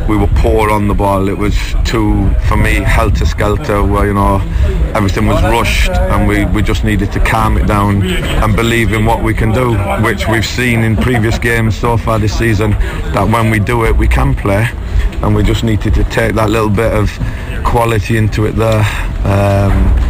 we 0.10 0.18
were 0.18 0.32
poor 0.38 0.72
on 0.72 0.88
the 0.88 0.96
ball. 0.96 1.30
It 1.30 1.38
was 1.38 1.56
too, 1.86 2.28
for 2.48 2.58
me, 2.58 2.74
helter 2.74 3.26
skelter, 3.26 3.84
where 3.84 4.08
you 4.08 4.16
know 4.16 4.38
everything 4.96 5.28
was 5.28 5.40
rushed, 5.44 5.92
and 5.92 6.28
we, 6.28 6.46
we 6.46 6.64
just 6.64 6.84
needed 6.84 7.12
to 7.12 7.20
calm 7.20 7.56
it 7.58 7.68
down 7.68 8.02
and 8.04 8.56
believe 8.56 8.94
in 8.94 9.06
what 9.06 9.24
we 9.24 9.36
can 9.36 9.52
do, 9.54 9.78
which 10.04 10.28
we've 10.28 10.46
seen 10.46 10.82
in 10.82 10.98
previous 10.98 11.38
games 11.38 11.78
so 11.78 11.98
far 11.98 12.18
this 12.18 12.36
season. 12.36 12.72
That 13.14 13.30
when 13.32 13.52
we 13.52 13.60
do 13.60 13.86
it, 13.86 13.96
we 13.96 14.08
can 14.08 14.34
play, 14.34 14.68
and 15.22 15.36
we 15.36 15.44
just 15.44 15.64
needed 15.64 15.94
to 15.94 16.04
take 16.06 16.34
that 16.34 16.50
little 16.50 16.72
bit 16.72 16.94
of 16.94 17.12
quality 17.64 18.18
into 18.18 18.46
it 18.48 18.54
there. 18.54 18.84
Um, 19.24 20.05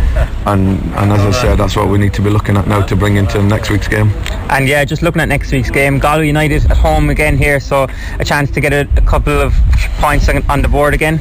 and 0.45 0.79
and 0.95 1.11
as 1.11 1.21
I 1.21 1.31
said, 1.31 1.55
that's 1.57 1.75
what 1.75 1.89
we 1.89 1.97
need 1.97 2.13
to 2.13 2.21
be 2.21 2.29
looking 2.29 2.57
at 2.57 2.67
now 2.67 2.81
to 2.85 2.95
bring 2.95 3.17
into 3.17 3.41
next 3.41 3.69
week's 3.69 3.87
game. 3.87 4.09
And 4.49 4.67
yeah, 4.67 4.85
just 4.85 5.01
looking 5.01 5.21
at 5.21 5.29
next 5.29 5.51
week's 5.51 5.71
game, 5.71 5.99
Galway 5.99 6.27
United 6.27 6.69
at 6.69 6.77
home 6.77 7.09
again 7.09 7.37
here, 7.37 7.59
so 7.59 7.87
a 8.19 8.25
chance 8.25 8.51
to 8.51 8.61
get 8.61 8.73
a, 8.73 8.87
a 8.97 9.01
couple 9.01 9.33
of 9.33 9.53
points 9.99 10.29
on 10.29 10.61
the 10.61 10.67
board 10.67 10.93
again. 10.93 11.19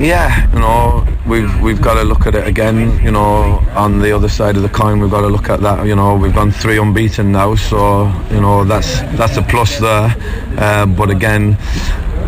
Yeah, 0.00 0.50
you 0.52 0.60
know, 0.60 1.06
we've 1.26 1.60
we've 1.60 1.82
got 1.82 1.94
to 1.94 2.04
look 2.04 2.26
at 2.26 2.34
it 2.34 2.46
again. 2.46 3.02
You 3.04 3.10
know, 3.10 3.62
on 3.74 3.98
the 3.98 4.12
other 4.12 4.28
side 4.28 4.56
of 4.56 4.62
the 4.62 4.68
coin, 4.68 5.00
we've 5.00 5.10
got 5.10 5.20
to 5.20 5.28
look 5.28 5.50
at 5.50 5.60
that. 5.60 5.86
You 5.86 5.96
know, 5.96 6.16
we've 6.16 6.34
gone 6.34 6.50
three 6.50 6.78
unbeaten 6.78 7.32
now, 7.32 7.54
so 7.54 8.10
you 8.30 8.40
know 8.40 8.64
that's 8.64 9.00
that's 9.18 9.36
a 9.36 9.42
plus 9.42 9.78
there. 9.78 10.14
Uh, 10.56 10.86
but 10.86 11.10
again, 11.10 11.58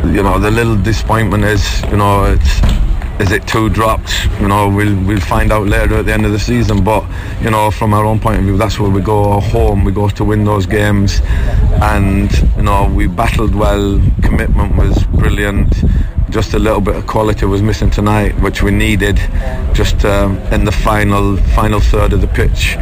you 0.05 0.23
know, 0.23 0.39
the 0.39 0.51
little 0.51 0.77
disappointment 0.77 1.45
is, 1.45 1.83
you 1.85 1.97
know, 1.97 2.25
it's 2.25 2.61
is 3.21 3.33
it 3.33 3.47
two 3.47 3.69
dropped? 3.69 4.27
You 4.41 4.49
know, 4.49 4.69
we'll 4.69 4.97
we'll 5.05 5.21
find 5.21 5.53
out 5.53 5.67
later 5.67 5.97
at 5.97 6.07
the 6.07 6.13
end 6.13 6.27
of 6.27 6.33
the 6.33 6.39
season. 6.39 6.85
But 6.85 7.05
you 7.41 7.51
know, 7.51 7.71
from 7.71 7.95
our 7.95 8.05
own 8.05 8.19
point 8.21 8.39
of 8.39 8.45
view, 8.45 8.57
that's 8.57 8.79
where 8.79 8.91
we 8.91 9.01
go 9.01 9.41
home. 9.41 9.85
We 9.85 9.93
go 9.93 10.09
to 10.09 10.25
win 10.25 10.45
those 10.45 10.67
games, 10.67 11.21
and 11.81 12.33
you 12.57 12.63
know, 12.63 12.91
we 12.93 13.07
battled 13.07 13.55
well. 13.55 14.01
Commitment 14.23 14.77
was 14.77 15.05
brilliant. 15.05 15.73
Just 16.31 16.55
a 16.55 16.59
little 16.59 16.81
bit 16.81 16.97
of 16.97 17.07
quality 17.07 17.45
was 17.45 17.61
missing 17.61 17.91
tonight, 17.91 18.33
which 18.41 18.63
we 18.63 18.71
needed, 18.71 19.17
just 19.75 20.05
um, 20.05 20.39
in 20.53 20.65
the 20.65 20.73
final 20.73 21.37
final 21.55 21.81
third 21.81 22.13
of 22.13 22.21
the 22.21 22.29
pitch 22.29 22.77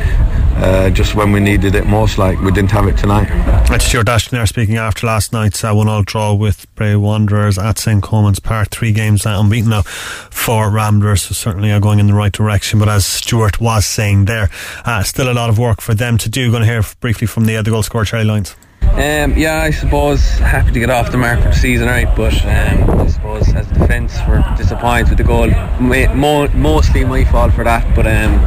uh, 0.57 0.91
just 0.91 1.15
when 1.15 1.33
we 1.33 1.41
needed 1.41 1.75
it 1.75 1.87
most, 1.87 2.19
like 2.19 2.41
we 2.41 2.51
didn't 2.53 2.71
have 2.71 2.87
it 2.87 2.97
tonight. 2.97 3.29
That's 3.69 3.85
Stuart 3.85 4.09
Ashton 4.09 4.37
there 4.37 4.47
speaking 4.47 4.77
after 4.77 5.07
last 5.07 5.33
night's 5.33 5.63
uh, 5.63 5.73
one-all 5.73 6.03
draw 6.03 6.33
with 6.33 6.73
Bray 6.75 6.97
Wanderers 6.97 7.59
at 7.59 7.79
St 7.79 8.03
Colman's 8.03 8.41
Park. 8.41 8.71
Three 8.71 8.93
games 8.93 9.27
uh, 9.27 9.37
unbeaten 9.39 9.71
now 9.71 9.83
for 9.83 10.71
Ramblers, 10.71 11.23
so 11.23 11.35
certainly 11.35 11.71
are 11.71 11.81
going 11.81 11.99
in 11.99 12.07
the 12.07 12.15
right 12.15 12.33
direction. 12.33 12.79
But 12.79 12.89
as 12.89 13.07
Stuart 13.07 13.61
was 13.61 13.87
saying 13.87 14.27
there, 14.27 14.51
uh, 14.85 15.03
still 15.03 15.31
a 15.31 15.35
lot 15.35 15.51
of 15.51 15.59
work 15.59 15.81
for 15.81 15.95
them 15.95 16.19
to 16.19 16.29
do. 16.29 16.51
Going 16.51 16.63
to 16.63 16.69
hear 16.69 16.83
briefly 17.01 17.27
from 17.27 17.47
the, 17.47 17.57
uh, 17.57 17.63
the 17.63 17.71
goal 17.71 17.83
scorer 17.83 18.05
Charlie 18.05 18.27
Lyons. 18.27 18.57
Um, 18.83 19.37
yeah, 19.37 19.63
I 19.63 19.71
suppose 19.71 20.21
happy 20.39 20.73
to 20.73 20.81
get 20.81 20.91
off 20.91 21.13
the 21.13 21.17
mark 21.17 21.39
for 21.41 21.49
the 21.49 21.55
season, 21.55 21.87
right? 21.87 22.09
But 22.17 22.35
um, 22.45 23.01
I 23.01 23.07
suppose 23.07 23.49
as 23.55 23.71
a 23.71 23.75
defence, 23.75 24.19
we're 24.27 24.45
disappointed 24.57 25.11
with 25.11 25.19
the 25.19 25.25
goal. 25.25 25.49
Mo- 25.81 26.49
mostly 26.49 27.05
my 27.05 27.25
fault 27.25 27.55
for 27.55 27.63
that, 27.63 27.95
but 27.95 28.07
um, 28.07 28.41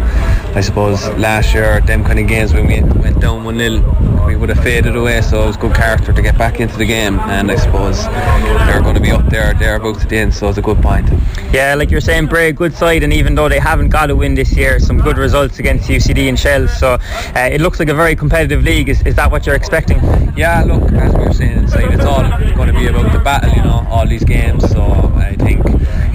I 0.56 0.62
suppose 0.62 1.08
last 1.18 1.54
year, 1.56 1.82
them 1.82 2.04
kind 2.04 2.20
of 2.20 2.28
games 2.28 2.54
when 2.54 2.68
we 2.68 2.80
went 3.00 3.20
down 3.20 3.44
1 3.44 3.58
0, 3.58 4.26
we 4.28 4.36
would 4.36 4.50
have 4.50 4.64
faded 4.64 4.96
away. 4.96 5.20
So 5.22 5.44
it 5.44 5.48
was 5.48 5.58
good 5.58 5.76
character 5.76 6.14
to 6.14 6.22
get 6.22 6.38
back 6.38 6.60
into 6.60 6.78
the 6.78 6.86
game, 6.86 7.20
and 7.22 7.50
I 7.50 7.56
suppose 7.56 8.06
they're 8.06 8.82
going 8.82 8.94
to 8.94 9.02
be 9.02 9.10
up 9.10 9.26
there, 9.30 9.56
thereabouts 9.56 10.04
at 10.04 10.10
the 10.10 10.18
end. 10.18 10.34
So 10.34 10.50
it's 10.50 10.60
a 10.60 10.62
good 10.62 10.80
point. 10.80 11.10
Yeah, 11.52 11.74
like 11.74 11.90
you're 11.90 12.02
saying, 12.02 12.28
Bray, 12.28 12.52
good 12.52 12.74
side, 12.76 13.02
and 13.02 13.12
even 13.12 13.34
though 13.34 13.50
they 13.50 13.58
haven't 13.58 13.90
got 13.90 14.12
a 14.12 14.16
win 14.16 14.36
this 14.36 14.56
year, 14.56 14.80
some 14.80 15.00
good 15.00 15.18
results 15.18 15.58
against 15.58 15.90
UCD 15.90 16.30
and 16.30 16.40
Shels. 16.40 16.72
So 16.78 16.94
uh, 17.36 17.50
it 17.52 17.60
looks 17.60 17.80
like 17.80 17.90
a 17.90 17.96
very 17.96 18.16
competitive 18.16 18.64
league. 18.64 18.90
Is, 18.90 19.02
is 19.08 19.16
that 19.16 19.32
what 19.32 19.48
you're 19.48 19.56
expecting? 19.56 19.98
Yeah, 20.38 20.64
look, 20.64 20.92
as 20.94 21.14
we 21.14 21.26
were 21.26 21.34
saying 21.34 21.58
inside, 21.58 21.94
it's 21.94 22.06
all 22.06 22.22
going 22.56 22.72
to 22.72 22.80
be 22.80 22.88
about 22.88 23.12
the 23.12 23.20
battle, 23.20 23.52
you 23.52 23.64
know, 23.64 23.88
all 23.90 24.08
these 24.08 24.24
games. 24.24 24.70
So 24.70 24.82
I 25.16 25.36
think 25.36 25.64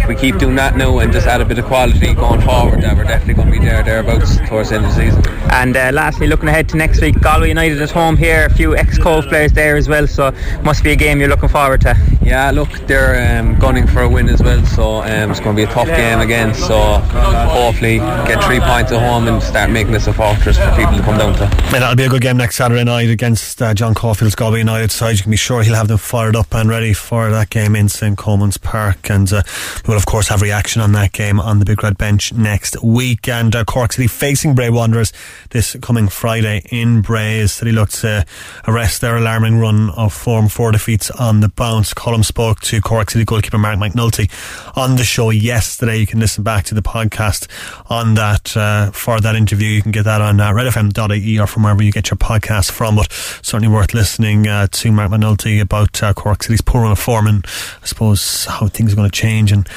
we 0.08 0.14
keep 0.14 0.38
doing 0.38 0.56
that 0.56 0.76
now 0.76 0.98
and 0.98 1.12
just 1.12 1.26
add 1.26 1.40
a 1.40 1.44
bit 1.44 1.58
of 1.58 1.66
quality 1.66 2.14
going 2.14 2.40
forward, 2.40 2.82
that 2.82 2.96
we're 2.96 3.04
definitely 3.04 3.34
going 3.34 3.52
to 3.52 3.58
be 3.58 3.64
there, 3.64 3.82
thereabouts 3.82 4.38
towards 4.48 4.70
the 4.70 4.76
end 4.76 4.86
of 4.86 4.94
the 4.94 4.96
season. 4.96 5.22
And 5.50 5.76
uh, 5.76 5.90
lastly, 5.92 6.26
looking 6.26 6.48
ahead 6.48 6.68
to 6.70 6.76
next 6.76 7.00
week, 7.00 7.20
Galway 7.20 7.48
United 7.48 7.80
at 7.80 7.90
home 7.90 8.16
here, 8.16 8.46
a 8.46 8.50
few 8.52 8.76
ex-Cobh 8.76 9.26
players 9.26 9.52
there 9.52 9.76
as 9.76 9.88
well, 9.88 10.06
so 10.06 10.32
must 10.62 10.82
be 10.82 10.92
a 10.92 10.96
game 10.96 11.20
you're 11.20 11.28
looking 11.28 11.48
forward 11.48 11.80
to. 11.82 11.96
Yeah, 12.22 12.50
look, 12.50 12.70
they're 12.86 13.38
um, 13.38 13.58
gunning 13.58 13.86
for 13.86 14.02
a 14.02 14.08
win 14.08 14.28
as 14.28 14.42
well, 14.42 14.64
so 14.66 15.02
um, 15.02 15.30
it's 15.30 15.40
going 15.40 15.56
to 15.56 15.64
be 15.64 15.70
a 15.70 15.72
tough 15.72 15.88
game 15.88 16.20
again. 16.20 16.54
So 16.54 16.78
hopefully 16.78 17.98
get 17.98 18.42
three 18.44 18.60
points 18.60 18.92
at 18.92 19.00
home 19.00 19.28
and 19.28 19.42
start 19.42 19.70
making 19.70 19.92
this 19.92 20.06
a 20.06 20.12
fortress 20.12 20.58
for 20.58 20.70
people 20.76 20.96
to 20.96 21.02
come 21.02 21.18
down 21.18 21.34
to. 21.34 21.46
Man, 21.72 21.80
that'll 21.80 21.96
be 21.96 22.04
a 22.04 22.08
good 22.08 22.22
game 22.22 22.36
next 22.36 22.56
Saturday 22.56 22.84
night 22.84 23.08
against 23.08 23.62
uh, 23.62 23.72
John 23.72 23.94
Caulfield's 23.94 24.34
Galway 24.34 24.58
United 24.58 24.90
side. 24.90 25.16
You 25.16 25.22
can 25.22 25.30
be 25.30 25.38
sure 25.38 25.62
he'll 25.62 25.74
have 25.74 25.88
them 25.88 25.98
fired 25.98 26.36
up 26.36 26.54
and 26.54 26.68
ready 26.68 26.92
for 26.92 27.30
that 27.30 27.48
game 27.50 27.74
in 27.74 27.88
St 27.88 28.18
Colman's 28.18 28.58
Park, 28.58 29.08
and 29.10 29.32
uh, 29.32 29.42
we'll 29.86 29.97
of 29.98 30.06
course 30.06 30.28
have 30.28 30.42
reaction 30.42 30.80
on 30.80 30.92
that 30.92 31.10
game 31.10 31.40
on 31.40 31.58
the 31.58 31.64
Big 31.64 31.82
Red 31.82 31.98
Bench 31.98 32.32
next 32.32 32.80
week. 32.84 33.28
And 33.28 33.54
uh, 33.56 33.64
Cork 33.64 33.92
City 33.92 34.06
facing 34.06 34.54
Bray 34.54 34.70
Wanderers 34.70 35.12
this 35.50 35.76
coming 35.82 36.06
Friday 36.06 36.62
in 36.70 37.02
Bray. 37.02 37.44
City 37.48 37.72
looked 37.72 37.96
to 38.02 38.24
arrest 38.68 39.00
their 39.00 39.16
alarming 39.16 39.58
run 39.58 39.90
of 39.90 40.12
form, 40.12 40.48
four 40.48 40.70
defeats 40.70 41.10
on 41.10 41.40
the 41.40 41.48
bounce. 41.48 41.92
Colm 41.94 42.24
spoke 42.24 42.60
to 42.60 42.80
Cork 42.80 43.10
City 43.10 43.24
goalkeeper 43.24 43.58
Mark 43.58 43.76
McNulty 43.76 44.30
on 44.76 44.94
the 44.94 45.02
show 45.02 45.30
yesterday. 45.30 45.96
You 45.96 46.06
can 46.06 46.20
listen 46.20 46.44
back 46.44 46.64
to 46.66 46.76
the 46.76 46.82
podcast 46.82 47.48
on 47.90 48.14
that 48.14 48.56
uh, 48.56 48.92
for 48.92 49.20
that 49.20 49.34
interview. 49.34 49.66
You 49.66 49.82
can 49.82 49.90
get 49.90 50.04
that 50.04 50.20
on 50.20 50.40
uh, 50.40 50.52
redfm.ie 50.52 51.40
or 51.40 51.48
from 51.48 51.64
wherever 51.64 51.82
you 51.82 51.90
get 51.90 52.08
your 52.08 52.18
podcast 52.18 52.70
from. 52.70 52.94
But 52.94 53.10
certainly 53.42 53.66
worth 53.66 53.94
listening 53.94 54.46
uh, 54.46 54.68
to 54.70 54.92
Mark 54.92 55.10
McNulty 55.10 55.60
about 55.60 56.00
uh, 56.04 56.14
Cork 56.14 56.44
City's 56.44 56.60
poor 56.60 56.82
run 56.82 56.92
of 56.92 57.00
form 57.00 57.26
and 57.26 57.44
I 57.82 57.86
suppose 57.86 58.44
how 58.44 58.68
things 58.68 58.92
are 58.92 58.96
going 58.96 59.10
to 59.10 59.20
change 59.20 59.50
and 59.50 59.68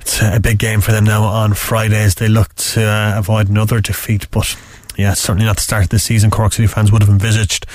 it's 0.00 0.22
a 0.22 0.40
big 0.40 0.58
game 0.58 0.80
for 0.80 0.92
them 0.92 1.04
now 1.04 1.24
on 1.24 1.54
Friday 1.54 2.02
as 2.02 2.14
they 2.16 2.28
look 2.28 2.54
to 2.54 2.82
uh, 2.82 3.14
avoid 3.16 3.48
another 3.48 3.80
defeat. 3.80 4.30
But 4.30 4.56
yeah, 4.96 5.14
certainly 5.14 5.46
not 5.46 5.56
the 5.56 5.62
start 5.62 5.84
of 5.84 5.90
the 5.90 5.98
season 5.98 6.30
Cork 6.30 6.52
City 6.52 6.66
fans 6.66 6.90
would 6.90 7.02
have 7.02 7.10
envisaged. 7.10 7.66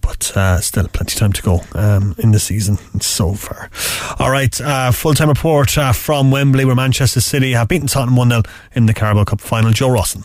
But 0.00 0.36
uh, 0.36 0.60
still, 0.60 0.88
plenty 0.88 1.14
of 1.14 1.18
time 1.18 1.32
to 1.32 1.42
go 1.42 1.60
um, 1.74 2.14
in 2.18 2.32
the 2.32 2.38
season 2.38 2.78
so 3.00 3.34
far. 3.34 3.70
All 4.18 4.30
right, 4.30 4.60
uh, 4.60 4.92
full 4.92 5.14
time 5.14 5.28
report 5.28 5.76
uh, 5.76 5.92
from 5.92 6.30
Wembley, 6.30 6.64
where 6.64 6.76
Manchester 6.76 7.20
City 7.20 7.52
have 7.52 7.68
beaten 7.68 7.88
Tottenham 7.88 8.16
1 8.16 8.28
0 8.28 8.42
in 8.74 8.86
the 8.86 8.94
Carabao 8.94 9.24
Cup 9.24 9.40
final. 9.40 9.72
Joe 9.72 9.90
Rosson. 9.90 10.24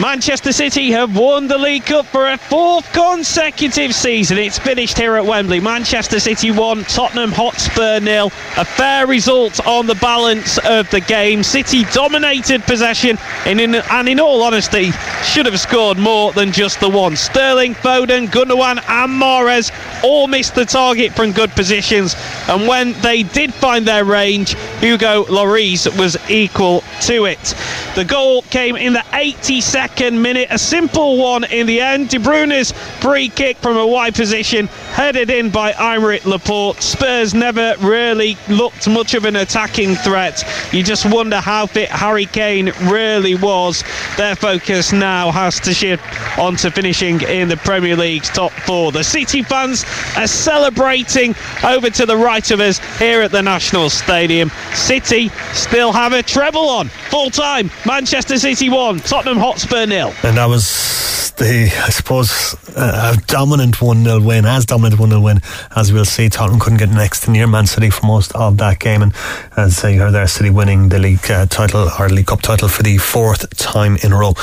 Manchester 0.00 0.50
City 0.50 0.90
have 0.90 1.16
won 1.16 1.46
the 1.46 1.56
League 1.56 1.84
Cup 1.84 2.06
for 2.06 2.28
a 2.28 2.36
fourth 2.36 2.92
consecutive 2.92 3.94
season. 3.94 4.38
It's 4.38 4.58
finished 4.58 4.98
here 4.98 5.14
at 5.14 5.24
Wembley. 5.24 5.60
Manchester 5.60 6.18
City 6.18 6.50
won, 6.50 6.82
Tottenham 6.82 7.30
Hotspur 7.30 8.00
nil. 8.00 8.26
A 8.56 8.64
fair 8.64 9.06
result 9.06 9.64
on 9.64 9.86
the 9.86 9.94
balance 9.94 10.58
of 10.58 10.90
the 10.90 11.00
game. 11.00 11.44
City 11.44 11.84
dominated 11.92 12.64
possession 12.64 13.18
and 13.46 13.60
in, 13.60 13.76
and 13.76 14.08
in 14.08 14.18
all 14.18 14.42
honesty 14.42 14.90
should 15.22 15.46
have 15.46 15.60
scored 15.60 15.96
more 15.96 16.32
than 16.32 16.50
just 16.50 16.80
the 16.80 16.88
one. 16.88 17.14
Sterling, 17.14 17.74
Foden, 17.74 18.26
Gundogan 18.26 18.82
and 18.88 19.22
Mahrez 19.22 19.70
all 20.02 20.26
missed 20.26 20.56
the 20.56 20.64
target 20.64 21.12
from 21.12 21.30
good 21.30 21.50
positions 21.50 22.16
and 22.48 22.66
when 22.66 22.94
they 23.02 23.22
did 23.22 23.54
find 23.54 23.86
their 23.86 24.04
range, 24.04 24.54
Hugo 24.80 25.24
Lloris 25.26 25.86
was 25.96 26.16
equal 26.28 26.82
to 27.02 27.26
it. 27.26 27.54
The 27.94 28.04
goal 28.04 28.42
came 28.42 28.74
in 28.74 28.92
the 28.92 29.04
80th 29.12 29.73
second 29.74 30.22
minute. 30.22 30.46
A 30.52 30.58
simple 30.58 31.16
one 31.16 31.42
in 31.42 31.66
the 31.66 31.80
end. 31.80 32.08
De 32.08 32.20
Bruyne's 32.20 32.70
free 33.00 33.28
kick 33.28 33.56
from 33.56 33.76
a 33.76 33.84
wide 33.84 34.14
position, 34.14 34.68
headed 34.94 35.28
in 35.28 35.50
by 35.50 35.72
Aymeric 35.72 36.24
Laporte. 36.24 36.82
Spurs 36.82 37.34
never 37.34 37.74
really 37.80 38.36
looked 38.48 38.88
much 38.88 39.14
of 39.14 39.24
an 39.24 39.36
attacking 39.36 39.96
threat. 39.96 40.42
You 40.72 40.82
just 40.82 41.04
wonder 41.10 41.40
how 41.40 41.66
fit 41.66 41.90
Harry 41.90 42.26
Kane 42.26 42.72
really 42.84 43.34
was. 43.34 43.82
Their 44.16 44.36
focus 44.36 44.92
now 44.92 45.30
has 45.30 45.58
to 45.60 45.74
shift 45.74 46.04
onto 46.38 46.70
finishing 46.70 47.20
in 47.22 47.48
the 47.48 47.56
Premier 47.56 47.96
League's 47.96 48.30
top 48.30 48.52
four. 48.52 48.92
The 48.92 49.04
City 49.04 49.42
fans 49.42 49.84
are 50.16 50.26
celebrating 50.26 51.34
over 51.64 51.90
to 51.90 52.06
the 52.06 52.16
right 52.16 52.48
of 52.52 52.60
us 52.60 52.78
here 52.98 53.22
at 53.22 53.32
the 53.32 53.42
National 53.42 53.90
Stadium. 53.90 54.50
City 54.72 55.28
still 55.52 55.92
have 55.92 56.12
a 56.12 56.22
treble 56.22 56.68
on. 56.68 56.88
Full 57.10 57.30
time. 57.30 57.70
Manchester 57.84 58.38
City 58.38 58.70
1, 58.70 59.00
Tottenham 59.00 59.38
Hotspur 59.38 59.64
Hotspur 59.64 59.86
nil. 59.86 60.12
And 60.22 60.36
that 60.36 60.46
was 60.46 61.32
the, 61.38 61.72
I 61.84 61.88
suppose, 61.88 62.54
uh, 62.76 63.14
a 63.16 63.26
dominant 63.26 63.80
1 63.80 64.04
0 64.04 64.20
win, 64.20 64.44
as 64.44 64.66
dominant 64.66 64.83
1 64.92 65.08
0 65.08 65.20
win 65.20 65.40
as 65.74 65.92
we'll 65.92 66.04
see. 66.04 66.28
Tottenham 66.28 66.60
couldn't 66.60 66.78
get 66.78 66.90
next 66.90 67.24
to 67.24 67.30
near 67.30 67.46
Man 67.46 67.66
City 67.66 67.90
for 67.90 68.06
most 68.06 68.32
of 68.34 68.58
that 68.58 68.78
game. 68.78 69.00
And 69.02 69.14
as 69.56 69.82
you 69.82 69.98
heard 69.98 70.12
there, 70.12 70.26
City 70.26 70.50
winning 70.50 70.90
the 70.90 70.98
league 70.98 71.30
uh, 71.30 71.46
title 71.46 71.88
or 71.98 72.08
League 72.08 72.26
Cup 72.26 72.42
title 72.42 72.68
for 72.68 72.82
the 72.82 72.98
fourth 72.98 73.56
time 73.56 73.96
in 74.02 74.12
a 74.12 74.18
row 74.18 74.34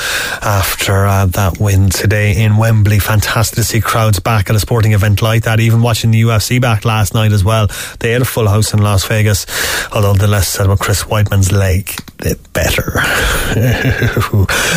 after 0.42 1.06
uh, 1.06 1.26
that 1.26 1.58
win 1.60 1.90
today 1.90 2.42
in 2.42 2.56
Wembley. 2.56 2.98
Fantastic 2.98 3.52
to 3.52 3.64
see 3.64 3.80
crowds 3.80 4.18
back 4.18 4.50
at 4.50 4.56
a 4.56 4.60
sporting 4.60 4.92
event 4.92 5.22
like 5.22 5.44
that. 5.44 5.60
Even 5.60 5.82
watching 5.82 6.10
the 6.10 6.22
UFC 6.22 6.60
back 6.60 6.84
last 6.84 7.14
night 7.14 7.32
as 7.32 7.44
well. 7.44 7.68
They 8.00 8.12
had 8.12 8.22
a 8.22 8.24
full 8.24 8.48
house 8.48 8.72
in 8.72 8.80
Las 8.80 9.06
Vegas, 9.06 9.46
although 9.92 10.14
the 10.14 10.26
less 10.26 10.48
said 10.48 10.66
about 10.66 10.80
Chris 10.80 11.04
Weidman's 11.04 11.52
leg, 11.52 11.94
the 12.22 12.38
better. 12.52 13.00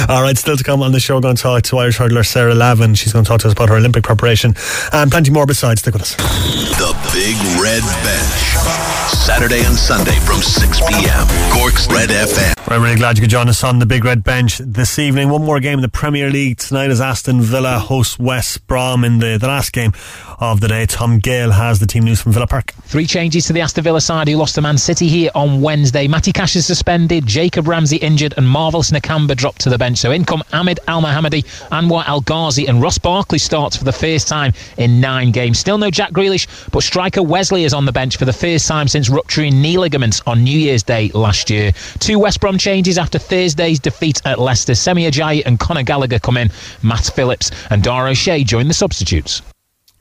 All 0.12 0.22
right, 0.22 0.38
still 0.38 0.58
to 0.58 0.64
come 0.64 0.82
on 0.82 0.92
the 0.92 1.00
show, 1.00 1.16
we're 1.16 1.22
going 1.22 1.36
to 1.36 1.42
talk 1.42 1.64
to 1.64 1.78
Irish 1.78 1.98
hurdler 1.98 2.26
Sarah 2.26 2.56
Lavin. 2.56 2.96
She's 2.96 3.14
going 3.14 3.24
to 3.24 3.30
talk 3.30 3.42
to 3.42 3.48
us 3.48 3.54
about 3.54 3.70
her 3.70 3.76
Olympic 3.76 4.04
preparation 4.04 4.56
and 4.92 5.12
plenty 5.12 5.32
more 5.32 5.46
besides. 5.46 5.82
Stick 5.82 5.94
with 5.94 6.02
us. 6.02 6.16
The 6.16 6.94
Big 7.14 7.36
Red 7.62 7.84
Bench. 8.04 8.96
Saturday 9.26 9.64
and 9.64 9.76
Sunday 9.76 10.20
from 10.20 10.42
6 10.42 10.80
p.m. 10.82 11.28
Cork's 11.52 11.88
Red 11.88 12.10
FM. 12.10 12.54
We're 12.70 12.80
really 12.80 12.96
glad 12.96 13.18
you 13.18 13.22
could 13.22 13.30
join 13.30 13.50
us 13.50 13.64
on 13.64 13.80
the 13.80 13.86
Big 13.86 14.04
Red 14.04 14.24
Bench 14.24 14.60
this 14.60 15.00
evening. 15.00 15.30
One 15.30 15.44
more 15.44 15.60
game 15.60 15.80
in 15.80 15.82
the 15.82 15.90
Premier 15.90 16.30
League 16.30 16.58
tonight 16.58 16.90
as 16.92 17.02
Aston 17.02 17.42
Villa 17.42 17.80
host 17.80 18.20
West 18.20 18.66
Brom 18.68 19.04
in 19.04 19.20
the, 19.20 19.38
the 19.40 19.48
last 19.48 19.72
game 19.72 19.94
of 20.40 20.62
the 20.62 20.68
day. 20.68 20.86
Tom 20.86 21.20
Gale 21.20 21.52
has 21.52 21.80
the 21.80 21.88
team 21.88 22.04
news 22.04 22.22
from 22.22 22.34
Villa 22.34 22.46
Park. 22.48 22.74
Three 22.84 23.06
changes 23.08 23.46
to 23.48 23.54
the 23.54 23.62
Aston 23.62 23.84
Villa 23.84 24.02
side 24.02 24.28
who 24.28 24.36
lost 24.36 24.56
to 24.56 24.62
Man 24.62 24.78
City 24.78 25.08
here 25.08 25.32
on 25.34 25.62
Wednesday. 25.62 26.08
Matty 26.08 26.32
Cash 26.32 26.56
is 26.56 26.66
suspended, 26.66 27.26
Jacob 27.36 27.67
Ramsey 27.67 27.98
injured, 27.98 28.34
and 28.38 28.48
Marvelous 28.48 28.91
Nakamba 28.91 29.36
dropped 29.36 29.60
to 29.60 29.69
the 29.69 29.78
bench. 29.78 29.98
So 29.98 30.12
in 30.12 30.24
come 30.24 30.41
Ahmed 30.54 30.80
Elmohamady, 30.88 31.43
Anwar 31.69 32.08
El 32.08 32.21
Ghazi, 32.21 32.65
and 32.65 32.82
Ross 32.82 32.98
Barkley 32.98 33.39
starts 33.39 33.76
for 33.76 33.84
the 33.84 33.91
first 33.91 34.30
time 34.30 34.54
in 34.78 35.02
nine 35.02 35.32
games. 35.32 35.60
Still 35.60 35.78
no 35.78 35.91
Jack 35.91 36.13
Grealish, 36.13 36.48
but 36.71 36.82
striker 36.82 37.21
Wesley 37.21 37.65
is 37.65 37.74
on 37.74 37.84
the 37.84 37.91
bench 37.91 38.15
for 38.15 38.24
the 38.24 38.32
first 38.32 38.69
time 38.69 38.88
since 38.88 39.10
rupturing 39.10 39.62
knee 39.62 39.78
ligaments 39.78 40.21
on 40.26 40.45
New 40.45 40.58
Year's 40.58 40.82
Day 40.82 41.12
last 41.13 41.50
year. 41.50 41.74
Two 42.00 42.19
West 42.19 42.39
Brom 42.39 42.58
changes 42.58 42.98
after 42.98 43.19
Thursday's 43.19 43.82
defeat 43.82 44.21
at 44.24 44.39
Leicester. 44.39 44.74
Semi 44.74 45.04
Ajayi 45.04 45.45
and 45.45 45.60
Conor 45.60 45.84
Gallagher 45.84 46.19
come 46.19 46.38
in. 46.38 46.50
Matt 46.84 47.12
Phillips 47.13 47.52
and 47.69 47.84
Dara 47.84 48.12
O'Shea 48.12 48.45
join 48.45 48.69
the 48.69 48.74
substitutes. 48.74 49.41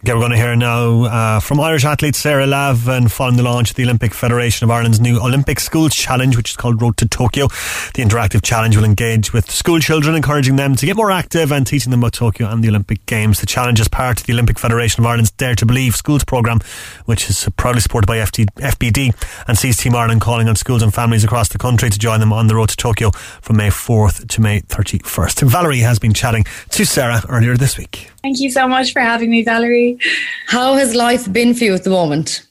Okay, 0.05 0.13
we're 0.13 0.21
going 0.21 0.33
to 0.33 0.37
hear 0.37 0.55
now 0.55 1.05
uh, 1.05 1.41
from 1.41 1.59
Irish 1.61 1.87
athlete 1.87 2.15
Sarah 2.15 2.47
Lavin 2.47 3.09
following 3.09 3.39
the 3.39 3.43
launch 3.43 3.71
of 3.71 3.77
the 3.77 3.85
Olympic 3.85 4.13
Federation 4.13 4.63
of 4.63 4.71
Ireland's 4.71 5.01
new 5.01 5.19
Olympic 5.19 5.59
Schools 5.59 5.95
Challenge, 5.95 6.37
which 6.37 6.51
is 6.51 6.57
called 6.59 6.83
Road 6.83 6.99
to 6.99 7.09
Tokyo. 7.09 7.47
The 7.95 8.05
interactive 8.05 8.43
challenge 8.43 8.77
will 8.77 8.85
engage 8.85 9.33
with 9.33 9.51
school 9.51 9.81
children, 9.81 10.15
encouraging 10.15 10.57
them 10.57 10.77
to 10.77 10.85
get 10.85 10.97
more 10.97 11.11
active 11.11 11.51
and 11.51 11.67
teaching 11.67 11.91
them 11.91 12.01
about 12.01 12.13
Tokyo 12.13 12.51
and 12.51 12.63
the 12.63 12.69
Olympic 12.69 13.07
Games. 13.07 13.41
The 13.41 13.47
challenge 13.47 13.81
is 13.81 13.89
part 13.89 14.21
of 14.21 14.27
the 14.27 14.35
Olympic 14.35 14.59
Federation 14.59 15.03
of 15.03 15.07
Ireland's 15.07 15.31
Dare 15.31 15.55
to 15.55 15.65
Believe 15.65 15.97
schools 15.97 16.23
programme, 16.23 16.61
which 17.07 17.31
is 17.31 17.49
proudly 17.57 17.81
supported 17.81 18.07
by 18.07 18.19
FT, 18.19 18.45
FBD 18.57 19.15
and 19.49 19.57
sees 19.57 19.79
Team 19.79 19.95
Ireland 19.95 20.21
calling 20.21 20.51
on 20.51 20.57
schools 20.57 20.83
and 20.83 20.93
families 20.93 21.25
across 21.25 21.49
the 21.49 21.57
country 21.57 21.89
to 21.89 21.99
join 21.99 22.21
them 22.21 22.31
on 22.31 22.49
the 22.49 22.57
Road 22.57 22.69
to 22.69 22.77
Tokyo 22.77 23.11
from 23.11 23.57
May 23.57 23.69
4th 23.69 24.29
to 24.29 24.43
May 24.43 24.61
31st. 24.61 25.49
Valerie 25.49 25.79
has 25.79 25.99
been 25.99 26.13
chatting 26.13 26.45
to 26.73 26.85
Sarah 26.85 27.23
earlier 27.31 27.57
this 27.57 27.79
week. 27.79 28.11
Thank 28.25 28.41
you 28.41 28.51
so 28.51 28.67
much 28.67 28.95
for 28.95 29.01
having 29.01 29.29
me, 29.29 29.43
Valerie. 29.43 29.99
How 30.47 30.77
has 30.77 30.95
life 30.95 31.31
been 31.31 31.53
for 31.53 31.65
you 31.65 31.75
at 31.75 31.85
the 31.85 31.91
moment? 31.91 32.47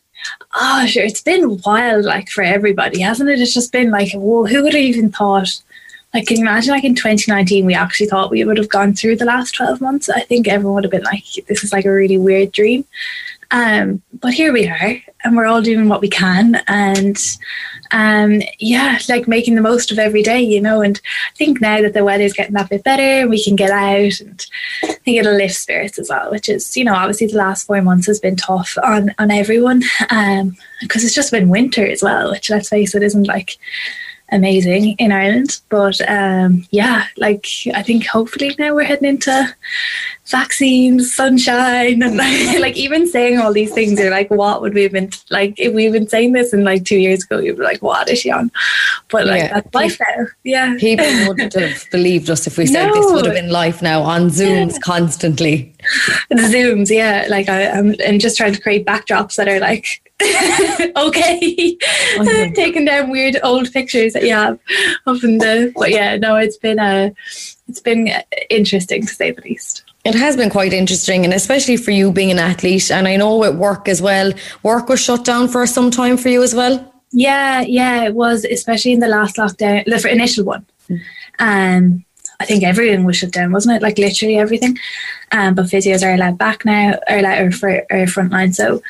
Oh, 0.53 0.85
sure. 0.85 1.03
It's 1.03 1.23
been 1.23 1.59
wild, 1.65 2.05
like 2.05 2.29
for 2.29 2.43
everybody, 2.43 3.01
hasn't 3.01 3.27
it? 3.27 3.41
It's 3.41 3.55
just 3.55 3.71
been 3.71 3.89
like, 3.89 4.13
whoa, 4.13 4.45
who 4.45 4.61
would 4.61 4.75
have 4.75 4.83
even 4.83 5.11
thought? 5.11 5.49
Like, 6.13 6.27
can 6.27 6.37
you 6.37 6.43
imagine, 6.43 6.75
like 6.75 6.83
in 6.83 6.93
2019, 6.93 7.65
we 7.65 7.73
actually 7.73 8.05
thought 8.05 8.29
we 8.29 8.43
would 8.43 8.59
have 8.59 8.69
gone 8.69 8.93
through 8.93 9.15
the 9.15 9.25
last 9.25 9.55
12 9.55 9.81
months? 9.81 10.09
I 10.09 10.19
think 10.19 10.47
everyone 10.47 10.75
would 10.75 10.83
have 10.83 10.91
been 10.91 11.01
like, 11.05 11.23
this 11.47 11.63
is 11.63 11.73
like 11.73 11.85
a 11.85 11.91
really 11.91 12.19
weird 12.19 12.51
dream. 12.51 12.85
Um, 13.49 14.03
but 14.19 14.33
here 14.33 14.53
we 14.53 14.67
are, 14.67 15.01
and 15.23 15.35
we're 15.35 15.45
all 15.45 15.61
doing 15.61 15.87
what 15.87 16.01
we 16.01 16.09
can, 16.09 16.61
and 16.67 17.17
um, 17.91 18.41
yeah, 18.57 18.97
like 19.07 19.27
making 19.27 19.53
the 19.53 19.61
most 19.61 19.91
of 19.91 19.99
every 19.99 20.23
day, 20.23 20.41
you 20.41 20.59
know. 20.59 20.81
And 20.81 20.99
I 21.31 21.35
think 21.35 21.61
now 21.61 21.79
that 21.81 21.93
the 21.93 22.03
weather's 22.03 22.33
getting 22.33 22.55
that 22.55 22.71
bit 22.71 22.83
better, 22.83 23.27
we 23.27 23.43
can 23.43 23.55
get 23.55 23.69
out, 23.69 24.19
and 24.21 24.45
think 25.03 25.17
it'll 25.17 25.35
lift 25.35 25.55
spirits 25.55 25.99
as 25.99 26.09
well. 26.09 26.31
Which 26.31 26.49
is, 26.49 26.75
you 26.75 26.83
know, 26.83 26.95
obviously 26.95 27.27
the 27.27 27.37
last 27.37 27.67
four 27.67 27.81
months 27.81 28.07
has 28.07 28.19
been 28.19 28.35
tough 28.35 28.77
on 28.83 29.13
on 29.19 29.31
everyone, 29.31 29.83
um, 30.09 30.55
because 30.81 31.03
it's 31.03 31.15
just 31.15 31.31
been 31.31 31.49
winter 31.49 31.85
as 31.85 32.01
well. 32.01 32.31
Which 32.31 32.49
let's 32.49 32.69
face 32.69 32.95
it, 32.95 33.03
isn't 33.03 33.27
like 33.27 33.57
amazing 34.31 34.95
in 34.97 35.11
Ireland. 35.11 35.61
But 35.69 36.01
um, 36.09 36.65
yeah, 36.71 37.05
like 37.17 37.47
I 37.73 37.83
think 37.83 38.05
hopefully 38.05 38.55
now 38.57 38.73
we're 38.73 38.83
heading 38.83 39.09
into 39.09 39.55
vaccines, 40.25 41.13
sunshine, 41.13 42.01
and 42.01 42.15
like 42.61 42.75
even 42.77 43.07
saying 43.07 43.39
all 43.39 43.51
these 43.53 43.73
things 43.73 43.99
you're 43.99 44.09
like, 44.09 44.29
what 44.31 44.61
would 44.61 44.73
we 44.73 44.83
have 44.83 44.91
been 44.91 45.09
like 45.29 45.53
if 45.59 45.73
we've 45.73 45.91
been 45.91 46.07
saying 46.07 46.31
this 46.31 46.53
in 46.53 46.63
like 46.63 46.85
two 46.85 46.97
years 46.97 47.23
ago? 47.23 47.39
You'd 47.39 47.57
be 47.57 47.63
like, 47.63 47.81
what 47.81 48.09
is 48.09 48.19
she 48.19 48.31
on? 48.31 48.51
But 49.09 49.27
like 49.27 49.41
Yeah. 49.43 49.53
that's 49.55 49.73
life 49.75 49.99
now. 49.99 50.25
Yeah, 50.43 50.75
People 50.79 51.05
wouldn't 51.27 51.53
have 51.59 51.89
believed 51.91 52.29
us 52.29 52.47
if 52.47 52.57
we 52.57 52.65
said 52.65 52.91
this 52.93 53.11
would 53.11 53.25
have 53.25 53.35
been 53.35 53.49
life 53.51 53.81
now 53.81 54.01
on 54.01 54.27
Zooms 54.29 54.79
constantly. 54.81 55.73
the 56.29 56.35
zooms. 56.35 56.89
Yeah, 56.89 57.25
like 57.29 57.49
I, 57.49 57.67
I'm 57.67 57.95
and 58.03 58.21
just 58.21 58.37
trying 58.37 58.53
to 58.53 58.61
create 58.61 58.85
backdrops 58.85 59.35
that 59.35 59.47
are 59.47 59.59
like. 59.59 59.99
okay, 60.97 61.75
taking 62.53 62.85
down 62.85 63.09
weird 63.09 63.37
old 63.43 63.71
pictures 63.73 64.13
that 64.13 64.23
you 64.23 64.31
have 64.31 64.57
of 65.05 65.21
in 65.23 65.37
the. 65.39 65.73
But 65.75 65.89
yeah, 65.91 66.15
no, 66.17 66.37
it's 66.37 66.55
been 66.55 66.79
uh, 66.79 67.09
it's 67.67 67.81
been 67.81 68.09
interesting 68.49 69.01
to 69.05 69.13
say 69.13 69.31
the 69.31 69.41
least. 69.41 69.82
It 70.03 70.15
has 70.15 70.35
been 70.35 70.49
quite 70.49 70.73
interesting, 70.73 71.23
and 71.23 71.33
especially 71.33 71.77
for 71.77 71.91
you 71.91 72.11
being 72.11 72.31
an 72.31 72.39
athlete. 72.39 72.91
And 72.91 73.07
I 73.07 73.15
know 73.15 73.43
at 73.45 73.55
work 73.55 73.87
as 73.87 74.01
well, 74.01 74.33
work 74.61 74.89
was 74.89 74.99
shut 74.99 75.23
down 75.23 75.47
for 75.47 75.65
some 75.65 75.89
time 75.91 76.17
for 76.17 76.29
you 76.29 76.43
as 76.43 76.53
well. 76.53 76.93
Yeah, 77.11 77.61
yeah, 77.61 78.03
it 78.03 78.15
was, 78.15 78.43
especially 78.43 78.91
in 78.91 78.99
the 78.99 79.07
last 79.07 79.37
lockdown, 79.37 79.85
the 79.85 80.11
initial 80.11 80.45
one. 80.45 80.65
Um, 81.39 82.03
I 82.39 82.45
think 82.45 82.63
everything 82.63 83.05
was 83.05 83.17
shut 83.17 83.31
down, 83.31 83.51
wasn't 83.51 83.77
it? 83.77 83.81
Like 83.81 83.97
literally 83.97 84.37
everything. 84.37 84.77
Um, 85.31 85.55
but 85.55 85.67
physios 85.67 86.05
are 86.05 86.13
allowed 86.13 86.37
back 86.37 86.65
now, 86.65 86.99
are 87.07 87.19
allowed 87.19 87.39
or 87.39 87.51
for 87.51 87.69
or 87.69 88.05
frontline. 88.05 88.53
So 88.53 88.81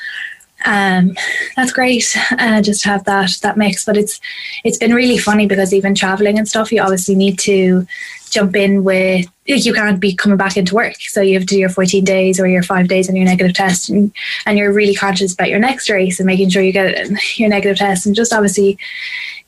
um, 0.64 1.14
that's 1.54 1.72
great. 1.72 2.16
Uh, 2.32 2.60
just 2.62 2.82
to 2.82 2.88
have 2.88 3.04
that 3.04 3.30
that 3.42 3.56
mix. 3.56 3.84
But 3.84 3.96
it's 3.96 4.20
it's 4.64 4.78
been 4.78 4.94
really 4.94 5.18
funny 5.18 5.46
because 5.46 5.72
even 5.72 5.94
traveling 5.94 6.38
and 6.38 6.48
stuff, 6.48 6.72
you 6.72 6.82
obviously 6.82 7.14
need 7.14 7.38
to 7.40 7.86
jump 8.34 8.56
in 8.56 8.84
with 8.84 9.26
you 9.46 9.72
can't 9.72 10.00
be 10.00 10.14
coming 10.14 10.38
back 10.38 10.56
into 10.56 10.74
work. 10.74 10.96
So 11.00 11.20
you 11.20 11.34
have 11.34 11.42
to 11.42 11.54
do 11.54 11.58
your 11.58 11.68
14 11.68 12.04
days 12.04 12.40
or 12.40 12.46
your 12.46 12.62
five 12.62 12.88
days 12.88 13.08
on 13.08 13.16
your 13.16 13.26
negative 13.26 13.54
test 13.54 13.88
and, 13.88 14.12
and 14.46 14.58
you're 14.58 14.72
really 14.72 14.94
conscious 14.94 15.34
about 15.34 15.50
your 15.50 15.58
next 15.58 15.88
race 15.90 16.18
and 16.18 16.26
making 16.26 16.48
sure 16.48 16.62
you 16.62 16.72
get 16.72 17.38
your 17.38 17.48
negative 17.48 17.76
test 17.76 18.06
and 18.06 18.14
just 18.14 18.32
obviously 18.32 18.78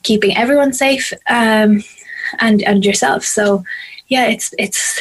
keeping 0.02 0.36
everyone 0.36 0.72
safe 0.72 1.12
um, 1.28 1.82
and 2.38 2.62
and 2.62 2.84
yourself. 2.84 3.24
So 3.24 3.64
yeah, 4.08 4.26
it's 4.26 4.54
it's 4.58 5.00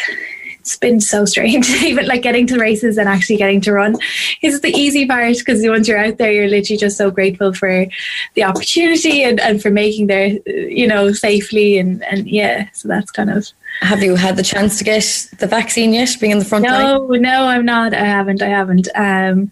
it's 0.66 0.78
been 0.78 1.00
so 1.00 1.26
strange 1.26 1.70
even 1.84 2.08
like 2.08 2.24
getting 2.24 2.48
to 2.48 2.58
races 2.58 2.98
and 2.98 3.08
actually 3.08 3.38
getting 3.38 3.62
to 3.62 3.72
run 3.72 3.96
is 4.42 4.62
the 4.62 4.70
easy 4.70 5.06
part 5.06 5.38
because 5.38 5.62
once 5.68 5.88
you're 5.88 6.04
out 6.04 6.18
there 6.18 6.32
you're 6.32 6.48
literally 6.48 6.78
just 6.78 6.98
so 6.98 7.12
grateful 7.12 7.54
for 7.54 7.86
the 8.34 8.44
opportunity 8.44 9.24
and, 9.24 9.40
and 9.40 9.62
for 9.62 9.70
making 9.70 10.08
there 10.08 10.28
you 10.48 10.88
know 10.88 11.12
safely 11.12 11.78
and 11.78 12.04
and 12.06 12.28
yeah 12.28 12.68
so 12.74 12.88
that's 12.88 13.12
kind 13.12 13.30
of 13.30 13.48
have 13.82 14.02
you 14.02 14.16
had 14.16 14.38
the 14.38 14.44
chance 14.44 14.80
to 14.80 14.84
get 14.84 15.28
the 15.38 15.46
vaccine 15.46 15.94
yet 15.94 16.10
being 16.20 16.32
in 16.32 16.40
the 16.40 16.46
front 16.46 16.66
no 16.66 16.98
line? 16.98 17.22
no 17.22 17.46
i'm 17.46 17.66
not 17.66 17.94
i 17.94 18.04
haven't 18.04 18.42
i 18.42 18.48
haven't 18.48 18.88
um 18.96 19.52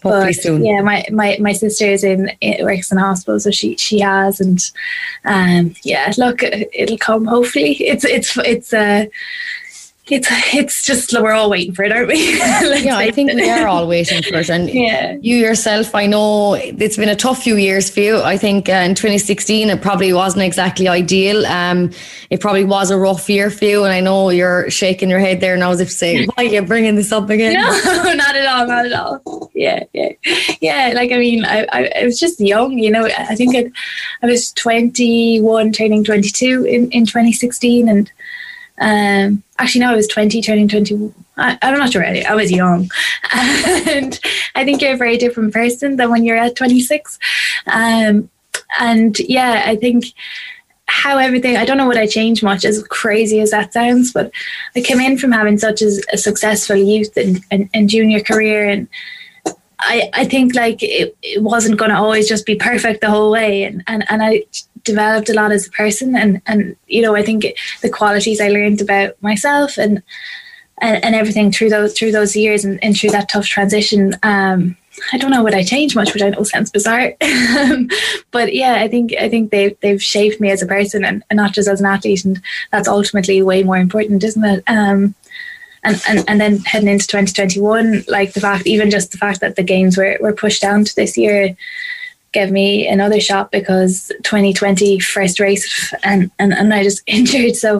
Hopefully 0.00 0.32
but 0.32 0.42
soon. 0.42 0.64
yeah 0.64 0.80
my, 0.80 1.04
my 1.12 1.36
my 1.40 1.52
sister 1.52 1.86
is 1.86 2.02
in 2.02 2.30
it 2.40 2.64
works 2.64 2.90
in 2.90 2.98
hospital 2.98 3.38
so 3.38 3.50
she 3.50 3.76
she 3.76 4.00
has 4.00 4.40
and 4.40 4.60
um 5.24 5.74
yeah 5.82 6.12
look 6.18 6.42
it'll 6.42 6.98
come 6.98 7.24
hopefully 7.24 7.74
it's 7.74 8.04
it's 8.04 8.36
it's 8.38 8.72
uh 8.72 9.06
it's 10.08 10.28
it's 10.54 10.84
just 10.84 11.12
we're 11.12 11.32
all 11.32 11.50
waiting 11.50 11.74
for 11.74 11.84
it, 11.84 11.92
aren't 11.92 12.08
we? 12.08 12.36
yeah, 12.38 12.96
I 12.96 13.10
think 13.10 13.32
we 13.32 13.48
are 13.48 13.68
all 13.68 13.86
waiting 13.86 14.22
for 14.22 14.36
it. 14.36 14.50
And 14.50 14.68
yeah. 14.72 15.16
you 15.20 15.36
yourself, 15.36 15.94
I 15.94 16.06
know 16.06 16.54
it's 16.54 16.96
been 16.96 17.08
a 17.08 17.16
tough 17.16 17.42
few 17.42 17.56
years 17.56 17.88
for 17.88 18.00
you. 18.00 18.20
I 18.20 18.36
think 18.36 18.68
uh, 18.68 18.72
in 18.72 18.94
2016 18.94 19.70
it 19.70 19.80
probably 19.80 20.12
wasn't 20.12 20.42
exactly 20.42 20.88
ideal. 20.88 21.46
Um, 21.46 21.90
it 22.30 22.40
probably 22.40 22.64
was 22.64 22.90
a 22.90 22.98
rough 22.98 23.28
year 23.30 23.50
for 23.50 23.64
you, 23.64 23.84
and 23.84 23.92
I 23.92 24.00
know 24.00 24.30
you're 24.30 24.68
shaking 24.70 25.08
your 25.08 25.20
head 25.20 25.40
there 25.40 25.56
now 25.56 25.70
as 25.70 25.80
if 25.80 25.88
to 25.88 25.94
say, 25.94 26.26
"Why 26.26 26.44
are 26.44 26.44
you 26.44 26.62
bringing 26.62 26.96
this 26.96 27.12
up 27.12 27.30
again?" 27.30 27.54
No, 27.54 28.14
not 28.14 28.34
at 28.34 28.46
all, 28.46 28.66
not 28.66 28.86
at 28.86 28.92
all. 28.92 29.50
Yeah, 29.54 29.84
yeah, 29.92 30.12
yeah. 30.60 30.92
Like 30.94 31.12
I 31.12 31.18
mean, 31.18 31.44
I, 31.44 31.66
I, 31.72 31.92
I 32.00 32.04
was 32.04 32.18
just 32.18 32.40
young, 32.40 32.78
you 32.78 32.90
know. 32.90 33.04
I 33.06 33.34
think 33.36 33.54
it, 33.54 33.72
I 34.22 34.26
was 34.26 34.52
21, 34.52 35.72
turning 35.72 36.02
22 36.02 36.64
in 36.64 36.90
in 36.90 37.06
2016, 37.06 37.88
and 37.88 38.10
um, 38.78 39.42
actually, 39.58 39.82
no, 39.82 39.92
I 39.92 39.96
was 39.96 40.08
20, 40.08 40.42
turning 40.42 40.68
20. 40.68 41.12
I, 41.36 41.58
I'm 41.62 41.78
not 41.78 41.92
sure. 41.92 42.04
I, 42.04 42.24
I 42.28 42.34
was 42.34 42.50
young. 42.50 42.90
and 43.32 44.18
I 44.54 44.64
think 44.64 44.82
you're 44.82 44.94
a 44.94 44.98
very 44.98 45.16
different 45.16 45.52
person 45.52 45.96
than 45.96 46.10
when 46.10 46.24
you're 46.24 46.36
at 46.36 46.56
26. 46.56 47.18
Um, 47.66 48.30
and 48.80 49.18
yeah, 49.20 49.64
I 49.66 49.76
think 49.76 50.06
how 50.86 51.18
everything, 51.18 51.56
I 51.56 51.64
don't 51.64 51.78
know 51.78 51.86
what 51.86 51.96
I 51.96 52.06
changed 52.06 52.42
much, 52.42 52.64
as 52.64 52.82
crazy 52.84 53.40
as 53.40 53.50
that 53.50 53.72
sounds, 53.72 54.12
but 54.12 54.30
I 54.76 54.82
came 54.82 55.00
in 55.00 55.18
from 55.18 55.32
having 55.32 55.58
such 55.58 55.80
a, 55.80 55.90
a 56.12 56.18
successful 56.18 56.76
youth 56.76 57.16
and, 57.16 57.40
and, 57.50 57.68
and 57.72 57.88
junior 57.88 58.20
career. 58.20 58.68
And 58.68 58.88
I, 59.78 60.10
I 60.12 60.24
think 60.24 60.54
like 60.54 60.82
it, 60.82 61.16
it 61.22 61.42
wasn't 61.42 61.78
going 61.78 61.90
to 61.90 61.96
always 61.96 62.28
just 62.28 62.46
be 62.46 62.56
perfect 62.56 63.00
the 63.00 63.10
whole 63.10 63.30
way. 63.30 63.64
And, 63.64 63.82
and, 63.86 64.04
and 64.10 64.22
I 64.22 64.44
developed 64.84 65.28
a 65.28 65.34
lot 65.34 65.52
as 65.52 65.66
a 65.66 65.70
person 65.70 66.16
and 66.16 66.40
and 66.46 66.76
you 66.86 67.02
know 67.02 67.14
I 67.14 67.22
think 67.22 67.46
the 67.82 67.90
qualities 67.90 68.40
I 68.40 68.48
learned 68.48 68.80
about 68.80 69.20
myself 69.22 69.78
and 69.78 70.02
and, 70.80 71.04
and 71.04 71.14
everything 71.14 71.52
through 71.52 71.70
those 71.70 71.96
through 71.96 72.12
those 72.12 72.34
years 72.34 72.64
and, 72.64 72.82
and 72.82 72.96
through 72.96 73.10
that 73.10 73.28
tough 73.28 73.46
transition 73.46 74.14
um 74.22 74.76
I 75.12 75.18
don't 75.18 75.30
know 75.30 75.42
would 75.42 75.54
I 75.54 75.64
change 75.64 75.96
much, 75.96 76.12
which 76.12 76.22
I 76.22 76.28
know 76.28 76.42
sounds 76.42 76.70
bizarre, 76.70 77.14
but 78.30 78.54
yeah, 78.54 78.74
I 78.74 78.88
think 78.88 79.14
I 79.18 79.28
think 79.28 79.50
they've 79.50 79.78
they've 79.80 80.02
shaped 80.02 80.38
me 80.40 80.50
as 80.50 80.62
a 80.62 80.66
person 80.66 81.04
and, 81.04 81.24
and 81.30 81.36
not 81.38 81.54
just 81.54 81.68
as 81.68 81.80
an 81.80 81.86
athlete, 81.86 82.24
and 82.24 82.40
that's 82.70 82.88
ultimately 82.88 83.42
way 83.42 83.62
more 83.62 83.78
important, 83.78 84.22
isn't 84.22 84.44
it? 84.44 84.62
Um, 84.66 85.14
and, 85.82 86.02
and 86.08 86.24
and 86.28 86.40
then 86.40 86.58
heading 86.58 86.88
into 86.88 87.06
2021, 87.06 88.04
like 88.08 88.34
the 88.34 88.40
fact, 88.40 88.66
even 88.66 88.90
just 88.90 89.12
the 89.12 89.18
fact 89.18 89.40
that 89.40 89.56
the 89.56 89.62
games 89.62 89.96
were 89.96 90.18
were 90.20 90.34
pushed 90.34 90.62
down 90.62 90.84
to 90.84 90.94
this 90.94 91.16
year, 91.16 91.56
gave 92.32 92.50
me 92.50 92.86
another 92.88 93.20
shot 93.20 93.50
because 93.50 94.10
2020 94.22 94.98
first 95.00 95.38
race 95.38 95.94
and, 96.02 96.30
and, 96.38 96.52
and 96.52 96.72
I 96.72 96.82
just 96.82 97.02
injured. 97.06 97.56
So 97.56 97.78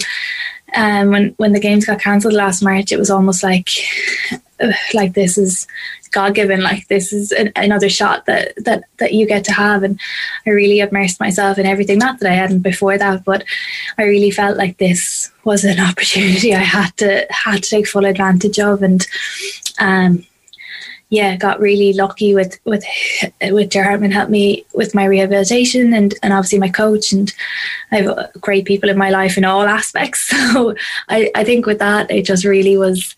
um, 0.75 1.11
when 1.11 1.35
when 1.37 1.53
the 1.53 1.61
games 1.61 1.85
got 1.85 2.01
cancelled 2.01 2.35
last 2.35 2.63
March, 2.63 2.93
it 2.93 2.99
was 2.99 3.11
almost 3.11 3.43
like 3.43 3.69
like 4.95 5.15
this 5.15 5.37
is 5.37 5.67
God 6.13 6.35
given, 6.35 6.61
like 6.61 6.87
this 6.89 7.13
is 7.13 7.33
an, 7.33 7.53
another 7.57 7.89
shot 7.89 8.27
that 8.27 8.53
that 8.65 8.85
that 8.99 9.15
you 9.15 9.27
get 9.27 9.45
to 9.45 9.53
have. 9.53 9.83
And 9.83 9.99
I 10.47 10.51
really 10.51 10.81
immersed 10.81 11.21
myself 11.21 11.59
in 11.59 11.67
everything. 11.67 11.99
Not 11.99 12.21
that 12.21 12.31
I 12.31 12.35
hadn't 12.35 12.61
before 12.61 12.97
that, 12.99 13.25
but 13.25 13.45
I 13.99 14.05
really 14.05 14.31
felt 14.31 14.57
like 14.57 14.79
this 14.79 15.33
was 15.45 15.65
an 15.65 15.81
opportunity 15.89 16.55
I 16.55 16.59
had 16.59 16.97
to 16.99 17.27
had 17.31 17.63
to 17.63 17.71
take 17.71 17.89
full 17.89 18.05
advantage 18.05 18.59
of. 18.59 18.83
And 18.83 19.07
um, 19.79 20.25
yeah, 21.13 21.37
got 21.37 21.61
really 21.61 21.93
lucky 21.93 22.35
with 22.35 22.59
with 22.65 22.83
with 23.51 23.69
Ger 23.69 23.85
Hartmann 23.85 24.13
helped 24.13 24.31
me 24.31 24.65
with 24.73 24.95
my 24.95 25.05
rehabilitation 25.05 25.93
and 25.93 26.15
and 26.23 26.33
obviously 26.33 26.59
my 26.59 26.71
coach 26.71 27.13
and 27.13 27.31
I 27.91 27.97
have 27.97 28.31
great 28.41 28.65
people 28.65 28.89
in 28.89 28.97
my 28.97 29.11
life 29.11 29.37
in 29.37 29.45
all 29.45 29.67
aspects. 29.79 30.23
So 30.29 30.75
I 31.11 31.31
I 31.35 31.45
think 31.45 31.67
with 31.67 31.81
that 31.81 32.11
it 32.11 32.25
just 32.25 32.47
really 32.47 32.79
was 32.79 33.15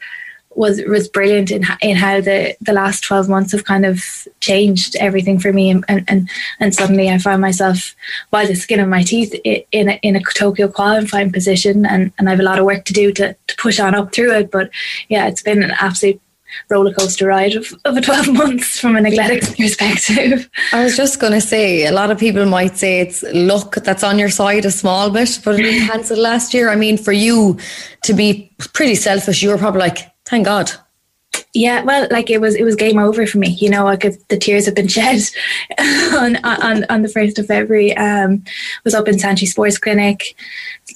was 0.57 0.83
was 0.89 1.07
brilliant 1.07 1.53
in 1.53 1.65
in 1.83 1.97
how 1.97 2.21
the 2.21 2.57
the 2.61 2.73
last 2.73 3.05
12 3.05 3.29
months 3.29 3.53
have 3.53 3.65
kind 3.65 3.87
of 3.87 4.03
changed 4.41 4.97
everything 4.97 5.39
for 5.39 5.53
me 5.53 5.71
and 5.71 5.85
and 5.89 6.29
and 6.59 6.75
suddenly 6.75 7.09
I 7.11 7.19
found 7.19 7.43
myself 7.43 7.95
by 8.33 8.45
the 8.45 8.57
skin 8.57 8.81
of 8.81 8.89
my 8.89 9.05
teeth 9.05 9.35
in 9.45 9.91
a, 9.91 10.01
in 10.03 10.17
a 10.17 10.21
Tokyo 10.21 10.67
qualifying 10.67 11.31
position 11.31 11.87
and 11.87 12.13
and 12.19 12.29
I 12.29 12.33
have 12.33 12.41
a 12.41 12.49
lot 12.51 12.59
of 12.59 12.65
work 12.65 12.87
to 12.87 12.93
do 12.93 13.13
to, 13.13 13.37
to 13.47 13.57
push 13.57 13.79
on 13.79 13.95
up 13.95 14.13
through 14.13 14.33
it 14.33 14.51
but 14.51 14.71
yeah 15.09 15.29
it's 15.29 15.43
been 15.43 15.63
an 15.63 15.75
absolute 15.79 16.21
roller 16.71 16.93
coaster 16.93 17.27
ride 17.27 17.55
of, 17.55 17.73
of 17.85 17.97
a 17.97 18.01
12 18.01 18.29
months 18.33 18.79
from 18.79 18.97
an 18.97 19.07
athletics 19.07 19.55
perspective. 19.57 20.49
I 20.73 20.85
was 20.85 20.97
just 20.97 21.21
going 21.21 21.33
to 21.33 21.41
say, 21.41 21.87
a 21.87 21.93
lot 21.93 22.11
of 22.11 22.19
people 22.19 22.47
might 22.47 22.77
say 22.77 23.01
it's 23.01 23.23
luck 23.33 23.77
that's 23.77 24.03
on 24.03 24.19
your 24.19 24.31
side 24.31 24.65
a 24.65 24.71
small 24.71 25.11
bit, 25.11 25.41
but 25.45 25.59
it 25.59 25.89
cancelled 25.91 26.19
last 26.19 26.55
year. 26.55 26.71
I 26.71 26.77
mean, 26.77 26.97
for 26.97 27.13
you 27.13 27.59
to 28.05 28.15
be 28.15 28.51
pretty 28.73 28.95
selfish, 28.95 29.43
you 29.43 29.51
were 29.51 29.59
probably 29.59 29.81
like, 29.81 29.99
thank 30.25 30.47
God. 30.47 30.71
Yeah, 31.57 31.85
well, 31.85 32.09
like 32.11 32.31
it 32.31 32.41
was, 32.41 32.57
it 32.57 32.65
was 32.65 32.75
game 32.75 32.99
over 32.99 33.29
for 33.29 33.39
me. 33.39 33.51
You 33.51 33.71
know, 33.71 33.85
like 33.85 34.01
the 34.29 34.37
tears 34.37 34.67
have 34.67 34.75
been 34.75 34.89
shed 34.99 35.21
on 36.13 36.37
on 36.45 36.85
on 36.91 37.03
the 37.03 37.09
first 37.09 37.39
of 37.39 37.47
February. 37.47 37.97
Um, 37.97 38.43
was 38.83 38.93
up 38.93 39.07
in 39.07 39.21
Santry 39.21 39.47
Sports 39.47 39.79
Clinic. 39.79 40.35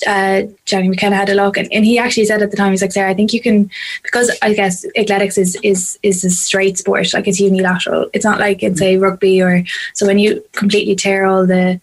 Uh, 0.04 0.42
Johnny 0.64 0.88
McKenna 0.88 1.14
had 1.14 1.28
a 1.28 1.34
look, 1.34 1.56
and, 1.56 1.72
and 1.72 1.84
he 1.84 1.96
actually 1.96 2.24
said 2.24 2.42
at 2.42 2.50
the 2.50 2.56
time, 2.56 2.72
he's 2.72 2.82
like, 2.82 2.90
"Sarah, 2.90 3.10
I 3.10 3.14
think 3.14 3.32
you 3.32 3.40
can," 3.40 3.70
because 4.02 4.36
I 4.42 4.52
guess 4.52 4.84
athletics 4.96 5.38
is 5.38 5.56
is 5.62 5.96
is 6.02 6.24
a 6.24 6.30
straight 6.30 6.76
sport, 6.76 7.14
like 7.14 7.28
it's 7.28 7.38
unilateral. 7.38 8.10
It's 8.12 8.24
not 8.24 8.40
like 8.40 8.64
in 8.64 8.74
say 8.74 8.96
rugby 8.96 9.40
or 9.40 9.62
so 9.94 10.06
when 10.06 10.18
you 10.18 10.44
completely 10.52 10.96
tear 10.96 11.24
all 11.24 11.46
the 11.46 11.80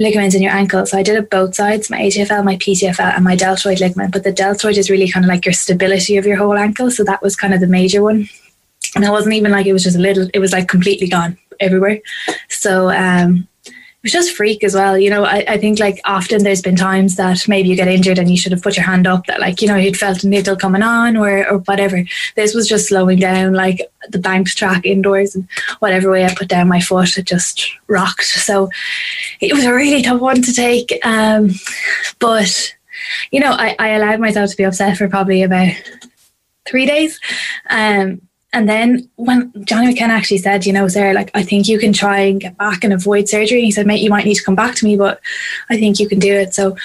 ligaments 0.00 0.34
in 0.34 0.42
your 0.42 0.52
ankle. 0.52 0.84
So 0.86 0.98
I 0.98 1.02
did 1.02 1.16
it 1.16 1.30
both 1.30 1.54
sides, 1.54 1.90
my 1.90 2.00
ATFL, 2.00 2.44
my 2.44 2.56
PTFL, 2.56 3.14
and 3.14 3.22
my 3.22 3.36
deltoid 3.36 3.80
ligament. 3.80 4.12
But 4.12 4.24
the 4.24 4.32
deltoid 4.32 4.76
is 4.76 4.90
really 4.90 5.08
kind 5.08 5.24
of 5.24 5.28
like 5.28 5.44
your 5.44 5.52
stability 5.52 6.16
of 6.16 6.26
your 6.26 6.36
whole 6.36 6.56
ankle. 6.56 6.90
So 6.90 7.04
that 7.04 7.22
was 7.22 7.36
kind 7.36 7.54
of 7.54 7.60
the 7.60 7.66
major 7.68 8.02
one. 8.02 8.28
And 8.96 9.04
it 9.04 9.10
wasn't 9.10 9.34
even 9.34 9.52
like 9.52 9.66
it 9.66 9.74
was 9.74 9.84
just 9.84 9.96
a 9.96 10.00
little, 10.00 10.28
it 10.34 10.40
was 10.40 10.52
like 10.52 10.66
completely 10.66 11.06
gone 11.06 11.38
everywhere. 11.60 12.00
So 12.48 12.90
um 12.90 13.46
was 14.02 14.12
just 14.12 14.34
freak 14.34 14.64
as 14.64 14.74
well. 14.74 14.98
You 14.98 15.10
know, 15.10 15.24
I, 15.24 15.44
I 15.46 15.58
think 15.58 15.78
like 15.78 16.00
often 16.04 16.42
there's 16.42 16.62
been 16.62 16.76
times 16.76 17.16
that 17.16 17.46
maybe 17.46 17.68
you 17.68 17.76
get 17.76 17.88
injured 17.88 18.18
and 18.18 18.30
you 18.30 18.36
should 18.36 18.52
have 18.52 18.62
put 18.62 18.76
your 18.76 18.86
hand 18.86 19.06
up 19.06 19.26
that 19.26 19.40
like, 19.40 19.60
you 19.60 19.68
know, 19.68 19.76
you'd 19.76 19.96
felt 19.96 20.24
a 20.24 20.28
needle 20.28 20.56
coming 20.56 20.82
on 20.82 21.16
or, 21.16 21.46
or 21.48 21.58
whatever. 21.58 22.02
This 22.34 22.54
was 22.54 22.68
just 22.68 22.88
slowing 22.88 23.18
down 23.18 23.52
like 23.52 23.90
the 24.08 24.18
banked 24.18 24.56
track 24.56 24.86
indoors 24.86 25.34
and 25.34 25.46
whatever 25.80 26.10
way 26.10 26.24
I 26.24 26.34
put 26.34 26.48
down 26.48 26.68
my 26.68 26.80
foot, 26.80 27.18
it 27.18 27.26
just 27.26 27.70
rocked. 27.88 28.24
So 28.24 28.70
it 29.40 29.52
was 29.52 29.64
a 29.64 29.74
really 29.74 30.02
tough 30.02 30.20
one 30.20 30.40
to 30.42 30.52
take. 30.52 30.98
Um, 31.04 31.50
but, 32.18 32.74
you 33.30 33.40
know, 33.40 33.52
I, 33.52 33.76
I 33.78 33.88
allowed 33.90 34.20
myself 34.20 34.50
to 34.50 34.56
be 34.56 34.64
upset 34.64 34.96
for 34.96 35.08
probably 35.08 35.42
about 35.42 35.74
three 36.66 36.86
days. 36.86 37.20
Um, 37.68 38.22
and 38.52 38.68
then 38.68 39.08
when 39.16 39.52
Johnny 39.64 39.86
McKenna 39.86 40.14
actually 40.14 40.38
said, 40.38 40.66
you 40.66 40.72
know, 40.72 40.88
Sarah, 40.88 41.14
like, 41.14 41.30
I 41.34 41.42
think 41.42 41.68
you 41.68 41.78
can 41.78 41.92
try 41.92 42.20
and 42.20 42.40
get 42.40 42.56
back 42.56 42.82
and 42.82 42.92
avoid 42.92 43.28
surgery. 43.28 43.62
He 43.62 43.70
said, 43.70 43.86
mate, 43.86 44.02
you 44.02 44.10
might 44.10 44.24
need 44.24 44.34
to 44.34 44.42
come 44.42 44.56
back 44.56 44.74
to 44.76 44.84
me, 44.84 44.96
but 44.96 45.20
I 45.68 45.76
think 45.76 46.00
you 46.00 46.08
can 46.08 46.18
do 46.18 46.34
it. 46.34 46.52
So 46.52 46.76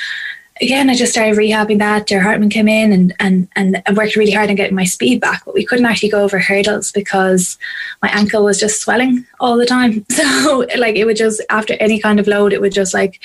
again, 0.62 0.92
I 0.92 0.96
just 0.96 1.12
started 1.12 1.36
rehabbing 1.36 1.80
that. 1.80 2.06
Ger 2.06 2.22
Hartmann 2.22 2.52
came 2.52 2.68
in 2.68 2.94
and, 2.94 3.16
and, 3.20 3.48
and 3.56 3.82
I 3.88 3.94
worked 3.94 4.16
really 4.16 4.32
hard 4.32 4.50
on 4.50 4.56
getting 4.56 4.76
my 4.76 4.86
speed 4.86 5.20
back, 5.20 5.44
but 5.44 5.56
we 5.56 5.66
couldn't 5.66 5.88
actually 5.88 6.10
go 6.10 6.24
over 6.24 6.38
hurdles 6.38 6.92
because 6.92 7.58
my 8.04 8.10
ankle 8.10 8.46
was 8.46 8.60
just 8.60 8.82
swelling 8.82 9.26
all 9.40 9.58
the 9.58 9.66
time. 9.66 10.06
So 10.16 10.66
like, 10.78 10.96
it 10.96 11.06
would 11.06 11.18
just, 11.18 11.42
after 11.50 11.74
any 11.80 12.00
kind 12.00 12.20
of 12.20 12.28
load, 12.28 12.54
it 12.54 12.62
would 12.62 12.74
just 12.74 12.94
like, 12.94 13.20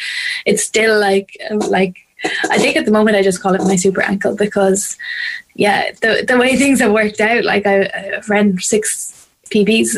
it's 0.47 0.65
still 0.65 0.99
like, 0.99 1.37
like, 1.69 1.99
I 2.51 2.59
think 2.59 2.77
at 2.77 2.85
the 2.85 2.91
moment 2.91 3.17
I 3.17 3.23
just 3.23 3.43
call 3.43 3.55
it 3.55 3.63
my 3.63 3.77
super 3.77 4.03
ankle 4.03 4.37
because 4.37 4.97
yeah, 5.55 5.93
the 6.01 6.25
the 6.27 6.39
way 6.39 6.57
things 6.57 6.81
have 6.81 6.93
worked 6.93 7.21
out, 7.21 7.45
like 7.45 7.67
I, 7.67 7.91
I've 8.17 8.29
ran 8.29 8.59
six 8.59 9.29
PBs 9.51 9.97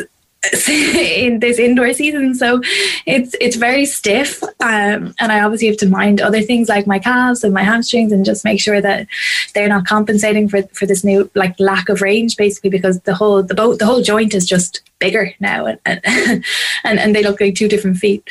in 0.67 1.39
this 1.39 1.57
indoor 1.57 1.93
season. 1.93 2.35
So 2.35 2.61
it's 3.05 3.35
it's 3.39 3.55
very 3.55 3.85
stiff, 3.85 4.43
um, 4.43 5.13
and 5.19 5.31
I 5.31 5.41
obviously 5.41 5.67
have 5.67 5.77
to 5.77 5.89
mind 5.89 6.19
other 6.19 6.41
things 6.41 6.67
like 6.67 6.85
my 6.85 6.99
calves 6.99 7.43
and 7.43 7.53
my 7.53 7.63
hamstrings, 7.63 8.11
and 8.11 8.25
just 8.25 8.43
make 8.43 8.59
sure 8.59 8.81
that 8.81 9.07
they're 9.53 9.69
not 9.69 9.85
compensating 9.85 10.49
for 10.49 10.63
for 10.73 10.85
this 10.85 11.03
new 11.03 11.29
like 11.33 11.57
lack 11.59 11.87
of 11.89 12.01
range, 12.01 12.35
basically 12.35 12.69
because 12.69 12.99
the 13.01 13.15
whole 13.15 13.41
the 13.41 13.55
boat 13.55 13.79
the 13.79 13.85
whole 13.85 14.01
joint 14.01 14.33
is 14.33 14.45
just 14.45 14.81
bigger 14.99 15.33
now, 15.39 15.65
and 15.65 15.79
and 15.85 16.01
and, 16.83 16.99
and 16.99 17.15
they 17.15 17.23
look 17.23 17.39
like 17.39 17.55
two 17.55 17.67
different 17.67 17.97
feet, 17.97 18.29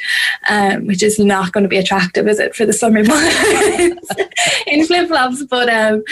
um, 0.48 0.86
which 0.86 1.02
is 1.02 1.18
not 1.18 1.52
going 1.52 1.62
to 1.62 1.68
be 1.68 1.78
attractive, 1.78 2.26
is 2.28 2.38
it, 2.38 2.54
for 2.54 2.66
the 2.66 2.72
summer 2.72 3.04
months 3.04 4.08
in 4.66 4.86
flip 4.86 5.08
flops? 5.08 5.44
But 5.44 5.68
um, 5.68 6.02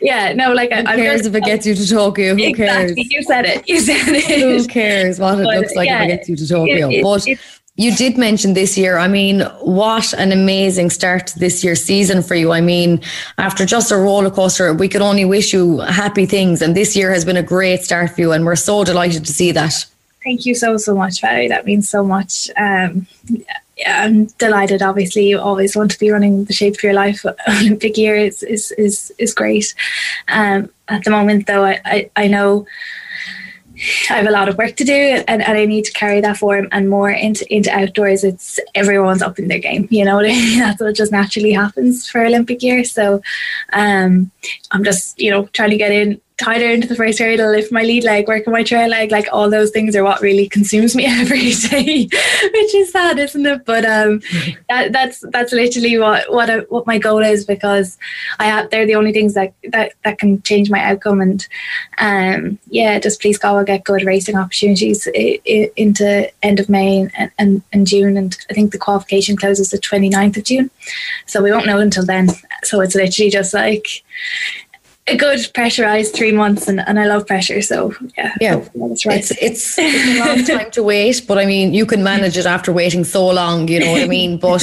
yeah, 0.00 0.32
no, 0.32 0.52
like 0.52 0.72
who 0.72 0.84
cares 0.84 1.26
if 1.26 1.34
it 1.34 1.44
gets 1.44 1.66
you 1.66 1.74
to 1.74 1.88
Tokyo? 1.88 2.34
Who 2.34 2.42
exactly, 2.42 2.94
cares? 2.94 3.12
You 3.12 3.22
said 3.22 3.44
it. 3.46 3.68
You 3.68 3.80
said 3.80 4.08
it. 4.08 4.40
Who 4.40 4.66
cares 4.66 5.18
what 5.18 5.35
it 5.40 5.44
But, 5.44 5.56
looks 5.58 5.74
like 5.74 5.86
yeah, 5.88 6.02
if 6.02 6.08
it 6.08 6.16
gets 6.16 6.28
you 6.28 6.36
to 6.36 6.48
Tokyo? 6.48 6.88
it- 6.90 6.94
it- 6.98 7.02
but 7.02 7.26
it- 7.28 7.38
you 7.78 7.94
did 7.94 8.16
mention 8.16 8.54
this 8.54 8.78
year. 8.78 8.96
I 8.96 9.06
mean, 9.06 9.40
what 9.60 10.14
an 10.14 10.32
amazing 10.32 10.88
start 10.88 11.26
to 11.26 11.38
this 11.38 11.62
year's 11.62 11.82
season 11.84 12.22
for 12.22 12.34
you. 12.34 12.50
I 12.50 12.62
mean, 12.62 13.02
after 13.36 13.66
just 13.66 13.90
a 13.92 13.98
roller 13.98 14.30
coaster, 14.30 14.72
we 14.72 14.88
could 14.88 15.02
only 15.02 15.26
wish 15.26 15.52
you 15.52 15.80
happy 15.80 16.24
things. 16.24 16.62
And 16.62 16.74
this 16.74 16.96
year 16.96 17.10
has 17.12 17.26
been 17.26 17.36
a 17.36 17.42
great 17.42 17.82
start 17.84 18.14
for 18.14 18.20
you, 18.22 18.32
and 18.32 18.46
we're 18.46 18.56
so 18.56 18.82
delighted 18.82 19.26
to 19.26 19.32
see 19.32 19.52
that. 19.52 19.84
Thank 20.24 20.46
you 20.46 20.54
so 20.54 20.78
so 20.78 20.94
much, 20.94 21.20
Valerie. 21.20 21.48
That 21.48 21.66
means 21.66 21.86
so 21.88 22.02
much. 22.02 22.48
Um, 22.56 23.06
yeah, 23.76 24.04
I'm 24.04 24.24
delighted. 24.38 24.80
Obviously, 24.80 25.28
you 25.28 25.38
always 25.38 25.76
want 25.76 25.90
to 25.90 25.98
be 25.98 26.10
running 26.10 26.46
the 26.46 26.54
shape 26.54 26.76
of 26.76 26.82
your 26.82 26.94
life. 26.94 27.26
Olympic 27.48 27.98
year 27.98 28.16
is 28.16 28.42
is 28.42 28.72
is, 28.78 29.12
is 29.18 29.34
great. 29.34 29.74
Um, 30.28 30.70
at 30.88 31.04
the 31.04 31.10
moment, 31.10 31.46
though, 31.46 31.62
I, 31.64 31.78
I, 31.84 32.10
I 32.16 32.26
know 32.26 32.64
I 34.10 34.14
have 34.14 34.26
a 34.26 34.30
lot 34.30 34.48
of 34.48 34.56
work 34.56 34.76
to 34.76 34.84
do, 34.84 34.92
and, 34.92 35.42
and 35.42 35.58
I 35.58 35.64
need 35.64 35.84
to 35.84 35.92
carry 35.92 36.20
that 36.20 36.38
form 36.38 36.68
and 36.72 36.88
more 36.88 37.10
into 37.10 37.52
into 37.54 37.70
outdoors. 37.70 38.24
It's 38.24 38.58
everyone's 38.74 39.22
up 39.22 39.38
in 39.38 39.48
their 39.48 39.58
game. 39.58 39.88
You 39.90 40.04
know 40.04 40.16
what 40.16 40.24
I 40.24 40.28
mean? 40.28 40.58
That's 40.60 40.80
what 40.80 40.94
just 40.94 41.12
naturally 41.12 41.52
happens 41.52 42.08
for 42.08 42.24
Olympic 42.24 42.62
year. 42.62 42.84
So, 42.84 43.22
um, 43.72 44.30
I'm 44.70 44.84
just 44.84 45.20
you 45.20 45.30
know 45.30 45.46
trying 45.46 45.70
to 45.70 45.76
get 45.76 45.92
in 45.92 46.20
tighter 46.38 46.68
into 46.70 46.86
the 46.86 46.94
first 46.94 47.18
hurdle, 47.18 47.50
lift 47.50 47.72
my 47.72 47.82
lead 47.82 48.04
leg, 48.04 48.28
work 48.28 48.46
on 48.46 48.52
my 48.52 48.62
trail 48.62 48.88
leg, 48.88 49.10
like 49.10 49.26
all 49.32 49.48
those 49.48 49.70
things 49.70 49.96
are 49.96 50.04
what 50.04 50.20
really 50.20 50.48
consumes 50.48 50.94
me 50.94 51.06
every 51.08 51.50
day, 51.52 52.06
which 52.52 52.74
is 52.74 52.92
sad, 52.92 53.18
isn't 53.18 53.46
it? 53.46 53.64
But 53.64 53.84
um, 53.86 54.20
that, 54.68 54.92
that's 54.92 55.24
that's 55.30 55.52
literally 55.52 55.98
what 55.98 56.30
what 56.32 56.50
I, 56.50 56.58
what 56.68 56.86
my 56.86 56.98
goal 56.98 57.22
is 57.22 57.44
because 57.46 57.96
I 58.38 58.46
have 58.46 58.70
they're 58.70 58.86
the 58.86 58.96
only 58.96 59.12
things 59.12 59.32
that 59.34 59.54
that, 59.72 59.92
that 60.04 60.18
can 60.18 60.42
change 60.42 60.70
my 60.70 60.80
outcome 60.80 61.20
and 61.22 61.46
um, 61.98 62.58
yeah, 62.68 62.98
just 62.98 63.20
please 63.20 63.38
God, 63.38 63.56
I'll 63.56 63.64
get 63.64 63.84
good 63.84 64.04
racing 64.04 64.36
opportunities 64.36 65.08
i- 65.16 65.40
i- 65.48 65.70
into 65.76 66.30
end 66.42 66.60
of 66.60 66.68
May 66.68 67.08
and, 67.16 67.30
and, 67.38 67.62
and 67.72 67.86
June, 67.86 68.16
and 68.18 68.36
I 68.50 68.54
think 68.54 68.72
the 68.72 68.78
qualification 68.78 69.36
closes 69.36 69.70
the 69.70 69.78
29th 69.78 70.36
of 70.36 70.44
June, 70.44 70.70
so 71.24 71.42
we 71.42 71.50
won't 71.50 71.66
know 71.66 71.78
until 71.78 72.04
then. 72.04 72.28
So 72.64 72.80
it's 72.80 72.94
literally 72.94 73.30
just 73.30 73.54
like 73.54 74.02
a 75.08 75.16
good 75.16 75.40
pressurized 75.54 76.14
three 76.14 76.32
months, 76.32 76.66
and, 76.66 76.80
and 76.80 76.98
I 76.98 77.06
love 77.06 77.26
pressure. 77.26 77.62
So 77.62 77.94
yeah, 78.18 78.34
Yeah, 78.40 78.64
that's 78.74 79.06
right. 79.06 79.18
It's, 79.18 79.30
it's, 79.40 79.78
it's 79.78 79.78
a 79.78 80.18
long 80.18 80.44
time 80.58 80.70
to 80.72 80.82
wait, 80.82 81.22
but 81.28 81.38
I 81.38 81.46
mean, 81.46 81.72
you 81.72 81.86
can 81.86 82.02
manage 82.02 82.36
it 82.36 82.46
after 82.46 82.72
waiting 82.72 83.04
so 83.04 83.26
long. 83.28 83.68
You 83.68 83.80
know 83.80 83.92
what 83.92 84.02
I 84.02 84.08
mean? 84.08 84.38
But 84.38 84.62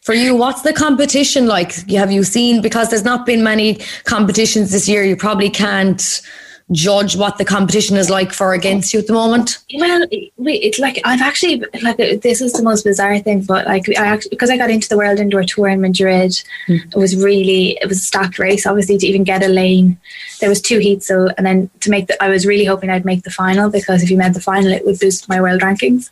for 0.00 0.14
you, 0.14 0.34
what's 0.34 0.62
the 0.62 0.72
competition 0.72 1.46
like? 1.46 1.72
Have 1.90 2.10
you 2.10 2.24
seen? 2.24 2.62
Because 2.62 2.88
there's 2.88 3.04
not 3.04 3.26
been 3.26 3.42
many 3.42 3.80
competitions 4.04 4.70
this 4.70 4.88
year. 4.88 5.04
You 5.04 5.16
probably 5.16 5.50
can't 5.50 6.22
judge 6.70 7.16
what 7.16 7.38
the 7.38 7.44
competition 7.44 7.96
is 7.96 8.08
like 8.08 8.32
for 8.32 8.52
or 8.52 8.54
against 8.54 8.92
you 8.92 9.00
at 9.00 9.06
the 9.06 9.12
moment. 9.12 9.58
Well, 9.74 10.06
it's 10.10 10.78
like 10.78 11.00
I've 11.04 11.20
actually 11.20 11.64
like 11.82 11.96
this 11.96 12.40
is 12.40 12.52
the 12.52 12.62
most 12.62 12.84
bizarre 12.84 13.18
thing, 13.18 13.42
but 13.42 13.66
like 13.66 13.88
I 13.98 14.06
actually 14.06 14.30
because 14.30 14.50
I 14.50 14.56
got 14.56 14.70
into 14.70 14.88
the 14.88 14.96
World 14.96 15.18
Indoor 15.18 15.42
Tour 15.44 15.68
in 15.68 15.80
Madrid, 15.80 16.40
it 16.68 16.96
was 16.96 17.16
really 17.16 17.78
it 17.80 17.88
was 17.88 17.98
a 17.98 18.02
stacked 18.02 18.38
race. 18.38 18.66
Obviously, 18.66 18.98
to 18.98 19.06
even 19.06 19.24
get 19.24 19.42
a 19.42 19.48
lane, 19.48 19.98
there 20.40 20.48
was 20.48 20.60
two 20.60 20.78
heats. 20.78 21.06
So 21.06 21.28
and 21.36 21.46
then 21.46 21.70
to 21.80 21.90
make 21.90 22.06
the 22.06 22.22
I 22.22 22.28
was 22.28 22.46
really 22.46 22.64
hoping 22.64 22.90
I'd 22.90 23.04
make 23.04 23.24
the 23.24 23.30
final 23.30 23.70
because 23.70 24.02
if 24.02 24.10
you 24.10 24.16
made 24.16 24.34
the 24.34 24.40
final, 24.40 24.72
it 24.72 24.84
would 24.84 24.98
boost 24.98 25.28
my 25.28 25.40
world 25.40 25.62
rankings. 25.62 26.10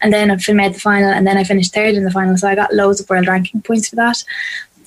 And 0.00 0.12
then 0.12 0.30
I 0.30 0.52
made 0.52 0.74
the 0.74 0.80
final, 0.80 1.10
and 1.10 1.26
then 1.26 1.36
I 1.36 1.44
finished 1.44 1.74
third 1.74 1.94
in 1.94 2.04
the 2.04 2.10
final, 2.10 2.36
so 2.36 2.48
I 2.48 2.54
got 2.54 2.74
loads 2.74 3.00
of 3.00 3.08
world 3.08 3.26
ranking 3.26 3.62
points 3.62 3.88
for 3.88 3.96
that. 3.96 4.22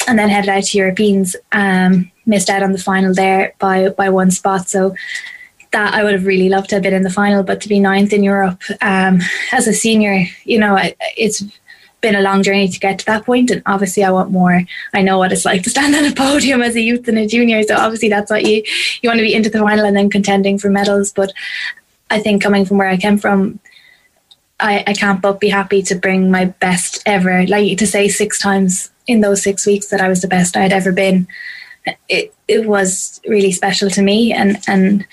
And 0.08 0.20
then 0.20 0.30
headed 0.30 0.50
out 0.50 0.64
to 0.66 0.78
Europeans. 0.78 1.36
Um, 1.52 2.12
missed 2.26 2.50
out 2.50 2.64
on 2.64 2.72
the 2.72 2.78
final 2.78 3.14
there 3.14 3.54
by 3.60 3.90
by 3.90 4.10
one 4.10 4.32
spot. 4.32 4.70
So 4.70 4.96
that 5.76 5.94
I 5.94 6.04
would 6.04 6.14
have 6.14 6.26
really 6.26 6.48
loved 6.48 6.70
to 6.70 6.78
have 6.78 6.84
been 6.84 6.94
in 6.94 7.04
the 7.04 7.10
final, 7.10 7.44
but 7.44 7.60
to 7.62 7.70
be 7.70 7.80
ninth 7.80 8.14
in 8.14 8.24
Europe 8.24 8.62
um, 8.82 9.20
as 9.52 9.68
a 9.68 9.74
senior, 9.74 10.26
you 10.46 10.58
know, 10.58 10.78
I, 10.78 10.96
it's 11.18 11.44
been 12.00 12.16
a 12.16 12.22
long 12.22 12.44
journey 12.44 12.70
to 12.70 12.80
get 12.80 13.00
to 13.00 13.06
that 13.08 13.26
point, 13.26 13.52
and 13.52 13.62
obviously 13.66 14.04
I 14.04 14.12
want 14.12 14.32
more. 14.32 14.64
I 14.94 15.02
know 15.02 15.18
what 15.18 15.34
it's 15.34 15.44
like 15.44 15.64
to 15.64 15.70
stand 15.70 15.96
on 16.00 16.06
a 16.06 16.14
podium 16.14 16.62
as 16.62 16.76
a 16.76 16.82
youth 16.82 17.08
and 17.08 17.18
a 17.18 17.28
junior, 17.28 17.62
so 17.64 17.76
obviously 17.76 18.10
that's 18.10 18.32
what 18.32 18.46
you 18.46 18.64
you 19.02 19.10
want 19.10 19.20
to 19.20 19.26
be 19.26 19.34
into 19.34 19.50
the 19.50 19.60
final 19.60 19.86
and 19.86 19.98
then 19.98 20.10
contending 20.10 20.58
for 20.58 20.70
medals. 20.70 21.12
But 21.12 21.34
I 22.10 22.20
think 22.20 22.42
coming 22.42 22.66
from 22.66 22.78
where 22.78 22.90
I 22.90 22.98
came 22.98 23.18
from. 23.18 23.60
I, 24.58 24.86
I 24.88 24.94
can't 24.94 25.22
but 25.22 25.42
be 25.42 25.50
happy 25.50 25.82
to 25.82 25.96
bring 25.96 26.32
my 26.32 26.46
best 26.46 27.04
ever. 27.06 27.46
Like 27.46 27.78
to 27.78 27.86
say 27.86 28.08
six 28.08 28.40
times 28.40 28.90
in 29.06 29.20
those 29.20 29.44
six 29.44 29.66
weeks 29.66 29.88
that 29.88 30.00
I 30.00 30.08
was 30.08 30.22
the 30.22 30.30
best 30.30 30.56
I 30.56 30.62
had 30.62 30.72
ever 30.72 30.94
been 30.94 31.28
it 32.10 32.34
it 32.48 32.68
was 32.68 33.22
really 33.28 33.52
special 33.52 33.90
to 33.90 34.02
me 34.02 34.34
and 34.34 34.58
and 34.68 35.06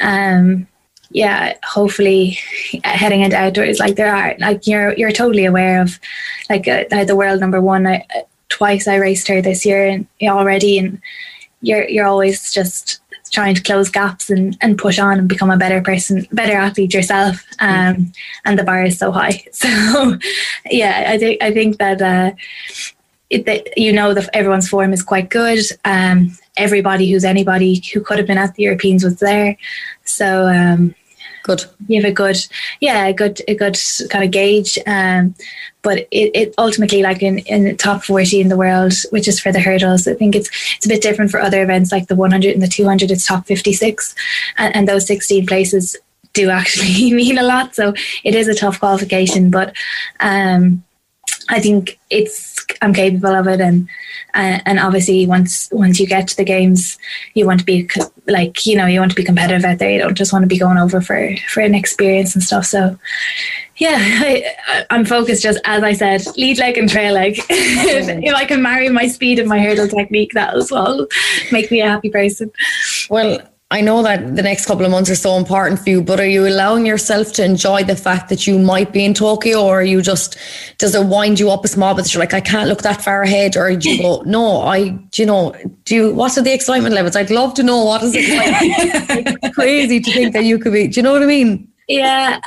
um 0.00 0.66
yeah 1.10 1.54
hopefully 1.64 2.38
heading 2.84 3.22
into 3.22 3.36
outdoors 3.36 3.78
like 3.78 3.96
there 3.96 4.14
are 4.14 4.34
like 4.38 4.66
you're 4.66 4.94
you're 4.94 5.12
totally 5.12 5.44
aware 5.44 5.80
of 5.80 5.98
like 6.50 6.68
uh, 6.68 7.04
the 7.04 7.16
world 7.16 7.40
number 7.40 7.60
one 7.60 7.86
I, 7.86 8.06
uh, 8.14 8.20
twice 8.48 8.86
I 8.86 8.96
raced 8.96 9.28
her 9.28 9.40
this 9.40 9.64
year 9.64 9.86
and 9.86 10.06
already 10.22 10.78
and 10.78 11.00
you're 11.62 11.88
you're 11.88 12.06
always 12.06 12.52
just 12.52 13.00
trying 13.30 13.54
to 13.54 13.62
close 13.62 13.90
gaps 13.90 14.30
and, 14.30 14.56
and 14.62 14.78
push 14.78 14.98
on 14.98 15.18
and 15.18 15.28
become 15.28 15.50
a 15.50 15.56
better 15.56 15.82
person 15.82 16.26
better 16.32 16.54
athlete 16.54 16.94
yourself 16.94 17.44
um 17.60 18.12
and 18.44 18.58
the 18.58 18.64
bar 18.64 18.84
is 18.84 18.98
so 18.98 19.10
high. 19.10 19.44
So 19.52 20.18
yeah 20.70 21.04
I 21.08 21.18
think 21.18 21.42
I 21.42 21.52
think 21.52 21.78
that 21.78 22.02
uh 22.02 22.32
it, 23.30 23.46
that 23.46 23.76
you 23.76 23.92
know 23.92 24.14
that 24.14 24.28
everyone's 24.32 24.68
form 24.68 24.92
is 24.92 25.02
quite 25.02 25.28
good. 25.28 25.64
Um, 25.84 26.36
everybody 26.56 27.10
who's 27.10 27.24
anybody 27.24 27.82
who 27.92 28.00
could 28.00 28.18
have 28.18 28.26
been 28.26 28.38
at 28.38 28.54
the 28.54 28.64
Europeans 28.64 29.04
was 29.04 29.18
there, 29.20 29.56
so 30.04 30.46
um, 30.46 30.94
good. 31.48 31.64
You 31.88 32.02
have 32.02 32.10
a 32.10 32.14
good, 32.14 32.36
yeah, 32.80 33.06
a 33.06 33.12
good, 33.12 33.40
a 33.48 33.54
good 33.54 33.78
kind 34.10 34.24
of 34.24 34.30
gauge. 34.30 34.78
Um, 34.86 35.34
but 35.82 36.00
it, 36.10 36.30
it 36.34 36.54
ultimately, 36.58 37.02
like 37.02 37.22
in, 37.22 37.38
in 37.40 37.64
the 37.64 37.74
top 37.74 38.04
forty 38.04 38.40
in 38.40 38.48
the 38.48 38.56
world, 38.56 38.94
which 39.10 39.28
is 39.28 39.40
for 39.40 39.52
the 39.52 39.60
hurdles, 39.60 40.06
I 40.06 40.14
think 40.14 40.36
it's 40.36 40.50
it's 40.76 40.86
a 40.86 40.88
bit 40.88 41.02
different 41.02 41.30
for 41.30 41.40
other 41.40 41.62
events 41.62 41.90
like 41.90 42.08
the 42.08 42.16
one 42.16 42.30
hundred 42.30 42.52
and 42.52 42.62
the 42.62 42.68
two 42.68 42.84
hundred. 42.84 43.10
It's 43.10 43.26
top 43.26 43.46
fifty 43.46 43.72
six, 43.72 44.14
and, 44.56 44.74
and 44.76 44.88
those 44.88 45.06
sixteen 45.06 45.46
places 45.46 45.96
do 46.34 46.50
actually 46.50 47.12
mean 47.12 47.38
a 47.38 47.42
lot. 47.42 47.74
So 47.74 47.94
it 48.24 48.34
is 48.34 48.48
a 48.48 48.54
tough 48.54 48.78
qualification, 48.78 49.50
but 49.50 49.74
um, 50.20 50.84
I 51.48 51.60
think 51.60 51.98
it's 52.10 52.64
I'm 52.82 52.92
capable 52.92 53.34
of 53.34 53.46
it, 53.46 53.60
and 53.60 53.88
uh, 54.34 54.60
and 54.66 54.78
obviously 54.78 55.26
once 55.26 55.68
once 55.72 55.98
you 55.98 56.06
get 56.06 56.28
to 56.28 56.36
the 56.36 56.44
games, 56.44 56.98
you 57.34 57.46
want 57.46 57.60
to 57.60 57.66
be 57.66 57.84
co- 57.84 58.12
like 58.26 58.66
you 58.66 58.76
know 58.76 58.86
you 58.86 59.00
want 59.00 59.10
to 59.12 59.16
be 59.16 59.24
competitive 59.24 59.64
out 59.64 59.78
there. 59.78 59.90
You 59.90 59.98
don't 59.98 60.14
just 60.14 60.32
want 60.32 60.42
to 60.42 60.48
be 60.48 60.58
going 60.58 60.78
over 60.78 61.00
for 61.00 61.34
for 61.48 61.60
an 61.60 61.74
experience 61.74 62.34
and 62.34 62.44
stuff. 62.44 62.66
So 62.66 62.98
yeah, 63.78 63.96
I, 63.98 64.86
I'm 64.90 65.04
focused. 65.04 65.42
Just 65.42 65.60
as 65.64 65.82
I 65.82 65.92
said, 65.92 66.24
lead 66.36 66.58
leg 66.58 66.78
and 66.78 66.88
trail 66.88 67.14
leg. 67.14 67.38
if, 67.50 68.08
if 68.08 68.34
I 68.34 68.44
can 68.44 68.62
marry 68.62 68.88
my 68.88 69.06
speed 69.06 69.38
and 69.38 69.48
my 69.48 69.60
hurdle 69.60 69.88
technique, 69.88 70.32
that 70.34 70.54
as 70.54 70.70
well 70.70 71.06
make 71.52 71.70
me 71.70 71.80
a 71.80 71.88
happy 71.88 72.10
person. 72.10 72.50
Well, 73.08 73.40
I 73.70 73.82
know 73.82 74.02
that 74.02 74.34
the 74.34 74.42
next 74.42 74.64
couple 74.64 74.86
of 74.86 74.90
months 74.90 75.10
are 75.10 75.14
so 75.14 75.36
important 75.36 75.78
for 75.78 75.90
you, 75.90 76.00
but 76.02 76.18
are 76.18 76.26
you 76.26 76.46
allowing 76.46 76.86
yourself 76.86 77.34
to 77.34 77.44
enjoy 77.44 77.84
the 77.84 77.96
fact 77.96 78.30
that 78.30 78.46
you 78.46 78.58
might 78.58 78.94
be 78.94 79.04
in 79.04 79.12
Tokyo, 79.12 79.62
or 79.62 79.80
are 79.80 79.84
you 79.84 80.00
just 80.00 80.38
does 80.78 80.94
it 80.94 81.04
wind 81.04 81.38
you 81.38 81.50
up 81.50 81.66
a 81.66 81.68
small 81.68 81.94
bit? 81.94 82.04
that 82.06 82.14
You're 82.14 82.22
like, 82.22 82.32
I 82.32 82.40
can't 82.40 82.66
look 82.66 82.80
that 82.80 83.02
far 83.02 83.22
ahead, 83.22 83.58
or 83.58 83.76
do 83.76 83.90
you 83.90 84.02
go, 84.02 84.22
no, 84.26 84.62
I, 84.62 84.88
do 84.88 85.22
you 85.22 85.26
know, 85.26 85.54
do 85.84 85.94
you, 85.94 86.14
what 86.14 86.38
are 86.38 86.42
the 86.42 86.54
excitement 86.54 86.94
levels? 86.94 87.14
I'd 87.14 87.30
love 87.30 87.52
to 87.54 87.62
know 87.62 87.84
what 87.84 88.02
is 88.02 88.14
it 88.16 88.36
like? 88.38 89.36
It's 89.42 89.54
crazy 89.54 90.00
to 90.00 90.12
think 90.12 90.32
that 90.32 90.44
you 90.44 90.58
could 90.58 90.72
be. 90.72 90.88
Do 90.88 90.98
you 90.98 91.02
know 91.02 91.12
what 91.12 91.22
I 91.22 91.26
mean? 91.26 91.68
Yeah. 91.88 92.40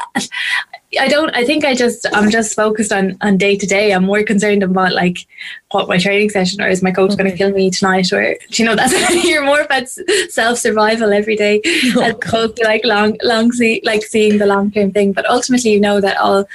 I 1.00 1.08
don't 1.08 1.30
I 1.30 1.46
think 1.46 1.64
I 1.64 1.74
just 1.74 2.06
I'm 2.14 2.30
just 2.30 2.56
focused 2.56 2.92
on 2.92 3.18
on 3.22 3.38
day 3.38 3.56
to 3.56 3.66
day. 3.66 3.94
I'm 3.94 4.04
more 4.04 4.24
concerned 4.24 4.62
about 4.62 4.92
like 4.92 5.26
what 5.72 5.88
my 5.88 5.98
training 5.98 6.30
session 6.30 6.62
or 6.62 6.68
is 6.68 6.84
my 6.84 6.92
coach 6.92 7.16
going 7.18 7.32
to 7.32 7.38
kill 7.38 7.52
me 7.52 7.72
tonight 7.72 8.12
or 8.12 8.36
do 8.50 8.62
you 8.62 8.68
know 8.68 8.76
that's 8.76 8.94
you're 9.24 9.46
more 9.46 9.62
about 9.62 9.88
self 10.30 10.58
survival 10.58 11.14
every 11.14 11.38
day 11.38 11.62
as 11.66 12.14
opposed 12.14 12.58
to 12.58 12.66
like 12.66 12.84
long 12.84 13.18
long 13.24 13.52
see 13.54 13.82
like 13.86 14.04
seeing 14.04 14.38
the 14.38 14.46
long 14.46 14.70
term 14.72 14.92
thing. 14.92 15.14
But 15.14 15.30
ultimately 15.30 15.72
you 15.72 15.80
know 15.80 16.02
that 16.02 16.18
all 16.18 16.46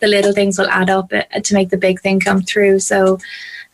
the 0.00 0.06
little 0.08 0.32
things 0.32 0.58
will 0.58 0.68
add 0.68 0.90
up 0.90 1.10
uh, 1.12 1.40
to 1.40 1.54
make 1.54 1.70
the 1.70 1.78
big 1.78 2.00
thing 2.00 2.20
come 2.20 2.42
through. 2.42 2.80
So 2.80 3.18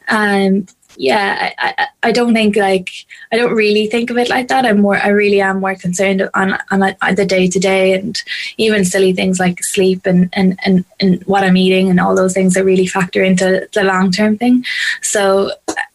um 0.08 0.66
yeah, 0.96 1.52
I, 1.58 1.86
I, 2.02 2.12
don't 2.12 2.34
think 2.34 2.56
like 2.56 2.90
I 3.32 3.36
don't 3.36 3.54
really 3.54 3.86
think 3.86 4.10
of 4.10 4.18
it 4.18 4.28
like 4.28 4.48
that. 4.48 4.66
I'm 4.66 4.80
more 4.80 4.96
I 4.96 5.08
really 5.08 5.40
am 5.40 5.60
more 5.60 5.74
concerned 5.74 6.28
on 6.34 6.58
on, 6.70 6.82
on 7.02 7.14
the 7.14 7.26
day 7.26 7.48
to 7.48 7.58
day 7.58 7.94
and 7.94 8.22
even 8.58 8.84
silly 8.84 9.12
things 9.12 9.40
like 9.40 9.62
sleep 9.64 10.06
and, 10.06 10.28
and 10.32 10.58
and 10.64 10.84
and 11.00 11.22
what 11.24 11.44
I'm 11.44 11.56
eating 11.56 11.88
and 11.88 12.00
all 12.00 12.14
those 12.14 12.34
things 12.34 12.54
that 12.54 12.64
really 12.64 12.86
factor 12.86 13.22
into 13.22 13.68
the 13.72 13.84
long 13.84 14.10
term 14.10 14.36
thing. 14.38 14.64
So 15.00 15.52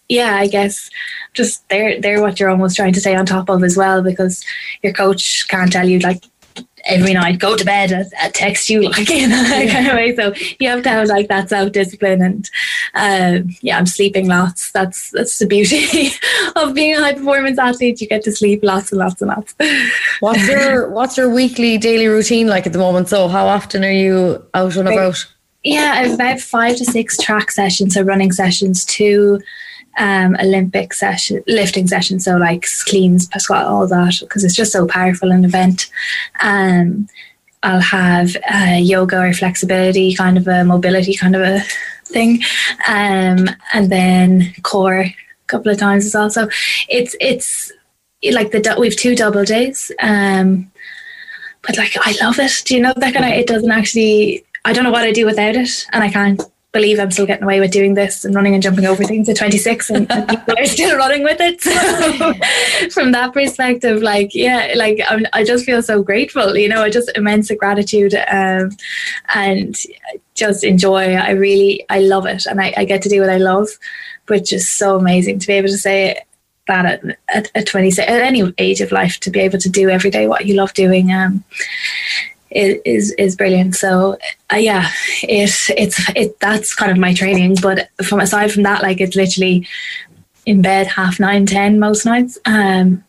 yeah, 0.10 0.36
I 0.36 0.48
guess 0.48 0.90
just 1.34 1.68
they're 1.70 2.00
they're 2.02 2.22
what 2.22 2.40
you're 2.40 2.50
almost 2.50 2.76
trying 2.76 2.94
to 2.94 3.02
stay 3.02 3.16
on 3.16 3.26
top 3.26 3.50
of 3.50 3.64
as 3.64 3.78
well 3.78 4.02
because 4.02 4.44
your 4.82 4.94
coach 4.94 5.48
can't 5.48 5.72
tell 5.72 5.88
you 5.88 6.00
like 6.00 6.24
every 6.88 7.14
night 7.14 7.40
go 7.40 7.56
to 7.56 7.66
bed 7.66 7.94
I, 7.94 8.26
I 8.26 8.30
text 8.30 8.70
you 8.70 8.90
like 8.90 9.10
in 9.12 9.30
that 9.30 9.70
kind 9.70 9.88
of 9.88 9.94
way. 9.94 10.16
So 10.16 10.34
you 10.60 10.70
have 10.70 10.84
to 10.84 10.90
have 10.90 11.08
like 11.08 11.28
that 11.28 11.50
self-discipline 11.50 12.22
and 12.22 12.50
um, 12.94 13.56
yeah 13.62 13.78
I'm 13.78 13.86
sleeping 13.86 14.28
lots. 14.28 14.72
That's 14.72 15.12
that's 15.12 15.38
the 15.38 15.46
beauty 15.46 16.12
of 16.56 16.74
being 16.74 16.96
a 16.96 17.02
high 17.02 17.14
performance 17.14 17.60
athlete. 17.60 18.02
You 18.02 18.08
get 18.08 18.24
to 18.24 18.32
sleep 18.32 18.64
lots 18.64 18.92
and 18.92 19.00
lots 19.00 19.22
and 19.22 19.30
lots. 19.30 19.56
What's 20.20 20.48
your 20.48 20.90
what's 20.90 21.18
your 21.18 21.34
weekly 21.34 21.78
daily 21.78 22.08
routine 22.08 22.48
like 22.48 22.66
at 22.66 22.74
the 22.74 22.80
moment? 22.80 23.10
So 23.10 23.28
how 23.28 23.48
often 23.48 23.84
are 23.84 23.92
you 23.92 24.46
out 24.54 24.76
and 24.76 24.88
about? 24.88 25.26
Yeah 25.64 26.02
about 26.04 26.40
five 26.40 26.78
to 26.78 26.86
six 26.86 27.18
track 27.18 27.52
sessions 27.52 27.94
so 27.94 28.02
running 28.02 28.32
sessions 28.32 28.86
two 28.86 29.40
um, 29.98 30.36
Olympic 30.40 30.94
session, 30.94 31.44
lifting 31.48 31.88
session. 31.88 32.20
So 32.20 32.38
like 32.38 32.66
cleans, 32.88 33.30
squat, 33.38 33.66
all 33.66 33.88
that, 33.88 34.18
because 34.22 34.44
it's 34.44 34.56
just 34.56 34.72
so 34.72 34.88
powerful 34.88 35.32
an 35.32 35.46
event. 35.46 35.90
Um, 36.42 37.08
I'll 37.64 37.82
have 37.82 38.36
uh, 38.52 38.78
yoga 38.80 39.20
or 39.20 39.34
flexibility, 39.34 40.14
kind 40.14 40.38
of 40.38 40.48
a 40.48 40.64
mobility 40.64 41.16
kind 41.16 41.36
of 41.36 41.42
a 41.42 41.62
thing, 42.06 42.42
um, 42.88 43.50
and 43.74 43.92
then 43.92 44.54
core 44.64 45.02
a 45.02 45.16
couple 45.48 45.72
of 45.72 45.78
times 45.78 46.06
as 46.06 46.14
well. 46.14 46.30
So 46.30 46.50
it's 46.88 47.16
it's 47.20 47.72
like 48.32 48.52
the 48.52 48.76
we've 48.80 48.96
two 48.96 49.16
double 49.16 49.44
days, 49.44 49.92
um, 50.00 50.72
but 51.66 51.78
like 51.78 51.96
I 52.00 52.16
love 52.22 52.40
it. 52.40 52.62
Do 52.66 52.76
you 52.76 52.82
know 52.82 52.94
that 52.96 53.14
kind 53.14 53.26
of? 53.26 53.32
It 53.32 53.48
doesn't 53.48 53.72
actually. 53.72 54.44
I 54.64 54.74
don't 54.74 54.84
know 54.84 54.92
what 54.92 55.06
I 55.06 55.12
do 55.12 55.26
without 55.26 55.56
it, 55.56 55.86
and 55.94 56.04
I 56.04 56.10
can't 56.10 56.42
believe 56.78 57.00
I'm 57.00 57.10
still 57.10 57.26
getting 57.26 57.44
away 57.44 57.60
with 57.60 57.72
doing 57.72 57.96
this 57.96 58.24
and 58.24 58.36
running 58.36 58.54
and 58.54 58.62
jumping 58.62 58.86
over 58.86 59.04
things 59.04 59.28
at 59.28 59.38
26 59.38 59.90
and, 59.90 60.12
and 60.12 60.30
people 60.30 60.54
are 60.58 60.66
still 60.66 60.96
running 60.96 61.24
with 61.24 61.40
it. 61.40 61.60
So 61.62 61.72
from 62.92 63.12
that 63.14 63.34
perspective, 63.34 64.04
like, 64.04 64.36
yeah, 64.36 64.74
like 64.76 65.02
I'm, 65.10 65.26
i 65.34 65.44
just 65.44 65.66
feel 65.66 65.82
so 65.82 66.04
grateful, 66.04 66.56
you 66.56 66.70
know, 66.70 66.84
I 66.84 66.92
just 66.92 67.12
immense 67.16 67.52
gratitude 67.52 68.14
um, 68.30 68.70
and 69.34 69.76
just 70.36 70.64
enjoy. 70.64 71.16
I 71.16 71.32
really, 71.32 71.84
I 71.90 72.00
love 72.00 72.28
it. 72.28 72.46
And 72.46 72.62
I, 72.62 72.74
I 72.78 72.86
get 72.86 73.02
to 73.02 73.10
do 73.10 73.22
what 73.22 73.32
I 73.32 73.38
love, 73.38 73.70
which 74.28 74.54
is 74.54 74.70
so 74.70 74.98
amazing 74.98 75.40
to 75.40 75.48
be 75.48 75.54
able 75.54 75.70
to 75.70 75.78
say 75.78 76.22
that 76.68 76.86
at, 76.86 77.18
at, 77.30 77.52
at 77.56 77.66
26, 77.66 78.08
at 78.08 78.22
any 78.22 78.54
age 78.60 78.82
of 78.82 78.92
life, 78.92 79.20
to 79.22 79.32
be 79.32 79.40
able 79.40 79.58
to 79.58 79.70
do 79.70 79.90
every 79.90 80.12
day 80.12 80.28
what 80.28 80.46
you 80.46 80.54
love 80.54 80.74
doing. 80.74 81.12
Um, 81.12 81.44
is 82.50 83.12
is 83.12 83.36
brilliant. 83.36 83.76
So 83.76 84.18
uh, 84.52 84.58
yeah, 84.58 84.90
it 85.24 85.52
it's 85.78 86.10
it 86.16 86.40
that's 86.40 86.76
kind 86.76 86.92
of 86.92 86.98
my 86.98 87.14
training. 87.14 87.58
But 87.62 87.90
from 88.04 88.20
aside 88.20 88.52
from 88.52 88.64
that, 88.64 88.82
like 88.82 89.02
it's 89.02 89.16
literally 89.16 89.68
in 90.46 90.62
bed 90.62 90.88
half 90.88 91.20
nine, 91.20 91.46
ten 91.46 91.80
most 91.80 92.06
nights, 92.06 92.38
um, 92.46 93.04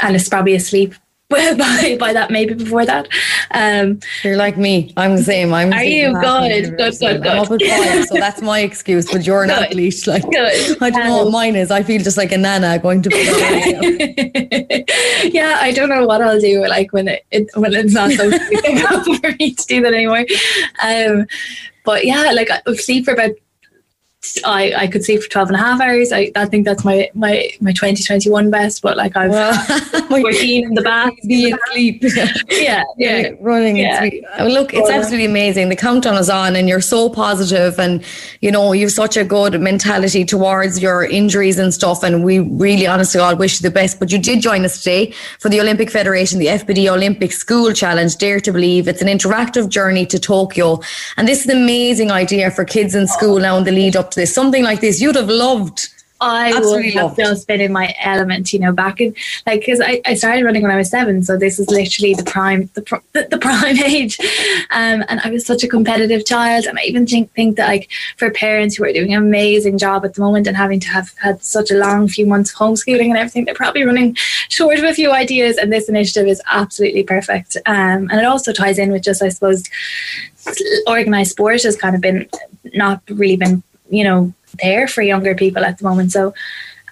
and 0.00 0.16
it's 0.16 0.28
probably 0.28 0.54
asleep 0.54 0.94
by 1.28 1.96
by 2.00 2.12
that 2.12 2.30
maybe 2.30 2.54
before 2.54 2.86
that. 2.86 3.08
Um, 3.50 4.00
You're 4.22 4.36
like 4.36 4.56
me. 4.56 4.92
I'm 4.96 5.16
the 5.16 5.22
same. 5.22 5.52
I'm. 5.52 5.72
Are 5.72 5.84
you 5.84 6.12
good? 6.12 6.76
Good, 6.76 6.98
good, 6.98 7.22
good. 7.22 7.26
I'm 7.26 7.40
up 7.40 7.50
at 7.50 7.62
five, 7.62 8.04
so 8.06 8.14
that's 8.14 8.42
my 8.42 8.60
excuse. 8.60 9.10
But 9.10 9.26
you're 9.26 9.42
an 9.42 9.50
good. 9.50 9.64
athlete. 9.64 10.06
Like 10.06 10.22
good. 10.22 10.76
I 10.82 10.90
don't 10.90 11.02
um, 11.02 11.08
know 11.08 11.16
what 11.18 11.26
um, 11.26 11.32
mine 11.32 11.56
is. 11.56 11.70
I 11.70 11.82
feel 11.82 12.02
just 12.02 12.16
like 12.16 12.32
a 12.32 12.38
nana 12.38 12.78
going 12.78 13.02
to 13.02 13.10
bed. 13.10 14.84
yeah, 15.32 15.58
I 15.60 15.72
don't 15.72 15.88
know 15.88 16.06
what 16.06 16.22
I'll 16.22 16.40
do. 16.40 16.66
Like 16.66 16.92
when 16.92 17.08
it, 17.08 17.24
it 17.30 17.48
when 17.54 17.74
it's 17.74 17.92
not 17.92 18.10
so 18.12 18.30
for 18.30 19.32
me 19.38 19.54
to 19.54 19.66
do 19.66 19.82
that 19.82 19.94
anymore. 19.94 20.24
Um, 20.82 21.26
but 21.84 22.04
yeah, 22.04 22.32
like 22.32 22.50
I 22.50 22.60
sleep 22.74 23.04
for 23.04 23.14
about 23.14 23.30
I, 24.44 24.72
I 24.76 24.86
could 24.88 25.04
sleep 25.04 25.22
for 25.22 25.28
12 25.28 25.48
and 25.48 25.56
a 25.56 25.58
half 25.60 25.80
hours. 25.80 26.10
I, 26.12 26.32
I 26.34 26.44
think 26.46 26.64
that's 26.64 26.84
my, 26.84 27.08
my, 27.14 27.50
my 27.60 27.70
2021 27.70 28.50
best, 28.50 28.82
but 28.82 28.96
like 28.96 29.16
I've 29.16 29.30
well, 29.30 29.54
14 30.08 30.64
in 30.64 30.74
the 30.74 30.82
bath. 30.92 31.12
Be 31.26 31.52
asleep. 31.52 32.02
yeah, 32.50 32.82
yeah. 32.96 33.30
Running 33.40 33.76
yeah. 33.76 34.10
Uh, 34.36 34.46
look, 34.46 34.74
it's 34.74 34.90
absolutely 34.90 35.26
amazing. 35.26 35.68
The 35.68 35.76
countdown 35.76 36.16
is 36.16 36.28
on 36.28 36.56
and 36.56 36.68
you're 36.68 36.80
so 36.80 37.08
positive 37.08 37.78
and, 37.78 38.04
you 38.40 38.50
know, 38.50 38.72
you've 38.72 38.90
such 38.90 39.16
a 39.16 39.24
good 39.24 39.60
mentality 39.60 40.24
towards 40.24 40.82
your 40.82 41.04
injuries 41.04 41.58
and 41.58 41.72
stuff. 41.72 42.02
And 42.02 42.24
we 42.24 42.40
really, 42.40 42.88
honestly, 42.88 43.20
all 43.20 43.36
wish 43.36 43.60
you 43.60 43.68
the 43.68 43.72
best. 43.72 44.00
But 44.00 44.10
you 44.10 44.18
did 44.18 44.40
join 44.40 44.64
us 44.64 44.78
today 44.78 45.12
for 45.38 45.48
the 45.48 45.60
Olympic 45.60 45.92
Federation, 45.92 46.40
the 46.40 46.46
FBD 46.46 46.88
Olympic 46.92 47.30
School 47.30 47.72
Challenge, 47.72 48.16
Dare 48.16 48.40
to 48.40 48.52
Believe. 48.52 48.88
It's 48.88 49.00
an 49.00 49.08
interactive 49.08 49.68
journey 49.68 50.06
to 50.06 50.18
Tokyo. 50.18 50.80
And 51.16 51.28
this 51.28 51.42
is 51.42 51.46
an 51.46 51.62
amazing 51.62 52.10
idea 52.10 52.50
for 52.50 52.64
kids 52.64 52.96
in 52.96 53.06
school 53.06 53.38
now 53.38 53.56
in 53.58 53.64
the 53.64 53.70
lead 53.70 53.94
up 53.94 54.07
to 54.12 54.20
this. 54.20 54.34
Something 54.34 54.62
like 54.62 54.80
this, 54.80 55.00
you'd 55.00 55.16
have 55.16 55.28
loved. 55.28 55.88
I 56.20 56.52
Absolutely 56.52 56.86
would 56.86 56.94
have 56.94 57.16
just 57.16 57.46
been 57.46 57.60
in 57.60 57.72
my 57.72 57.94
element, 58.00 58.52
you 58.52 58.58
know, 58.58 58.72
back 58.72 59.00
in 59.00 59.14
like 59.46 59.60
because 59.60 59.80
I, 59.80 60.00
I 60.04 60.14
started 60.14 60.44
running 60.44 60.62
when 60.62 60.72
I 60.72 60.76
was 60.76 60.90
seven, 60.90 61.22
so 61.22 61.36
this 61.36 61.60
is 61.60 61.70
literally 61.70 62.14
the 62.14 62.24
prime 62.24 62.68
the, 62.74 62.80
the, 63.12 63.28
the 63.30 63.38
prime 63.40 63.78
age, 63.78 64.18
um, 64.70 65.04
and 65.08 65.20
I 65.22 65.30
was 65.30 65.46
such 65.46 65.62
a 65.62 65.68
competitive 65.68 66.26
child, 66.26 66.64
and 66.64 66.76
I 66.78 66.82
even 66.82 67.06
think 67.06 67.32
think 67.34 67.56
that 67.56 67.68
like 67.68 67.88
for 68.16 68.30
parents 68.30 68.76
who 68.76 68.84
are 68.84 68.92
doing 68.92 69.14
an 69.14 69.22
amazing 69.22 69.78
job 69.78 70.04
at 70.04 70.14
the 70.14 70.20
moment 70.20 70.48
and 70.48 70.56
having 70.56 70.80
to 70.80 70.88
have 70.88 71.14
had 71.18 71.42
such 71.42 71.70
a 71.70 71.78
long 71.78 72.08
few 72.08 72.26
months 72.26 72.50
of 72.50 72.56
homeschooling 72.56 73.10
and 73.10 73.16
everything, 73.16 73.44
they're 73.44 73.54
probably 73.54 73.84
running 73.84 74.16
short 74.48 74.78
of 74.78 74.84
a 74.84 74.94
few 74.94 75.12
ideas, 75.12 75.56
and 75.56 75.72
this 75.72 75.88
initiative 75.88 76.26
is 76.26 76.42
absolutely 76.50 77.04
perfect, 77.04 77.56
um, 77.66 78.08
and 78.10 78.14
it 78.14 78.24
also 78.24 78.52
ties 78.52 78.78
in 78.78 78.90
with 78.90 79.02
just 79.02 79.22
I 79.22 79.28
suppose 79.28 79.62
organized 80.86 81.32
sport 81.32 81.62
has 81.62 81.76
kind 81.76 81.94
of 81.94 82.00
been 82.00 82.28
not 82.74 83.02
really 83.08 83.36
been 83.36 83.62
you 83.88 84.04
know 84.04 84.32
there 84.62 84.88
for 84.88 85.02
younger 85.02 85.34
people 85.34 85.64
at 85.64 85.78
the 85.78 85.84
moment. 85.84 86.12
So 86.12 86.34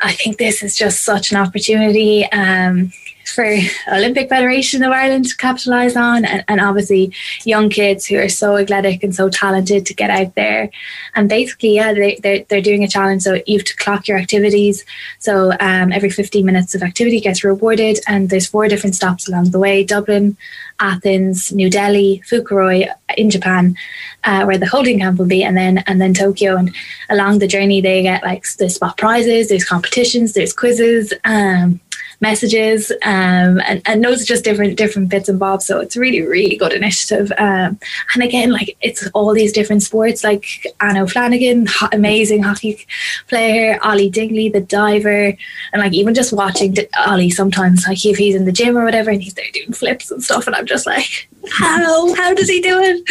I 0.01 0.13
think 0.13 0.39
this 0.39 0.63
is 0.63 0.77
just 0.77 1.03
such 1.03 1.31
an 1.31 1.39
opportunity 1.39 2.31
um, 2.33 2.93
for 3.27 3.57
Olympic 3.89 4.29
Federation 4.29 4.83
of 4.85 4.93
Ireland 4.93 5.27
to 5.27 5.37
capitalise 5.37 5.97
on, 5.97 6.25
and, 6.25 6.45
and, 6.49 6.61
obviously 6.61 7.13
young 7.45 7.69
kids 7.71 8.07
who 8.07 8.17
are 8.19 8.29
so 8.29 8.57
athletic 8.57 9.03
and 9.03 9.15
so 9.15 9.29
talented 9.29 9.85
to 9.87 9.95
get 9.95 10.11
out 10.11 10.35
there. 10.35 10.71
And 11.15 11.29
basically, 11.29 11.75
yeah, 11.75 11.93
they, 11.93 12.17
they're, 12.23 12.45
they're 12.49 12.61
doing 12.61 12.85
a 12.85 12.89
challenge. 12.89 13.23
So 13.23 13.41
you 13.47 13.59
have 13.59 13.67
to 13.67 13.77
clock 13.77 14.07
your 14.07 14.19
activities. 14.19 14.85
So 15.19 15.53
um, 15.61 15.93
every 15.93 16.11
15 16.11 16.47
minutes 16.47 16.75
of 16.75 16.83
activity 16.83 17.21
gets 17.21 17.43
rewarded, 17.43 17.99
and 18.07 18.31
there's 18.31 18.47
four 18.47 18.69
different 18.69 18.95
stops 18.95 19.29
along 19.29 19.51
the 19.51 19.59
way 19.59 19.83
Dublin, 19.83 20.37
Athens, 20.81 21.53
New 21.53 21.71
Delhi, 21.71 22.23
Fukuroi 22.29 22.89
in 23.17 23.31
Japan, 23.31 23.77
uh, 24.25 24.45
where 24.45 24.59
the 24.59 24.67
holding 24.67 24.99
camp 24.99 25.19
will 25.19 25.27
be, 25.27 25.43
and 25.43 25.57
then 25.57 25.79
and 25.87 26.01
then 26.01 26.15
Tokyo. 26.15 26.57
And 26.57 26.75
along 27.09 27.39
the 27.39 27.47
journey, 27.47 27.81
they 27.81 28.03
get 28.03 28.23
like 28.23 28.45
the 28.59 28.69
spot 28.69 28.97
prizes. 28.97 29.49
There's 29.49 29.65
competitions. 29.65 30.33
There's 30.33 30.53
quizzes. 30.53 31.13
Um, 31.25 31.81
messages 32.21 32.91
um, 33.03 33.61
and, 33.61 33.83
and 33.85 34.05
those 34.05 34.23
are 34.23 34.25
just 34.25 34.45
different 34.45 34.77
different 34.77 35.09
bits 35.09 35.29
and 35.29 35.39
bobs. 35.39 35.67
So 35.67 35.81
it's 35.81 35.97
really 35.97 36.23
really 36.23 36.57
good 36.57 36.73
initiative. 36.73 37.33
Um, 37.39 37.79
and 38.15 38.23
again 38.23 38.51
like 38.51 38.77
it's 38.81 39.07
all 39.09 39.33
these 39.33 39.53
different 39.53 39.83
sports 39.83 40.25
like 40.25 40.67
Anna 40.81 41.05
O'Flanagan 41.05 41.69
ho- 41.69 41.89
amazing 41.93 42.43
hockey 42.43 42.87
player 43.29 43.79
Ollie 43.83 44.11
Dingley 44.11 44.49
the 44.49 44.61
diver 44.61 45.37
and 45.73 45.83
like 45.83 45.93
even 45.93 46.15
just 46.15 46.33
watching 46.33 46.77
Ollie 47.07 47.31
sometimes 47.31 47.87
like 47.87 48.05
if 48.05 48.17
he's 48.17 48.35
in 48.35 48.45
the 48.45 48.53
gym 48.53 48.77
or 48.77 48.85
whatever 48.85 49.11
and 49.11 49.23
he's 49.23 49.35
there 49.35 49.45
doing 49.53 49.73
flips 49.73 50.11
and 50.11 50.23
stuff 50.23 50.47
and 50.47 50.57
I'm 50.57 50.67
just 50.67 50.87
like 50.87 51.29
how? 51.51 52.15
How 52.15 52.35
does 52.35 52.49
he 52.49 52.61
do 52.61 52.79
it? 52.81 53.09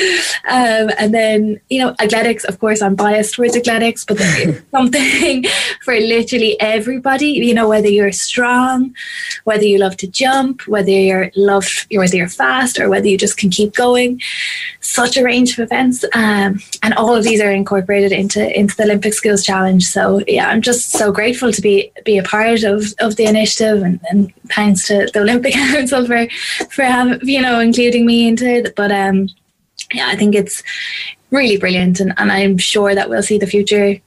Um, 0.47 0.91
and 0.97 1.13
then 1.13 1.59
you 1.69 1.79
know 1.79 1.95
athletics 1.99 2.43
of 2.43 2.59
course 2.59 2.81
I'm 2.81 2.95
biased 2.95 3.35
towards 3.35 3.55
athletics 3.55 4.05
but 4.05 4.17
there 4.17 4.49
is 4.49 4.61
something 4.71 5.45
for 5.81 5.95
literally 5.99 6.59
everybody 6.59 7.27
you 7.27 7.53
know 7.53 7.67
whether 7.67 7.87
you're 7.87 8.11
strong 8.11 8.94
whether 9.43 9.63
you 9.63 9.77
love 9.77 9.97
to 9.97 10.07
jump, 10.07 10.67
whether 10.67 10.89
you're 10.89 11.31
love, 11.35 11.67
whether 11.91 12.15
you're 12.15 12.27
fast, 12.27 12.79
or 12.79 12.89
whether 12.89 13.07
you 13.07 13.17
just 13.17 13.37
can 13.37 13.49
keep 13.49 13.75
going. 13.75 14.21
Such 14.81 15.17
a 15.17 15.23
range 15.23 15.53
of 15.53 15.59
events, 15.59 16.03
um, 16.13 16.59
and 16.83 16.93
all 16.95 17.15
of 17.15 17.23
these 17.23 17.41
are 17.41 17.51
incorporated 17.51 18.11
into 18.11 18.57
into 18.57 18.75
the 18.75 18.83
Olympic 18.83 19.13
Skills 19.13 19.43
Challenge. 19.43 19.83
So 19.83 20.21
yeah, 20.27 20.49
I'm 20.49 20.61
just 20.61 20.91
so 20.91 21.11
grateful 21.11 21.51
to 21.51 21.61
be 21.61 21.91
be 22.03 22.17
a 22.17 22.23
part 22.23 22.63
of 22.63 22.93
of 22.99 23.15
the 23.15 23.25
initiative, 23.25 23.83
and, 23.83 23.99
and 24.09 24.33
thanks 24.53 24.87
to 24.87 25.09
the 25.13 25.21
Olympic 25.21 25.53
Council 25.71 26.05
for 26.05 26.27
for 26.69 26.83
having 26.83 27.19
you 27.27 27.41
know 27.41 27.59
including 27.59 28.05
me 28.05 28.27
into 28.27 28.47
it. 28.47 28.75
But 28.75 28.91
um, 28.91 29.29
yeah, 29.93 30.07
I 30.07 30.15
think 30.15 30.35
it's 30.35 30.63
really 31.31 31.57
brilliant, 31.57 31.99
and, 31.99 32.13
and 32.17 32.31
I'm 32.31 32.57
sure 32.57 32.95
that 32.95 33.09
we'll 33.09 33.23
see 33.23 33.37
the 33.37 33.47
future 33.47 33.99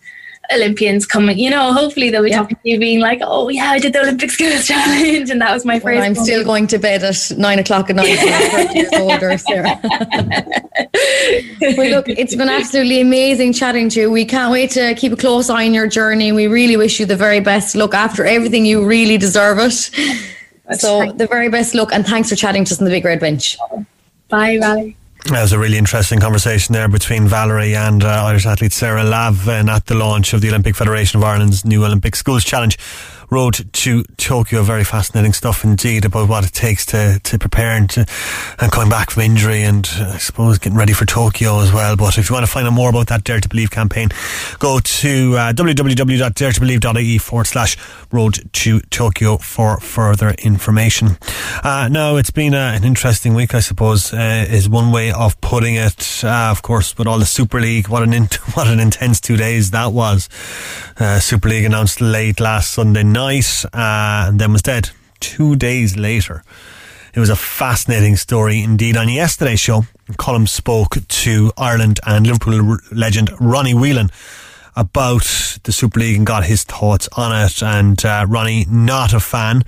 Olympians 0.52 1.06
coming, 1.06 1.38
you 1.38 1.50
know, 1.50 1.72
hopefully 1.72 2.10
they'll 2.10 2.22
be 2.22 2.30
yeah. 2.30 2.38
talking 2.38 2.56
to 2.56 2.68
you 2.68 2.78
being 2.78 3.00
like, 3.00 3.20
oh 3.22 3.48
yeah, 3.48 3.70
I 3.70 3.78
did 3.78 3.92
the 3.92 4.00
Olympic 4.00 4.30
Skills 4.30 4.66
Challenge 4.68 5.30
and 5.30 5.40
that 5.40 5.52
was 5.52 5.64
my 5.64 5.78
first. 5.78 5.96
Well, 5.96 6.02
I'm 6.02 6.14
still 6.14 6.44
going 6.44 6.66
to 6.68 6.78
bed 6.78 7.02
at 7.02 7.32
nine 7.36 7.58
o'clock 7.58 7.90
at 7.90 7.96
night 7.96 8.08
years 8.74 8.88
older, 8.94 9.36
Sarah. 9.38 9.80
well, 11.76 11.90
look, 11.90 12.08
it's 12.08 12.34
been 12.34 12.48
absolutely 12.48 13.00
amazing 13.00 13.52
chatting 13.52 13.88
to 13.90 14.00
you. 14.00 14.10
We 14.10 14.24
can't 14.24 14.52
wait 14.52 14.70
to 14.72 14.94
keep 14.94 15.12
a 15.12 15.16
close 15.16 15.50
eye 15.50 15.66
on 15.66 15.74
your 15.74 15.86
journey. 15.86 16.32
We 16.32 16.46
really 16.46 16.76
wish 16.76 17.00
you 17.00 17.06
the 17.06 17.16
very 17.16 17.40
best 17.40 17.74
luck 17.74 17.94
after 17.94 18.24
everything. 18.24 18.64
You 18.64 18.86
really 18.86 19.18
deserve 19.18 19.58
it. 19.58 19.90
so, 20.78 21.12
the 21.12 21.26
very 21.26 21.48
best 21.48 21.74
luck, 21.74 21.92
and 21.92 22.06
thanks 22.06 22.28
for 22.28 22.36
chatting 22.36 22.64
to 22.64 22.74
us 22.74 22.78
on 22.78 22.84
the 22.84 22.90
Big 22.90 23.04
Red 23.04 23.20
Bench. 23.20 23.56
Bye, 24.28 24.58
Valerie. 24.58 24.97
That 25.24 25.42
was 25.42 25.52
a 25.52 25.58
really 25.58 25.76
interesting 25.76 26.20
conversation 26.20 26.72
there 26.72 26.88
between 26.88 27.28
Valerie 27.28 27.74
and 27.74 28.02
uh, 28.02 28.24
Irish 28.24 28.46
athlete 28.46 28.72
Sarah 28.72 29.04
Lavin 29.04 29.68
at 29.68 29.84
the 29.86 29.94
launch 29.94 30.32
of 30.32 30.40
the 30.40 30.48
Olympic 30.48 30.74
Federation 30.74 31.18
of 31.18 31.24
Ireland's 31.24 31.64
new 31.64 31.84
Olympic 31.84 32.16
Schools 32.16 32.44
Challenge 32.44 32.78
road 33.30 33.72
to 33.72 34.02
Tokyo. 34.16 34.62
Very 34.62 34.84
fascinating 34.84 35.32
stuff 35.32 35.64
indeed 35.64 36.04
about 36.04 36.28
what 36.28 36.44
it 36.44 36.52
takes 36.52 36.86
to, 36.86 37.20
to 37.24 37.38
prepare 37.38 37.72
and, 37.72 37.90
to, 37.90 38.06
and 38.58 38.72
coming 38.72 38.88
back 38.88 39.10
from 39.10 39.22
injury 39.22 39.62
and 39.62 39.88
I 39.98 40.18
suppose 40.18 40.58
getting 40.58 40.78
ready 40.78 40.92
for 40.92 41.04
Tokyo 41.04 41.60
as 41.60 41.72
well. 41.72 41.96
But 41.96 42.18
if 42.18 42.28
you 42.30 42.34
want 42.34 42.46
to 42.46 42.50
find 42.50 42.66
out 42.66 42.72
more 42.72 42.90
about 42.90 43.08
that 43.08 43.24
Dare 43.24 43.40
to 43.40 43.48
Believe 43.48 43.70
campaign, 43.70 44.08
go 44.58 44.80
to 44.80 45.36
uh, 45.36 45.52
www.daretobelieve.ie 45.52 47.18
forward 47.18 47.46
slash 47.46 47.76
road 48.10 48.38
to 48.52 48.80
Tokyo 48.80 49.36
for 49.36 49.78
further 49.80 50.30
information. 50.38 51.18
Uh, 51.62 51.88
no, 51.90 52.16
it's 52.16 52.30
been 52.30 52.54
uh, 52.54 52.72
an 52.74 52.84
interesting 52.84 53.34
week, 53.34 53.54
I 53.54 53.60
suppose, 53.60 54.12
uh, 54.12 54.46
is 54.48 54.68
one 54.68 54.92
way 54.92 55.12
of 55.12 55.40
putting 55.40 55.74
it. 55.74 56.24
Uh, 56.24 56.48
of 56.50 56.62
course, 56.62 56.96
with 56.96 57.06
all 57.06 57.18
the 57.18 57.26
Super 57.26 57.60
League, 57.60 57.88
what 57.88 58.02
an 58.02 58.12
in- 58.12 58.24
what 58.54 58.66
an 58.66 58.80
intense 58.80 59.20
two 59.20 59.36
days 59.36 59.70
that 59.72 59.92
was. 59.92 60.28
Uh, 60.98 61.20
Super 61.20 61.48
League 61.48 61.64
announced 61.64 62.00
late 62.00 62.40
last 62.40 62.72
Sunday 62.72 63.02
night 63.02 63.17
uh, 63.18 63.68
and 64.28 64.40
then 64.40 64.52
was 64.52 64.62
dead 64.62 64.90
two 65.20 65.56
days 65.56 65.96
later. 65.96 66.42
It 67.14 67.20
was 67.20 67.30
a 67.30 67.36
fascinating 67.36 68.16
story 68.16 68.62
indeed. 68.62 68.96
On 68.96 69.08
yesterday's 69.08 69.60
show, 69.60 69.82
Colm 70.12 70.48
spoke 70.48 70.96
to 71.08 71.52
Ireland 71.56 72.00
and 72.06 72.26
Liverpool 72.26 72.78
legend 72.92 73.30
Ronnie 73.40 73.74
Whelan 73.74 74.10
about 74.76 75.58
the 75.64 75.72
Super 75.72 76.00
League 76.00 76.16
and 76.16 76.26
got 76.26 76.44
his 76.44 76.62
thoughts 76.64 77.08
on 77.16 77.44
it. 77.44 77.62
And 77.62 78.04
uh, 78.04 78.26
Ronnie, 78.28 78.66
not 78.68 79.12
a 79.12 79.20
fan 79.20 79.64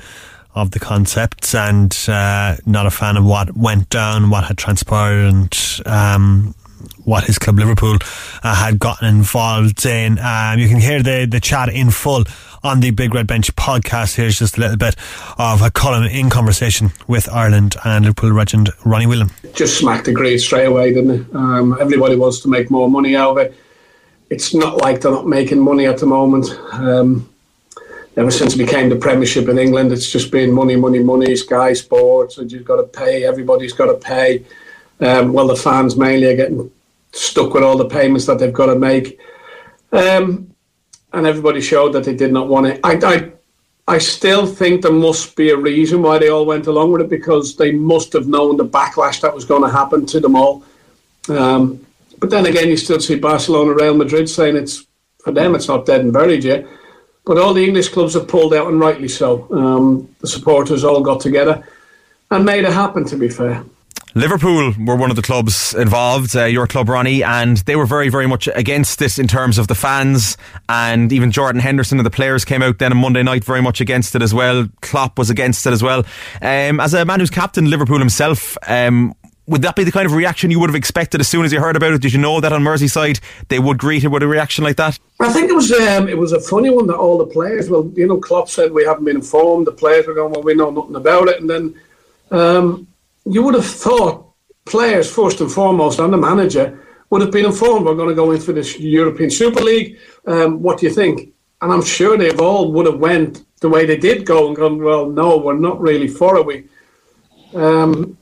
of 0.54 0.70
the 0.72 0.78
concepts 0.78 1.54
and 1.54 1.96
uh, 2.08 2.56
not 2.66 2.86
a 2.86 2.90
fan 2.90 3.16
of 3.16 3.24
what 3.24 3.56
went 3.56 3.88
down, 3.90 4.30
what 4.30 4.44
had 4.44 4.58
transpired, 4.58 5.26
and 5.26 5.80
um, 5.86 6.54
what 7.04 7.24
his 7.24 7.38
club 7.38 7.58
Liverpool 7.58 7.96
uh, 8.42 8.54
had 8.54 8.78
gotten 8.78 9.08
involved 9.08 9.84
in. 9.86 10.18
Um, 10.18 10.58
you 10.58 10.68
can 10.68 10.80
hear 10.80 11.02
the, 11.02 11.26
the 11.30 11.40
chat 11.40 11.68
in 11.68 11.90
full 11.90 12.24
on 12.62 12.80
the 12.80 12.90
Big 12.90 13.14
Red 13.14 13.26
Bench 13.26 13.54
podcast. 13.56 14.16
Here's 14.16 14.38
just 14.38 14.56
a 14.56 14.60
little 14.60 14.76
bit 14.76 14.96
of 15.38 15.62
a 15.62 15.70
Colm 15.70 16.10
in 16.10 16.30
conversation 16.30 16.90
with 17.06 17.28
Ireland 17.28 17.76
and 17.84 18.04
Liverpool 18.04 18.32
legend 18.32 18.70
Ronnie 18.84 19.06
Whelan. 19.06 19.30
Just 19.54 19.78
smacked 19.78 20.04
the 20.04 20.12
grade 20.12 20.40
straight 20.40 20.66
away, 20.66 20.92
didn't 20.92 21.10
it? 21.10 21.34
Um, 21.34 21.76
everybody 21.80 22.16
wants 22.16 22.40
to 22.40 22.48
make 22.48 22.70
more 22.70 22.90
money 22.90 23.16
out 23.16 23.32
of 23.32 23.38
it. 23.38 23.54
It's 24.28 24.54
not 24.54 24.78
like 24.78 25.00
they're 25.00 25.10
not 25.10 25.26
making 25.26 25.58
money 25.60 25.86
at 25.86 25.98
the 25.98 26.06
moment. 26.06 26.50
Um, 26.72 27.28
ever 28.16 28.30
since 28.30 28.54
it 28.54 28.58
became 28.58 28.88
the 28.88 28.96
Premiership 28.96 29.48
in 29.48 29.58
England, 29.58 29.92
it's 29.92 30.10
just 30.10 30.30
been 30.30 30.52
money, 30.52 30.76
money, 30.76 31.00
money. 31.00 31.34
Sky 31.34 31.72
Sports, 31.72 32.38
and 32.38 32.50
you've 32.52 32.64
got 32.64 32.76
to 32.76 32.84
pay. 32.84 33.24
Everybody's 33.24 33.72
got 33.72 33.86
to 33.86 33.94
pay. 33.94 34.44
Um, 35.00 35.32
well, 35.32 35.46
the 35.46 35.56
fans 35.56 35.96
mainly 35.96 36.26
are 36.26 36.36
getting 36.36 36.70
stuck 37.12 37.54
with 37.54 37.62
all 37.62 37.76
the 37.76 37.88
payments 37.88 38.26
that 38.26 38.38
they've 38.38 38.52
got 38.52 38.66
to 38.66 38.76
make. 38.76 39.18
Um, 39.92 40.54
and 41.12 41.26
everybody 41.26 41.60
showed 41.60 41.92
that 41.94 42.04
they 42.04 42.14
did 42.14 42.32
not 42.32 42.48
want 42.48 42.66
it. 42.66 42.80
I, 42.84 42.98
I, 43.02 43.32
I 43.94 43.98
still 43.98 44.46
think 44.46 44.82
there 44.82 44.92
must 44.92 45.34
be 45.34 45.50
a 45.50 45.56
reason 45.56 46.02
why 46.02 46.18
they 46.18 46.28
all 46.28 46.46
went 46.46 46.66
along 46.66 46.92
with 46.92 47.00
it 47.02 47.10
because 47.10 47.56
they 47.56 47.72
must 47.72 48.12
have 48.12 48.28
known 48.28 48.56
the 48.56 48.64
backlash 48.64 49.20
that 49.22 49.34
was 49.34 49.44
going 49.44 49.62
to 49.62 49.68
happen 49.68 50.06
to 50.06 50.20
them 50.20 50.36
all. 50.36 50.64
Um, 51.28 51.84
but 52.18 52.30
then 52.30 52.46
again, 52.46 52.68
you 52.68 52.76
still 52.76 53.00
see 53.00 53.16
Barcelona, 53.16 53.72
Real 53.72 53.94
Madrid 53.94 54.28
saying 54.28 54.56
it's 54.56 54.86
for 55.24 55.32
them, 55.32 55.54
it's 55.54 55.68
not 55.68 55.86
dead 55.86 56.00
and 56.00 56.12
buried 56.12 56.44
yet. 56.44 56.66
But 57.24 57.38
all 57.38 57.52
the 57.52 57.64
English 57.64 57.88
clubs 57.88 58.14
have 58.14 58.28
pulled 58.28 58.54
out, 58.54 58.68
and 58.68 58.80
rightly 58.80 59.08
so. 59.08 59.46
Um, 59.52 60.14
the 60.20 60.26
supporters 60.26 60.84
all 60.84 61.02
got 61.02 61.20
together 61.20 61.66
and 62.30 62.44
made 62.44 62.64
it 62.64 62.72
happen. 62.72 63.04
To 63.06 63.16
be 63.16 63.28
fair. 63.28 63.64
Liverpool 64.14 64.72
were 64.78 64.96
one 64.96 65.10
of 65.10 65.16
the 65.16 65.22
clubs 65.22 65.74
involved, 65.74 66.34
uh, 66.34 66.44
your 66.44 66.66
club, 66.66 66.88
Ronnie, 66.88 67.22
and 67.22 67.58
they 67.58 67.76
were 67.76 67.86
very, 67.86 68.08
very 68.08 68.26
much 68.26 68.48
against 68.48 68.98
this 68.98 69.18
in 69.18 69.28
terms 69.28 69.56
of 69.56 69.68
the 69.68 69.74
fans. 69.74 70.36
And 70.68 71.12
even 71.12 71.30
Jordan 71.30 71.60
Henderson 71.60 71.98
and 71.98 72.06
the 72.06 72.10
players 72.10 72.44
came 72.44 72.62
out 72.62 72.78
then 72.78 72.92
on 72.92 72.98
Monday 72.98 73.22
night 73.22 73.44
very 73.44 73.62
much 73.62 73.80
against 73.80 74.14
it 74.14 74.22
as 74.22 74.34
well. 74.34 74.66
Klopp 74.80 75.18
was 75.18 75.30
against 75.30 75.66
it 75.66 75.72
as 75.72 75.82
well. 75.82 76.04
Um, 76.42 76.80
as 76.80 76.92
a 76.94 77.04
man 77.04 77.20
who's 77.20 77.30
captain 77.30 77.70
Liverpool 77.70 77.98
himself, 77.98 78.58
um, 78.66 79.14
would 79.46 79.62
that 79.62 79.74
be 79.74 79.84
the 79.84 79.92
kind 79.92 80.06
of 80.06 80.12
reaction 80.12 80.50
you 80.50 80.60
would 80.60 80.70
have 80.70 80.76
expected 80.76 81.20
as 81.20 81.28
soon 81.28 81.44
as 81.44 81.52
you 81.52 81.60
heard 81.60 81.76
about 81.76 81.92
it? 81.92 82.00
Did 82.00 82.12
you 82.12 82.20
know 82.20 82.40
that 82.40 82.52
on 82.52 82.62
Merseyside 82.62 83.20
they 83.48 83.58
would 83.58 83.78
greet 83.78 84.04
it 84.04 84.08
with 84.08 84.22
a 84.22 84.28
reaction 84.28 84.64
like 84.64 84.76
that? 84.76 84.98
I 85.18 85.32
think 85.32 85.50
it 85.50 85.54
was 85.54 85.72
um, 85.72 86.08
it 86.08 86.18
was 86.18 86.32
a 86.32 86.40
funny 86.40 86.70
one 86.70 86.86
that 86.86 86.96
all 86.96 87.18
the 87.18 87.26
players, 87.26 87.68
well, 87.68 87.90
you 87.94 88.06
know, 88.06 88.18
Klopp 88.18 88.48
said 88.48 88.72
we 88.72 88.84
haven't 88.84 89.04
been 89.04 89.16
informed. 89.16 89.66
The 89.66 89.72
players 89.72 90.06
were 90.06 90.14
going, 90.14 90.32
well, 90.32 90.42
we 90.42 90.54
know 90.54 90.70
nothing 90.70 90.94
about 90.94 91.28
it, 91.28 91.40
and 91.40 91.50
then 91.50 91.80
um, 92.30 92.86
you 93.30 93.42
would 93.42 93.54
have 93.54 93.66
thought 93.66 94.26
players 94.64 95.10
first 95.10 95.40
and 95.40 95.50
foremost 95.50 95.98
and 95.98 96.12
the 96.12 96.16
manager 96.16 96.86
would 97.10 97.20
have 97.20 97.30
been 97.30 97.46
informed 97.46 97.86
we're 97.86 97.94
going 97.94 98.08
to 98.08 98.14
go 98.14 98.30
in 98.32 98.40
for 98.40 98.52
this 98.52 98.78
European 98.78 99.30
Super 99.30 99.60
League. 99.60 99.98
Um, 100.26 100.62
what 100.62 100.78
do 100.78 100.86
you 100.86 100.92
think? 100.92 101.32
And 101.60 101.72
I'm 101.72 101.82
sure 101.82 102.16
they've 102.16 102.40
all 102.40 102.72
would 102.72 102.86
have 102.86 102.98
went 102.98 103.44
the 103.60 103.68
way 103.68 103.84
they 103.84 103.96
did 103.96 104.24
go 104.24 104.48
and 104.48 104.56
gone. 104.56 104.82
Well, 104.82 105.10
no, 105.10 105.36
we're 105.36 105.58
not 105.58 105.80
really 105.80 106.08
for 106.08 106.36
it. 106.36 106.46
We, 106.46 106.68
um, 107.54 108.16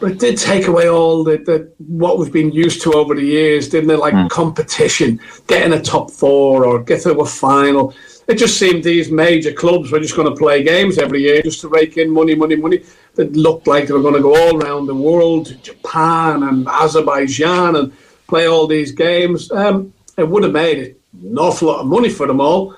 but 0.00 0.12
it 0.12 0.18
did 0.18 0.36
take 0.36 0.66
away 0.66 0.88
all 0.88 1.24
the, 1.24 1.38
the 1.38 1.72
what 1.78 2.18
we've 2.18 2.32
been 2.32 2.52
used 2.52 2.82
to 2.82 2.92
over 2.92 3.14
the 3.14 3.24
years, 3.24 3.68
didn't 3.68 3.90
it? 3.90 3.98
Like 3.98 4.14
mm. 4.14 4.28
competition, 4.30 5.20
getting 5.46 5.72
a 5.72 5.82
top 5.82 6.10
four 6.10 6.64
or 6.64 6.82
get 6.82 7.02
to 7.02 7.18
a 7.18 7.26
final. 7.26 7.94
It 8.28 8.36
just 8.36 8.58
seemed 8.58 8.84
these 8.84 9.10
major 9.10 9.52
clubs 9.52 9.90
were 9.90 10.00
just 10.00 10.14
going 10.14 10.28
to 10.28 10.36
play 10.36 10.62
games 10.62 10.98
every 10.98 11.22
year 11.22 11.40
just 11.40 11.62
to 11.62 11.68
rake 11.68 11.96
in 11.96 12.10
money, 12.10 12.34
money, 12.34 12.56
money. 12.56 12.82
That 13.14 13.34
looked 13.34 13.66
like 13.66 13.86
they 13.86 13.94
were 13.94 14.02
going 14.02 14.14
to 14.14 14.20
go 14.20 14.36
all 14.36 14.62
around 14.62 14.86
the 14.86 14.94
world, 14.94 15.56
Japan 15.62 16.42
and 16.44 16.68
Azerbaijan, 16.68 17.74
and 17.76 17.92
play 18.28 18.46
all 18.46 18.66
these 18.66 18.92
games. 18.92 19.50
Um, 19.50 19.92
it 20.18 20.28
would 20.28 20.42
have 20.44 20.52
made 20.52 20.94
an 21.24 21.38
awful 21.38 21.68
lot 21.68 21.80
of 21.80 21.86
money 21.86 22.10
for 22.10 22.26
them 22.26 22.40
all. 22.40 22.76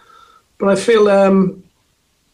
But 0.57 0.69
I 0.69 0.77
feel 0.77 1.09
um, 1.09 1.65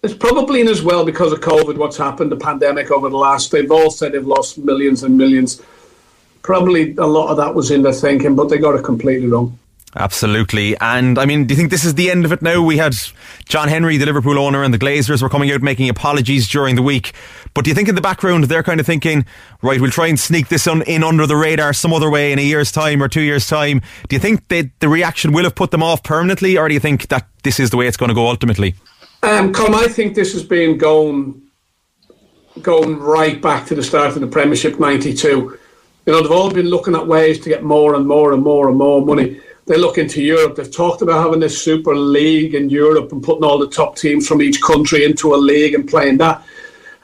it's 0.02 0.14
probably 0.14 0.60
in 0.60 0.68
as 0.68 0.82
well 0.82 1.04
because 1.04 1.32
of 1.32 1.40
COVID, 1.40 1.78
what's 1.78 1.96
happened, 1.96 2.30
the 2.30 2.36
pandemic 2.36 2.90
over 2.90 3.08
the 3.08 3.16
last, 3.16 3.50
they've 3.50 3.70
all 3.70 3.90
said 3.90 4.12
they've 4.12 4.26
lost 4.26 4.58
millions 4.58 5.04
and 5.04 5.16
millions. 5.16 5.62
Probably 6.42 6.94
a 6.96 7.06
lot 7.06 7.30
of 7.30 7.38
that 7.38 7.54
was 7.54 7.70
in 7.70 7.82
their 7.82 7.94
thinking, 7.94 8.36
but 8.36 8.50
they 8.50 8.58
got 8.58 8.74
it 8.74 8.84
completely 8.84 9.26
wrong. 9.26 9.58
Absolutely. 9.98 10.76
And 10.78 11.18
I 11.18 11.24
mean, 11.24 11.46
do 11.46 11.54
you 11.54 11.56
think 11.56 11.70
this 11.70 11.84
is 11.84 11.94
the 11.94 12.10
end 12.10 12.26
of 12.26 12.32
it 12.32 12.42
now? 12.42 12.62
We 12.62 12.76
had 12.76 12.94
John 13.46 13.68
Henry, 13.68 13.96
the 13.96 14.04
Liverpool 14.04 14.38
owner, 14.38 14.62
and 14.62 14.72
the 14.72 14.78
Glazers 14.78 15.22
were 15.22 15.30
coming 15.30 15.50
out 15.50 15.62
making 15.62 15.88
apologies 15.88 16.48
during 16.48 16.76
the 16.76 16.82
week. 16.82 17.14
But 17.54 17.64
do 17.64 17.70
you 17.70 17.74
think 17.74 17.88
in 17.88 17.94
the 17.94 18.02
background 18.02 18.44
they're 18.44 18.62
kind 18.62 18.78
of 18.78 18.84
thinking, 18.84 19.24
right, 19.62 19.80
we'll 19.80 19.90
try 19.90 20.08
and 20.08 20.20
sneak 20.20 20.48
this 20.48 20.66
on, 20.66 20.82
in 20.82 21.02
under 21.02 21.26
the 21.26 21.36
radar 21.36 21.72
some 21.72 21.94
other 21.94 22.10
way 22.10 22.30
in 22.30 22.38
a 22.38 22.42
year's 22.42 22.70
time 22.70 23.02
or 23.02 23.08
two 23.08 23.22
years' 23.22 23.46
time? 23.46 23.80
Do 24.08 24.16
you 24.16 24.20
think 24.20 24.46
that 24.48 24.70
the 24.80 24.88
reaction 24.88 25.32
will 25.32 25.44
have 25.44 25.54
put 25.54 25.70
them 25.70 25.82
off 25.82 26.02
permanently, 26.02 26.58
or 26.58 26.68
do 26.68 26.74
you 26.74 26.80
think 26.80 27.08
that 27.08 27.26
this 27.42 27.58
is 27.58 27.70
the 27.70 27.78
way 27.78 27.86
it's 27.86 27.96
going 27.96 28.10
to 28.10 28.14
go 28.14 28.28
ultimately? 28.28 28.74
Um, 29.22 29.54
Colm, 29.54 29.74
I 29.74 29.88
think 29.88 30.14
this 30.14 30.34
has 30.34 30.44
been 30.44 30.76
going 30.76 31.42
going 32.60 32.98
right 32.98 33.40
back 33.40 33.66
to 33.66 33.74
the 33.74 33.82
start 33.82 34.14
of 34.14 34.20
the 34.20 34.26
Premiership 34.26 34.78
'92. 34.78 35.26
You 35.26 36.12
know, 36.12 36.22
they've 36.22 36.30
all 36.30 36.50
been 36.50 36.66
looking 36.66 36.94
at 36.94 37.06
ways 37.06 37.40
to 37.40 37.48
get 37.48 37.64
more 37.64 37.94
and 37.94 38.06
more 38.06 38.32
and 38.32 38.42
more 38.42 38.68
and 38.68 38.76
more 38.76 39.04
money 39.04 39.40
they 39.66 39.76
look 39.76 39.98
into 39.98 40.22
Europe. 40.22 40.56
They've 40.56 40.70
talked 40.70 41.02
about 41.02 41.22
having 41.22 41.40
this 41.40 41.60
super 41.62 41.94
league 41.94 42.54
in 42.54 42.70
Europe 42.70 43.12
and 43.12 43.22
putting 43.22 43.44
all 43.44 43.58
the 43.58 43.68
top 43.68 43.96
teams 43.96 44.26
from 44.26 44.40
each 44.40 44.62
country 44.62 45.04
into 45.04 45.34
a 45.34 45.36
league 45.36 45.74
and 45.74 45.88
playing 45.88 46.18
that. 46.18 46.42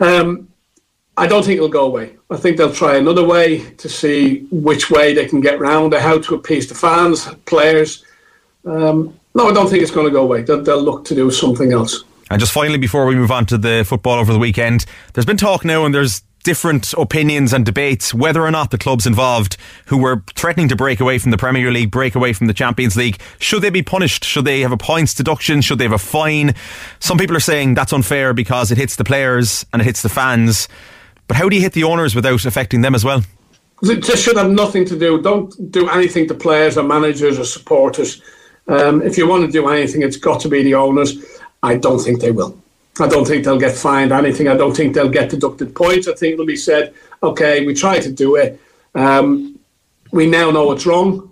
Um, 0.00 0.48
I 1.16 1.26
don't 1.26 1.44
think 1.44 1.56
it'll 1.56 1.68
go 1.68 1.86
away. 1.86 2.16
I 2.30 2.36
think 2.36 2.56
they'll 2.56 2.72
try 2.72 2.96
another 2.96 3.24
way 3.24 3.58
to 3.74 3.88
see 3.88 4.46
which 4.50 4.90
way 4.90 5.12
they 5.12 5.26
can 5.26 5.40
get 5.40 5.60
round 5.60 5.92
it, 5.92 6.00
how 6.00 6.18
to 6.18 6.34
appease 6.34 6.68
the 6.68 6.74
fans, 6.74 7.28
players. 7.44 8.04
Um, 8.64 9.18
no, 9.34 9.48
I 9.48 9.52
don't 9.52 9.68
think 9.68 9.82
it's 9.82 9.90
going 9.90 10.06
to 10.06 10.12
go 10.12 10.22
away. 10.22 10.42
They'll, 10.42 10.62
they'll 10.62 10.82
look 10.82 11.04
to 11.06 11.14
do 11.14 11.30
something 11.30 11.72
else. 11.72 12.04
And 12.30 12.40
just 12.40 12.52
finally, 12.52 12.78
before 12.78 13.04
we 13.04 13.14
move 13.14 13.30
on 13.30 13.44
to 13.46 13.58
the 13.58 13.84
football 13.86 14.18
over 14.18 14.32
the 14.32 14.38
weekend, 14.38 14.86
there's 15.12 15.26
been 15.26 15.36
talk 15.36 15.64
now, 15.66 15.84
and 15.84 15.94
there's 15.94 16.22
different 16.42 16.92
opinions 16.94 17.52
and 17.52 17.64
debates 17.64 18.12
whether 18.12 18.42
or 18.42 18.50
not 18.50 18.70
the 18.70 18.78
clubs 18.78 19.06
involved 19.06 19.56
who 19.86 19.98
were 19.98 20.22
threatening 20.34 20.68
to 20.68 20.76
break 20.76 21.00
away 21.00 21.18
from 21.18 21.30
the 21.30 21.36
Premier 21.36 21.70
League, 21.70 21.90
break 21.90 22.14
away 22.14 22.32
from 22.32 22.46
the 22.46 22.54
Champions 22.54 22.96
League, 22.96 23.20
should 23.38 23.62
they 23.62 23.70
be 23.70 23.82
punished? 23.82 24.24
Should 24.24 24.44
they 24.44 24.60
have 24.60 24.72
a 24.72 24.76
points 24.76 25.14
deduction? 25.14 25.60
Should 25.60 25.78
they 25.78 25.84
have 25.84 25.92
a 25.92 25.98
fine? 25.98 26.54
Some 26.98 27.18
people 27.18 27.36
are 27.36 27.40
saying 27.40 27.74
that's 27.74 27.92
unfair 27.92 28.34
because 28.34 28.70
it 28.70 28.78
hits 28.78 28.96
the 28.96 29.04
players 29.04 29.64
and 29.72 29.82
it 29.82 29.84
hits 29.84 30.02
the 30.02 30.08
fans. 30.08 30.68
But 31.28 31.36
how 31.36 31.48
do 31.48 31.56
you 31.56 31.62
hit 31.62 31.72
the 31.72 31.84
owners 31.84 32.14
without 32.14 32.44
affecting 32.44 32.82
them 32.82 32.94
as 32.94 33.04
well? 33.04 33.22
It 33.82 34.02
just 34.02 34.22
should 34.22 34.36
have 34.36 34.50
nothing 34.50 34.84
to 34.86 34.98
do. 34.98 35.20
Don't 35.20 35.72
do 35.72 35.88
anything 35.88 36.28
to 36.28 36.34
players 36.34 36.76
or 36.78 36.84
managers 36.84 37.38
or 37.38 37.44
supporters. 37.44 38.22
Um, 38.68 39.02
if 39.02 39.18
you 39.18 39.26
want 39.26 39.44
to 39.44 39.50
do 39.50 39.68
anything, 39.68 40.02
it's 40.02 40.16
got 40.16 40.40
to 40.42 40.48
be 40.48 40.62
the 40.62 40.74
owners. 40.74 41.18
I 41.62 41.76
don't 41.76 41.98
think 41.98 42.20
they 42.20 42.30
will. 42.30 42.61
I 43.00 43.08
don't 43.08 43.26
think 43.26 43.44
they'll 43.44 43.58
get 43.58 43.74
fined 43.74 44.12
anything. 44.12 44.48
I 44.48 44.56
don't 44.56 44.76
think 44.76 44.94
they'll 44.94 45.08
get 45.08 45.30
deducted 45.30 45.74
points. 45.74 46.08
I 46.08 46.14
think 46.14 46.34
it'll 46.34 46.46
be 46.46 46.56
said, 46.56 46.94
okay, 47.22 47.64
we 47.64 47.74
tried 47.74 48.00
to 48.00 48.12
do 48.12 48.36
it. 48.36 48.60
Um, 48.94 49.58
we 50.12 50.26
now 50.26 50.50
know 50.50 50.66
what's 50.66 50.84
wrong. 50.84 51.31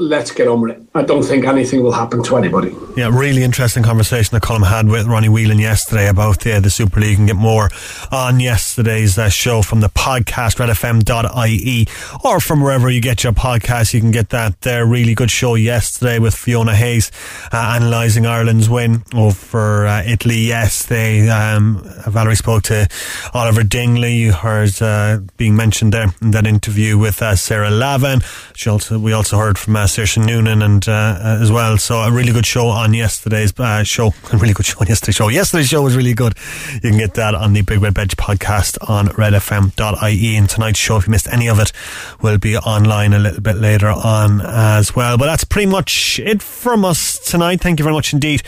Let's 0.00 0.30
get 0.30 0.46
on 0.46 0.60
with 0.60 0.76
it. 0.76 0.82
I 0.94 1.02
don't 1.02 1.24
think 1.24 1.44
anything 1.44 1.82
will 1.82 1.92
happen 1.92 2.22
to 2.22 2.36
anybody. 2.36 2.74
Yeah, 2.96 3.10
really 3.12 3.42
interesting 3.42 3.82
conversation 3.82 4.34
that 4.36 4.42
Colm 4.42 4.64
had 4.64 4.86
with 4.86 5.06
Ronnie 5.06 5.28
Whelan 5.28 5.58
yesterday 5.58 6.08
about 6.08 6.46
uh, 6.46 6.60
the 6.60 6.70
Super 6.70 7.00
League 7.00 7.18
and 7.18 7.26
get 7.26 7.34
more 7.34 7.68
on 8.12 8.38
yesterday's 8.38 9.18
uh, 9.18 9.28
show 9.28 9.60
from 9.60 9.80
the 9.80 9.88
podcast, 9.88 10.58
redfm.ie, 10.58 11.86
or 12.24 12.38
from 12.38 12.62
wherever 12.62 12.88
you 12.88 13.00
get 13.00 13.24
your 13.24 13.32
podcast. 13.32 13.92
You 13.92 14.00
can 14.00 14.12
get 14.12 14.28
that 14.30 14.60
there. 14.60 14.86
Really 14.86 15.16
good 15.16 15.32
show 15.32 15.56
yesterday 15.56 16.20
with 16.20 16.34
Fiona 16.34 16.76
Hayes 16.76 17.10
uh, 17.52 17.78
analysing 17.80 18.24
Ireland's 18.24 18.70
win 18.70 19.02
over 19.14 19.84
uh, 19.84 20.04
Italy. 20.04 20.38
Yes, 20.38 20.86
they, 20.86 21.28
um, 21.28 21.82
Valerie 22.06 22.36
spoke 22.36 22.62
to 22.64 22.86
Oliver 23.34 23.64
Dingley, 23.64 24.14
you 24.14 24.32
heard 24.32 24.80
uh, 24.80 25.18
being 25.36 25.56
mentioned 25.56 25.92
there 25.92 26.14
in 26.22 26.30
that 26.30 26.46
interview 26.46 26.96
with 26.98 27.20
uh, 27.20 27.34
Sarah 27.34 27.70
Lavin. 27.70 28.20
She 28.54 28.70
also, 28.70 28.98
we 28.98 29.12
also 29.12 29.38
heard 29.38 29.58
from 29.58 29.74
uh, 29.74 29.87
Saoirse 29.88 30.24
Noonan 30.24 30.62
and 30.62 30.88
uh, 30.88 31.18
as 31.40 31.50
well. 31.50 31.78
So 31.78 31.98
a 31.98 32.12
really 32.12 32.32
good 32.32 32.46
show 32.46 32.68
on 32.68 32.94
yesterday's 32.94 33.58
uh, 33.58 33.82
show. 33.82 34.08
A 34.32 34.36
really 34.36 34.52
good 34.52 34.66
show 34.66 34.78
on 34.80 34.86
yesterday's 34.86 35.16
show. 35.16 35.28
Yesterday's 35.28 35.68
show 35.68 35.82
was 35.82 35.96
really 35.96 36.14
good. 36.14 36.34
You 36.74 36.80
can 36.80 36.98
get 36.98 37.14
that 37.14 37.34
on 37.34 37.54
the 37.54 37.62
Big 37.62 37.80
Red 37.80 37.94
Bench 37.94 38.16
podcast 38.16 38.76
on 38.88 39.08
redfm.ie. 39.08 40.36
And 40.36 40.48
tonight's 40.48 40.78
show, 40.78 40.98
if 40.98 41.06
you 41.06 41.10
missed 41.10 41.28
any 41.28 41.48
of 41.48 41.58
it, 41.58 41.72
will 42.20 42.38
be 42.38 42.56
online 42.56 43.14
a 43.14 43.18
little 43.18 43.40
bit 43.40 43.56
later 43.56 43.88
on 43.88 44.40
as 44.42 44.94
well. 44.94 45.16
But 45.16 45.26
that's 45.26 45.44
pretty 45.44 45.66
much 45.66 46.18
it 46.18 46.42
from 46.42 46.84
us 46.84 47.18
tonight. 47.18 47.60
Thank 47.60 47.78
you 47.78 47.84
very 47.84 47.94
much 47.94 48.12
indeed 48.12 48.42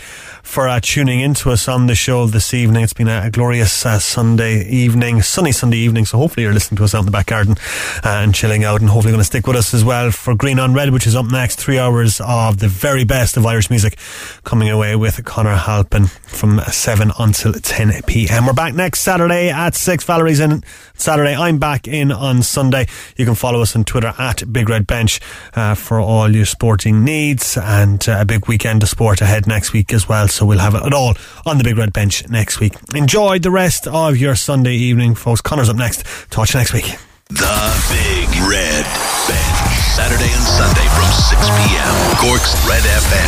for 0.51 0.67
uh, 0.67 0.81
tuning 0.81 1.21
into 1.21 1.49
us 1.49 1.69
on 1.69 1.87
the 1.87 1.95
show 1.95 2.27
this 2.27 2.53
evening. 2.53 2.83
It's 2.83 2.91
been 2.91 3.07
a, 3.07 3.21
a 3.23 3.31
glorious 3.31 3.85
uh, 3.85 3.99
Sunday 3.99 4.67
evening, 4.67 5.21
sunny 5.21 5.53
Sunday 5.53 5.77
evening. 5.77 6.03
So 6.03 6.17
hopefully 6.17 6.43
you're 6.43 6.51
listening 6.51 6.75
to 6.79 6.83
us 6.83 6.93
out 6.93 6.99
in 6.99 7.05
the 7.05 7.11
back 7.11 7.27
garden 7.27 7.55
uh, 8.03 8.19
and 8.21 8.35
chilling 8.35 8.65
out, 8.65 8.81
and 8.81 8.89
hopefully 8.89 9.13
going 9.13 9.21
to 9.21 9.25
stick 9.25 9.47
with 9.47 9.55
us 9.55 9.73
as 9.73 9.85
well 9.85 10.11
for 10.11 10.35
Green 10.35 10.59
on 10.59 10.73
Red, 10.73 10.91
which 10.91 11.07
is 11.07 11.15
up 11.15 11.31
next. 11.31 11.55
Three 11.55 11.79
hours 11.79 12.19
of 12.19 12.59
the 12.59 12.67
very 12.67 13.05
best 13.05 13.37
of 13.37 13.45
Irish 13.45 13.69
music 13.69 13.97
coming 14.43 14.69
away 14.69 14.97
with 14.97 15.23
Connor 15.23 15.55
Halpin 15.55 16.07
from 16.07 16.59
7 16.59 17.11
until 17.17 17.53
10 17.53 18.01
p.m. 18.03 18.45
We're 18.45 18.51
back 18.51 18.73
next 18.73 18.99
Saturday 18.99 19.49
at 19.49 19.73
6. 19.73 20.03
Valerie's 20.03 20.41
in 20.41 20.65
Saturday. 20.95 21.33
I'm 21.33 21.59
back 21.59 21.87
in 21.87 22.11
on 22.11 22.43
Sunday. 22.43 22.87
You 23.15 23.23
can 23.23 23.35
follow 23.35 23.61
us 23.61 23.73
on 23.73 23.85
Twitter 23.85 24.13
at 24.19 24.51
Big 24.51 24.67
Red 24.67 24.85
Bench 24.85 25.21
uh, 25.53 25.75
for 25.75 26.01
all 26.01 26.29
your 26.35 26.45
sporting 26.45 27.05
needs 27.05 27.57
and 27.57 28.07
uh, 28.09 28.17
a 28.19 28.25
big 28.25 28.49
weekend 28.49 28.83
of 28.83 28.89
sport 28.89 29.21
ahead 29.21 29.47
next 29.47 29.71
week 29.71 29.93
as 29.93 30.09
well. 30.09 30.27
So 30.41 30.47
we'll 30.47 30.57
have 30.57 30.73
it 30.73 30.91
all 30.91 31.13
on 31.45 31.59
the 31.59 31.63
Big 31.63 31.77
Red 31.77 31.93
Bench 31.93 32.27
next 32.27 32.59
week. 32.59 32.73
Enjoy 32.95 33.37
the 33.37 33.51
rest 33.51 33.85
of 33.85 34.17
your 34.17 34.33
Sunday 34.33 34.73
evening, 34.73 35.13
folks. 35.13 35.39
Connor's 35.39 35.69
up 35.69 35.75
next. 35.75 36.03
Talk 36.31 36.47
to 36.47 36.57
you 36.57 36.61
next 36.61 36.73
week. 36.73 36.97
The 37.29 37.61
Big 37.93 38.27
Red 38.49 38.83
Bench. 39.29 39.77
Saturday 39.93 40.33
and 40.33 40.41
Sunday 40.41 40.87
from 40.97 41.05
6 41.13 41.45
p.m. 41.45 41.93
Cork's 42.17 42.57
Red 42.67 42.81
FM. 42.81 43.21